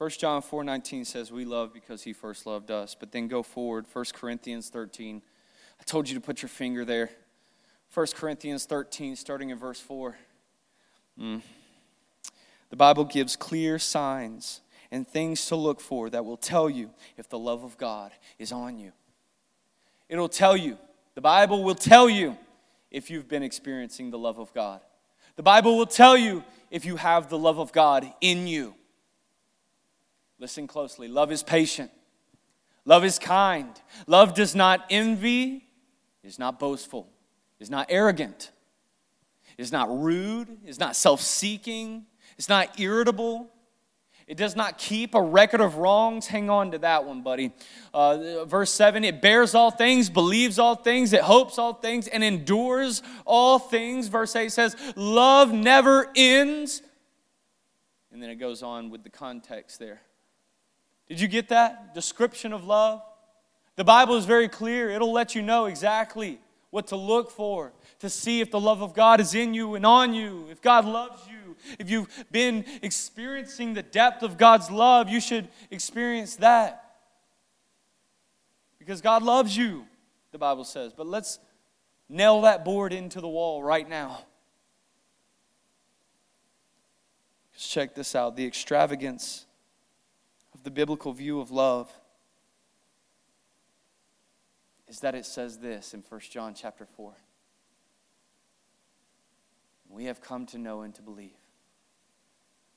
First 0.00 0.18
John 0.18 0.40
4:19 0.40 1.04
says 1.04 1.30
we 1.30 1.44
love 1.44 1.74
because 1.74 2.02
he 2.02 2.14
first 2.14 2.46
loved 2.46 2.70
us. 2.70 2.96
But 2.98 3.12
then 3.12 3.28
go 3.28 3.42
forward, 3.42 3.84
1 3.92 4.14
Corinthians 4.14 4.70
13. 4.70 5.20
I 5.78 5.84
told 5.84 6.08
you 6.08 6.14
to 6.14 6.22
put 6.22 6.40
your 6.40 6.48
finger 6.48 6.86
there. 6.86 7.10
1 7.92 8.06
Corinthians 8.14 8.64
13 8.64 9.14
starting 9.14 9.50
in 9.50 9.58
verse 9.58 9.78
4. 9.78 10.16
Mm. 11.20 11.42
The 12.70 12.76
Bible 12.76 13.04
gives 13.04 13.36
clear 13.36 13.78
signs 13.78 14.62
and 14.90 15.06
things 15.06 15.44
to 15.48 15.56
look 15.56 15.82
for 15.82 16.08
that 16.08 16.24
will 16.24 16.38
tell 16.38 16.70
you 16.70 16.92
if 17.18 17.28
the 17.28 17.38
love 17.38 17.62
of 17.62 17.76
God 17.76 18.10
is 18.38 18.52
on 18.52 18.78
you. 18.78 18.92
It'll 20.08 20.30
tell 20.30 20.56
you 20.56 20.78
the 21.14 21.20
Bible 21.20 21.62
will 21.62 21.74
tell 21.74 22.08
you 22.08 22.38
if 22.90 23.10
you've 23.10 23.28
been 23.28 23.42
experiencing 23.42 24.10
the 24.10 24.18
love 24.18 24.38
of 24.38 24.54
God. 24.54 24.80
The 25.36 25.42
Bible 25.42 25.76
will 25.76 25.84
tell 25.84 26.16
you 26.16 26.42
if 26.70 26.86
you 26.86 26.96
have 26.96 27.28
the 27.28 27.38
love 27.38 27.58
of 27.58 27.70
God 27.70 28.10
in 28.22 28.46
you. 28.46 28.76
Listen 30.40 30.66
closely. 30.66 31.06
Love 31.06 31.30
is 31.30 31.42
patient. 31.42 31.90
Love 32.84 33.04
is 33.04 33.18
kind. 33.18 33.68
Love 34.06 34.34
does 34.34 34.54
not 34.54 34.84
envy, 34.90 35.68
is 36.24 36.38
not 36.38 36.58
boastful, 36.58 37.08
is 37.60 37.70
not 37.70 37.86
arrogant, 37.90 38.50
is 39.58 39.70
not 39.70 39.88
rude, 39.90 40.48
is 40.66 40.80
not 40.80 40.96
self 40.96 41.20
seeking, 41.20 42.06
is 42.38 42.48
not 42.48 42.80
irritable, 42.80 43.50
it 44.26 44.36
does 44.36 44.54
not 44.54 44.78
keep 44.78 45.16
a 45.16 45.20
record 45.20 45.60
of 45.60 45.74
wrongs. 45.76 46.28
Hang 46.28 46.48
on 46.48 46.70
to 46.70 46.78
that 46.78 47.04
one, 47.04 47.20
buddy. 47.22 47.52
Uh, 47.92 48.44
verse 48.44 48.70
7 48.70 49.02
it 49.04 49.20
bears 49.20 49.56
all 49.56 49.72
things, 49.72 50.08
believes 50.08 50.58
all 50.58 50.76
things, 50.76 51.12
it 51.12 51.22
hopes 51.22 51.58
all 51.58 51.74
things, 51.74 52.06
and 52.06 52.22
endures 52.22 53.02
all 53.26 53.58
things. 53.58 54.06
Verse 54.06 54.34
8 54.34 54.50
says, 54.50 54.76
Love 54.94 55.52
never 55.52 56.12
ends. 56.14 56.80
And 58.12 58.22
then 58.22 58.30
it 58.30 58.36
goes 58.36 58.62
on 58.62 58.88
with 58.88 59.02
the 59.02 59.10
context 59.10 59.80
there. 59.80 60.00
Did 61.10 61.20
you 61.20 61.28
get 61.28 61.48
that? 61.48 61.92
Description 61.92 62.54
of 62.54 62.64
love? 62.64 63.02
The 63.76 63.84
Bible 63.84 64.16
is 64.16 64.24
very 64.24 64.48
clear, 64.48 64.88
it'll 64.88 65.12
let 65.12 65.34
you 65.34 65.42
know 65.42 65.66
exactly 65.66 66.40
what 66.70 66.86
to 66.86 66.96
look 66.96 67.30
for 67.30 67.72
to 67.98 68.08
see 68.08 68.40
if 68.40 68.50
the 68.50 68.60
love 68.60 68.80
of 68.80 68.94
God 68.94 69.20
is 69.20 69.34
in 69.34 69.52
you 69.52 69.74
and 69.74 69.84
on 69.84 70.14
you, 70.14 70.46
if 70.50 70.62
God 70.62 70.86
loves 70.86 71.26
you 71.28 71.40
if 71.78 71.90
you've 71.90 72.08
been 72.30 72.64
experiencing 72.82 73.74
the 73.74 73.82
depth 73.82 74.22
of 74.22 74.36
God's 74.36 74.70
love, 74.70 75.08
you 75.08 75.20
should 75.20 75.48
experience 75.70 76.36
that. 76.36 76.84
Because 78.78 79.00
God 79.00 79.22
loves 79.22 79.56
you, 79.56 79.86
the 80.32 80.38
Bible 80.38 80.64
says. 80.64 80.92
But 80.92 81.06
let's 81.06 81.38
nail 82.08 82.42
that 82.42 82.64
board 82.64 82.92
into 82.92 83.20
the 83.20 83.28
wall 83.28 83.62
right 83.62 83.88
now. 83.88 84.24
Just 87.54 87.70
check 87.70 87.94
this 87.94 88.14
out 88.14 88.36
the 88.36 88.46
extravagance 88.46 89.46
of 90.60 90.64
the 90.64 90.70
biblical 90.70 91.12
view 91.12 91.40
of 91.40 91.50
love 91.50 91.90
is 94.88 95.00
that 95.00 95.14
it 95.14 95.24
says 95.24 95.58
this 95.58 95.94
in 95.94 96.04
1 96.06 96.20
John 96.30 96.52
chapter 96.54 96.84
4. 96.84 97.14
We 99.88 100.04
have 100.04 100.20
come 100.20 100.44
to 100.46 100.58
know 100.58 100.82
and 100.82 100.94
to 100.96 101.02
believe 101.02 101.30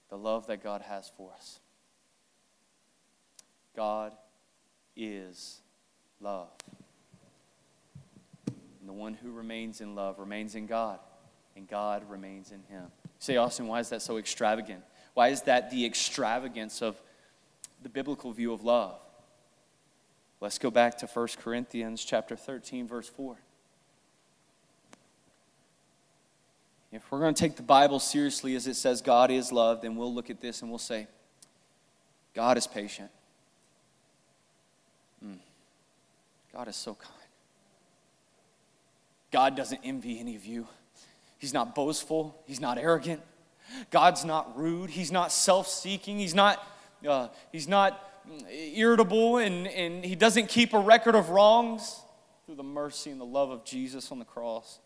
the 0.09 0.17
love 0.17 0.47
that 0.47 0.63
God 0.63 0.81
has 0.81 1.11
for 1.17 1.31
us. 1.33 1.59
God 3.75 4.13
is 4.95 5.61
love. 6.21 6.51
And 8.47 8.87
the 8.87 8.93
one 8.93 9.13
who 9.13 9.31
remains 9.31 9.81
in 9.81 9.93
love 9.93 10.19
remains 10.19 10.55
in 10.55 10.67
God, 10.67 10.99
and 11.57 11.67
God 11.67 12.09
remains 12.09 12.51
in 12.51 12.63
him. 12.63 12.85
say, 13.19 13.35
Austin, 13.35 13.67
why 13.67 13.79
is 13.79 13.89
that 13.89 14.01
so 14.01 14.17
extravagant? 14.17 14.83
Why 15.15 15.29
is 15.29 15.41
that 15.43 15.69
the 15.69 15.85
extravagance 15.85 16.81
of 16.81 16.95
the 17.83 17.89
biblical 17.89 18.31
view 18.31 18.53
of 18.53 18.63
love? 18.63 18.99
Let's 20.41 20.57
go 20.57 20.71
back 20.71 20.97
to 20.99 21.07
1 21.07 21.27
Corinthians 21.41 22.03
chapter 22.03 22.35
13 22.35 22.87
verse 22.87 23.07
4. 23.07 23.37
If 26.91 27.11
we're 27.11 27.19
going 27.19 27.33
to 27.33 27.39
take 27.39 27.55
the 27.55 27.63
Bible 27.63 27.99
seriously 27.99 28.55
as 28.55 28.67
it 28.67 28.75
says 28.75 29.01
God 29.01 29.31
is 29.31 29.51
love, 29.51 29.81
then 29.81 29.95
we'll 29.95 30.13
look 30.13 30.29
at 30.29 30.41
this 30.41 30.61
and 30.61 30.69
we'll 30.69 30.77
say, 30.77 31.07
God 32.35 32.55
is 32.57 32.67
patient. 32.67 33.09
Mm. 35.25 35.37
God 36.53 36.67
is 36.67 36.75
so 36.75 36.93
kind. 36.93 37.13
God 39.31 39.55
doesn't 39.55 39.81
envy 39.83 40.19
any 40.19 40.35
of 40.35 40.45
you. 40.45 40.67
He's 41.39 41.53
not 41.53 41.73
boastful. 41.73 42.39
He's 42.45 42.61
not 42.61 42.77
arrogant. 42.77 43.21
God's 43.89 44.23
not 44.23 44.55
rude. 44.55 44.91
He's 44.91 45.11
not 45.11 45.31
self 45.31 45.67
seeking. 45.67 46.19
He's 46.19 46.35
not, 46.35 46.65
uh, 47.07 47.29
he's 47.51 47.67
not 47.67 48.09
irritable 48.49 49.37
and, 49.37 49.67
and 49.67 50.03
he 50.03 50.15
doesn't 50.15 50.47
keep 50.47 50.73
a 50.73 50.79
record 50.79 51.15
of 51.15 51.29
wrongs 51.29 52.01
through 52.45 52.55
the 52.55 52.63
mercy 52.63 53.09
and 53.09 53.19
the 53.19 53.25
love 53.25 53.49
of 53.49 53.65
Jesus 53.65 54.11
on 54.11 54.19
the 54.19 54.25
cross. 54.25 54.79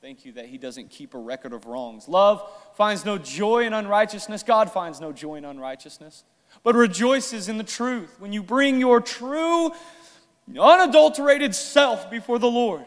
Thank 0.00 0.24
you 0.24 0.32
that 0.32 0.46
he 0.46 0.58
doesn't 0.58 0.90
keep 0.90 1.14
a 1.14 1.18
record 1.18 1.52
of 1.52 1.66
wrongs. 1.66 2.08
Love 2.08 2.48
finds 2.74 3.04
no 3.04 3.18
joy 3.18 3.66
in 3.66 3.72
unrighteousness. 3.72 4.42
God 4.42 4.70
finds 4.70 5.00
no 5.00 5.12
joy 5.12 5.36
in 5.36 5.44
unrighteousness, 5.44 6.24
but 6.62 6.74
rejoices 6.76 7.48
in 7.48 7.58
the 7.58 7.64
truth. 7.64 8.14
When 8.20 8.32
you 8.32 8.42
bring 8.42 8.78
your 8.78 9.00
true, 9.00 9.72
unadulterated 10.58 11.54
self 11.54 12.10
before 12.10 12.38
the 12.38 12.50
Lord, 12.50 12.84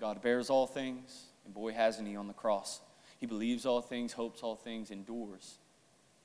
God 0.00 0.20
bears 0.20 0.50
all 0.50 0.66
things, 0.66 1.26
and 1.44 1.54
boy, 1.54 1.72
hasn't 1.72 2.08
he 2.08 2.16
on 2.16 2.26
the 2.26 2.34
cross. 2.34 2.80
He 3.18 3.26
believes 3.26 3.64
all 3.64 3.80
things, 3.80 4.12
hopes 4.12 4.42
all 4.42 4.56
things, 4.56 4.90
endures 4.90 5.58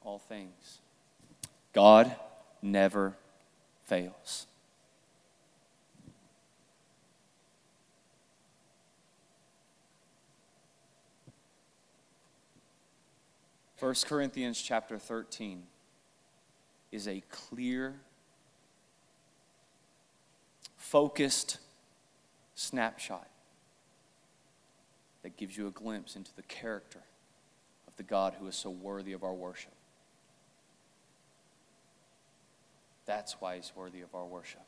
all 0.03 0.19
things. 0.19 0.79
God 1.73 2.15
never 2.61 3.15
fails. 3.85 4.47
1 13.81 13.95
Corinthians 14.05 14.61
chapter 14.61 14.99
13 14.99 15.63
is 16.91 17.07
a 17.07 17.23
clear, 17.31 17.95
focused 20.77 21.57
snapshot 22.53 23.30
that 25.23 25.37
gives 25.37 25.57
you 25.57 25.67
a 25.67 25.71
glimpse 25.71 26.15
into 26.15 26.35
the 26.35 26.41
character 26.43 27.01
of 27.87 27.95
the 27.97 28.03
God 28.03 28.35
who 28.39 28.47
is 28.47 28.55
so 28.55 28.69
worthy 28.69 29.13
of 29.13 29.23
our 29.23 29.33
worship. 29.33 29.73
That's 33.05 33.33
why 33.39 33.57
he's 33.57 33.71
worthy 33.75 34.01
of 34.01 34.13
our 34.15 34.25
worship. 34.25 34.61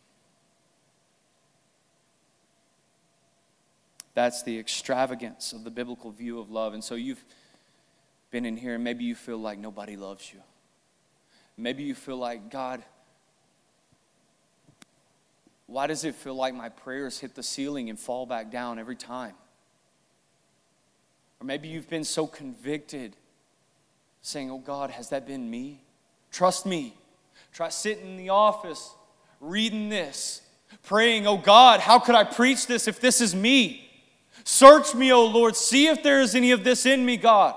That's 4.16 4.44
the 4.44 4.60
extravagance 4.60 5.54
of 5.54 5.64
the 5.64 5.72
biblical 5.72 6.12
view 6.12 6.40
of 6.40 6.52
love. 6.52 6.74
And 6.74 6.84
so 6.84 6.96
you've 6.96 7.24
been 8.32 8.46
in 8.46 8.58
here 8.58 8.76
and 8.76 8.84
maybe 8.84 9.06
you 9.06 9.16
feel 9.16 9.38
like 9.38 9.58
nobody 9.58 9.96
loves 9.96 10.32
you. 10.32 10.40
Maybe 11.58 11.84
you 11.84 11.96
feel 11.96 12.18
like, 12.18 12.52
God, 12.52 12.84
why 15.68 15.88
does 15.88 16.04
it 16.04 16.16
feel 16.16 16.36
like 16.36 16.54
my 16.54 16.70
prayers 16.70 17.20
hit 17.20 17.36
the 17.36 17.44
ceiling 17.44 17.90
and 17.90 17.98
fall 17.98 18.26
back 18.26 18.52
down 18.52 18.78
every 18.78 18.96
time? 18.96 19.34
Or 21.44 21.46
maybe 21.46 21.68
you've 21.68 21.90
been 21.90 22.06
so 22.06 22.26
convicted, 22.26 23.18
saying, 24.22 24.50
Oh 24.50 24.60
God, 24.60 24.92
has 24.92 25.10
that 25.10 25.28
been 25.28 25.50
me? 25.50 25.82
Trust 26.32 26.66
me. 26.66 26.96
Try 27.52 27.68
sitting 27.68 28.12
in 28.12 28.16
the 28.16 28.30
office, 28.30 28.92
reading 29.42 29.90
this, 29.90 30.42
praying, 30.84 31.28
Oh 31.28 31.36
God, 31.36 31.82
how 31.82 32.00
could 32.00 32.16
I 32.16 32.24
preach 32.24 32.66
this 32.66 32.88
if 32.88 33.02
this 33.02 33.20
is 33.20 33.36
me? 33.36 33.92
Search 34.46 34.96
me, 34.96 35.12
O 35.12 35.26
Lord. 35.26 35.58
See 35.58 35.88
if 35.88 36.02
there 36.02 36.22
is 36.22 36.34
any 36.34 36.52
of 36.52 36.64
this 36.64 36.86
in 36.86 37.06
me, 37.06 37.18
God. 37.18 37.56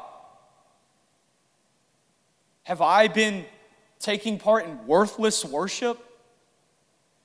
Have 2.65 2.83
I 2.83 3.07
been 3.07 3.45
taking 4.01 4.37
part 4.37 4.65
in 4.65 4.85
worthless 4.89 5.45
worship? 5.45 6.05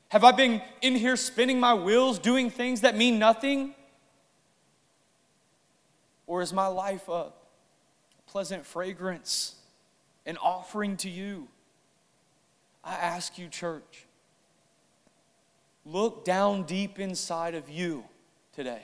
Have 0.09 0.23
I 0.23 0.31
been 0.31 0.61
in 0.83 0.93
here 0.93 1.15
spinning 1.15 1.59
my 1.59 1.73
wheels, 1.73 2.19
doing 2.19 2.51
things 2.51 2.81
that 2.81 2.95
mean 2.95 3.17
nothing? 3.17 3.73
Or 6.31 6.41
is 6.41 6.53
my 6.53 6.67
life 6.67 7.09
a 7.09 7.33
pleasant 8.25 8.65
fragrance, 8.65 9.55
an 10.25 10.37
offering 10.37 10.95
to 10.95 11.09
you? 11.09 11.49
I 12.85 12.93
ask 12.93 13.37
you, 13.37 13.49
church, 13.49 14.05
look 15.85 16.23
down 16.23 16.63
deep 16.63 16.99
inside 16.99 17.53
of 17.53 17.69
you 17.69 18.05
today 18.55 18.83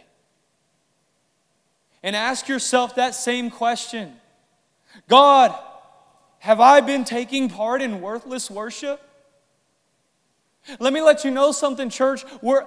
and 2.03 2.17
ask 2.17 2.49
yourself 2.49 2.95
that 2.95 3.15
same 3.15 3.49
question 3.49 4.17
God, 5.07 5.57
have 6.39 6.59
I 6.59 6.81
been 6.81 7.05
taking 7.05 7.49
part 7.49 7.81
in 7.81 8.01
worthless 8.01 8.51
worship? 8.51 9.07
Let 10.80 10.93
me 10.93 11.01
let 11.01 11.24
you 11.24 11.32
know 11.32 11.51
something, 11.51 11.89
church. 11.89 12.26
We're, 12.41 12.65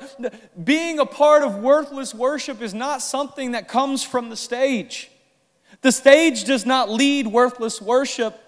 being 0.63 0.99
a 0.99 1.07
part 1.07 1.43
of 1.43 1.57
worthless 1.57 2.15
worship 2.15 2.63
is 2.63 2.73
not 2.73 3.03
something 3.03 3.53
that 3.53 3.69
comes 3.69 4.03
from 4.03 4.31
the 4.31 4.37
stage. 4.37 5.11
The 5.83 5.93
stage 5.93 6.45
does 6.45 6.67
not 6.67 6.91
lead 6.91 7.27
worthless 7.27 7.81
worship, 7.81 8.39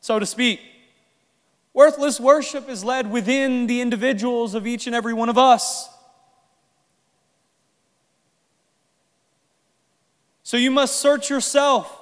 so 0.00 0.18
to 0.18 0.26
speak. 0.26 0.60
Worthless 1.72 2.18
worship 2.18 2.68
is 2.68 2.84
led 2.84 3.10
within 3.10 3.66
the 3.66 3.80
individuals 3.80 4.54
of 4.54 4.66
each 4.66 4.86
and 4.86 4.96
every 4.96 5.12
one 5.12 5.28
of 5.28 5.36
us. 5.36 5.88
So 10.42 10.56
you 10.56 10.70
must 10.70 11.00
search 11.00 11.28
yourself. 11.28 11.95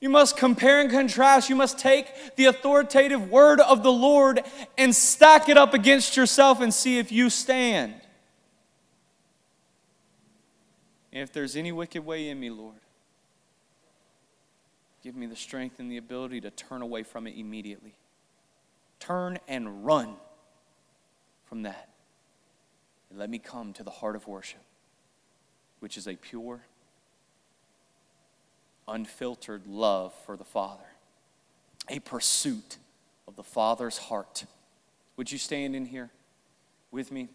You 0.00 0.08
must 0.08 0.36
compare 0.36 0.80
and 0.80 0.90
contrast. 0.90 1.48
You 1.48 1.56
must 1.56 1.78
take 1.78 2.36
the 2.36 2.44
authoritative 2.44 3.30
word 3.30 3.60
of 3.60 3.82
the 3.82 3.92
Lord 3.92 4.42
and 4.76 4.94
stack 4.94 5.48
it 5.48 5.56
up 5.56 5.74
against 5.74 6.16
yourself 6.16 6.60
and 6.60 6.72
see 6.72 6.98
if 6.98 7.10
you 7.10 7.30
stand. 7.30 7.94
And 11.12 11.22
if 11.22 11.32
there's 11.32 11.56
any 11.56 11.72
wicked 11.72 12.04
way 12.04 12.28
in 12.28 12.38
me, 12.38 12.50
Lord, 12.50 12.76
give 15.02 15.16
me 15.16 15.26
the 15.26 15.36
strength 15.36 15.80
and 15.80 15.90
the 15.90 15.96
ability 15.96 16.42
to 16.42 16.50
turn 16.50 16.80
away 16.80 17.02
from 17.02 17.26
it 17.26 17.34
immediately. 17.36 17.94
Turn 19.00 19.38
and 19.48 19.84
run 19.84 20.14
from 21.46 21.62
that. 21.62 21.88
And 23.10 23.18
let 23.18 23.30
me 23.30 23.38
come 23.38 23.72
to 23.72 23.82
the 23.82 23.90
heart 23.90 24.14
of 24.14 24.28
worship, 24.28 24.60
which 25.80 25.96
is 25.96 26.06
a 26.06 26.14
pure, 26.14 26.60
unfiltered 28.88 29.66
love 29.66 30.12
for 30.26 30.36
the 30.36 30.44
Father, 30.44 30.86
a 31.88 31.98
pursuit 32.00 32.78
of 33.26 33.36
the 33.36 33.42
Father's 33.42 33.98
heart. 33.98 34.44
Would 35.16 35.30
you 35.30 35.38
stand 35.38 35.76
in 35.76 35.84
here 35.84 36.10
with 36.90 37.12
me? 37.12 37.28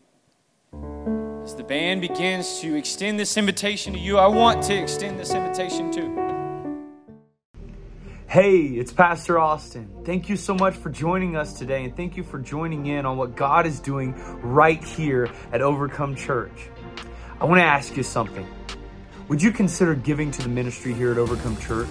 As 1.44 1.56
the 1.56 1.64
band 1.64 2.02
begins 2.02 2.62
to 2.62 2.76
extend 2.76 3.20
this 3.20 3.38
invitation 3.38 3.94
to 3.94 4.00
you, 4.00 4.18
I 4.18 4.28
want 4.28 4.64
to 4.64 4.74
extend 4.76 5.20
this 5.20 5.34
invitation 5.34 5.92
to. 5.92 6.24
Hey, 8.28 8.62
it's 8.62 8.92
Pastor 8.92 9.38
Austin. 9.38 9.88
Thank 10.06 10.28
you 10.28 10.38
so 10.38 10.56
much 10.56 10.74
for 10.74 10.90
joining 10.90 11.36
us 11.36 11.54
today, 11.54 11.84
and 11.84 11.96
thank 11.96 12.18
you 12.18 12.24
for 12.24 12.40
joining 12.40 12.88
in 12.88 13.06
on 13.06 13.16
what 13.16 13.36
God 13.36 13.68
is 13.68 13.80
doing 13.80 14.16
right 14.42 14.84
here 14.84 15.30
at 15.52 15.62
Overcome 15.62 16.16
Church. 16.16 16.70
I 17.40 17.46
want 17.46 17.60
to 17.60 17.66
ask 17.66 17.96
you 17.96 18.02
something. 18.02 18.48
Would 19.34 19.42
you 19.42 19.52
consider 19.52 19.96
giving 19.96 20.30
to 20.30 20.44
the 20.44 20.50
ministry 20.50 20.94
here 20.94 21.12
at 21.12 21.18
Overcome 21.18 21.58
Church? 21.58 21.90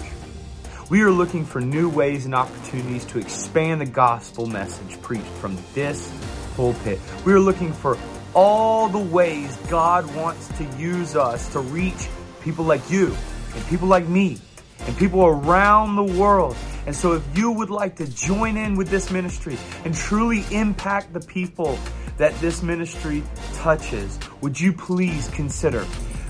We 0.89 1.01
are 1.01 1.11
looking 1.11 1.43
for 1.43 1.59
new 1.59 1.89
ways 1.89 2.23
and 2.23 2.33
opportunities 2.33 3.03
to 3.07 3.19
expand 3.19 3.81
the 3.81 3.85
gospel 3.85 4.45
message 4.47 5.01
preached 5.01 5.27
from 5.41 5.57
this 5.73 6.09
pulpit. 6.55 7.01
We 7.25 7.33
are 7.33 7.41
looking 7.41 7.73
for 7.73 7.97
all 8.33 8.87
the 8.87 8.97
ways 8.97 9.57
God 9.69 10.05
wants 10.15 10.47
to 10.57 10.63
use 10.77 11.17
us 11.17 11.51
to 11.51 11.59
reach 11.59 12.07
people 12.41 12.63
like 12.63 12.89
you 12.89 13.13
and 13.53 13.67
people 13.67 13.89
like 13.89 14.07
me 14.07 14.37
and 14.85 14.97
people 14.97 15.25
around 15.25 15.97
the 15.97 16.17
world. 16.17 16.55
And 16.85 16.95
so 16.95 17.11
if 17.11 17.37
you 17.37 17.51
would 17.51 17.69
like 17.69 17.97
to 17.97 18.07
join 18.07 18.55
in 18.55 18.75
with 18.75 18.87
this 18.87 19.11
ministry 19.11 19.57
and 19.83 19.93
truly 19.93 20.45
impact 20.49 21.11
the 21.11 21.19
people 21.19 21.77
that 22.15 22.33
this 22.39 22.63
ministry 22.63 23.21
touches, 23.55 24.17
would 24.39 24.57
you 24.57 24.71
please 24.71 25.27
consider 25.31 25.85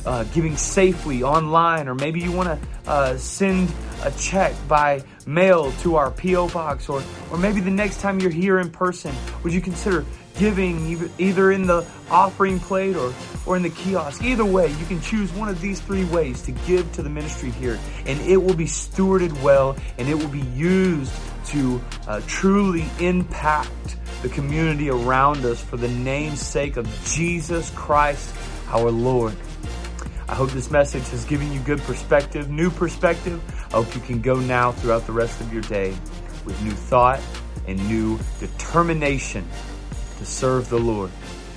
uh, 0.05 0.23
giving 0.25 0.57
safely 0.57 1.23
online, 1.23 1.87
or 1.87 1.95
maybe 1.95 2.19
you 2.19 2.31
want 2.31 2.49
to 2.49 2.89
uh, 2.89 3.17
send 3.17 3.71
a 4.03 4.11
check 4.11 4.53
by 4.67 5.03
mail 5.25 5.71
to 5.81 5.95
our 5.95 6.11
P.O. 6.11 6.49
box, 6.49 6.89
or, 6.89 7.01
or 7.31 7.37
maybe 7.37 7.61
the 7.61 7.71
next 7.71 8.01
time 8.01 8.19
you're 8.19 8.31
here 8.31 8.59
in 8.59 8.69
person, 8.69 9.13
would 9.43 9.53
you 9.53 9.61
consider 9.61 10.05
giving 10.37 11.09
either 11.19 11.51
in 11.51 11.67
the 11.67 11.85
offering 12.09 12.59
plate 12.59 12.95
or, 12.95 13.13
or 13.45 13.55
in 13.55 13.63
the 13.63 13.69
kiosk. 13.69 14.23
Either 14.23 14.45
way, 14.45 14.67
you 14.67 14.85
can 14.85 14.99
choose 15.01 15.31
one 15.33 15.47
of 15.47 15.61
these 15.61 15.79
three 15.79 16.05
ways 16.05 16.41
to 16.41 16.51
give 16.51 16.91
to 16.93 17.03
the 17.03 17.09
ministry 17.09 17.51
here, 17.51 17.79
and 18.05 18.19
it 18.21 18.37
will 18.37 18.55
be 18.55 18.65
stewarded 18.65 19.39
well 19.41 19.75
and 19.97 20.09
it 20.09 20.15
will 20.15 20.29
be 20.29 20.41
used 20.41 21.13
to 21.45 21.81
uh, 22.07 22.21
truly 22.27 22.85
impact 22.99 23.97
the 24.21 24.29
community 24.29 24.89
around 24.89 25.45
us 25.45 25.61
for 25.61 25.77
the 25.77 25.87
name's 25.87 26.41
sake 26.41 26.77
of 26.77 26.87
Jesus 27.05 27.69
Christ 27.71 28.33
our 28.69 28.89
Lord. 28.89 29.35
I 30.27 30.35
hope 30.35 30.51
this 30.51 30.71
message 30.71 31.07
has 31.09 31.25
given 31.25 31.51
you 31.51 31.59
good 31.61 31.79
perspective, 31.81 32.49
new 32.49 32.69
perspective. 32.69 33.41
I 33.73 33.77
hope 33.83 33.93
you 33.93 34.01
can 34.01 34.21
go 34.21 34.35
now 34.35 34.71
throughout 34.71 35.05
the 35.05 35.11
rest 35.11 35.41
of 35.41 35.51
your 35.51 35.63
day 35.63 35.89
with 36.45 36.61
new 36.63 36.71
thought 36.71 37.19
and 37.67 37.77
new 37.87 38.19
determination 38.39 39.47
to 40.17 40.25
serve 40.25 40.69
the 40.69 40.79
Lord. 40.79 41.11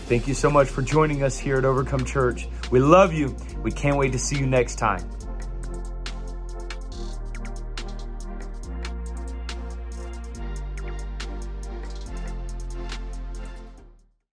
Thank 0.07 0.29
you 0.29 0.35
so 0.35 0.51
much 0.51 0.69
for 0.69 0.83
joining 0.83 1.23
us 1.23 1.39
here 1.39 1.59
at 1.59 1.65
Overcome 1.65 2.05
Church. 2.05 2.49
We 2.71 2.81
love 2.81 3.13
you. 3.13 3.35
We 3.63 3.73
can't 3.73 3.97
wait 3.97 4.13
to 4.13 4.19
see 4.19 4.39
you 4.39 4.47
next 4.47 4.77
time. 4.77 5.03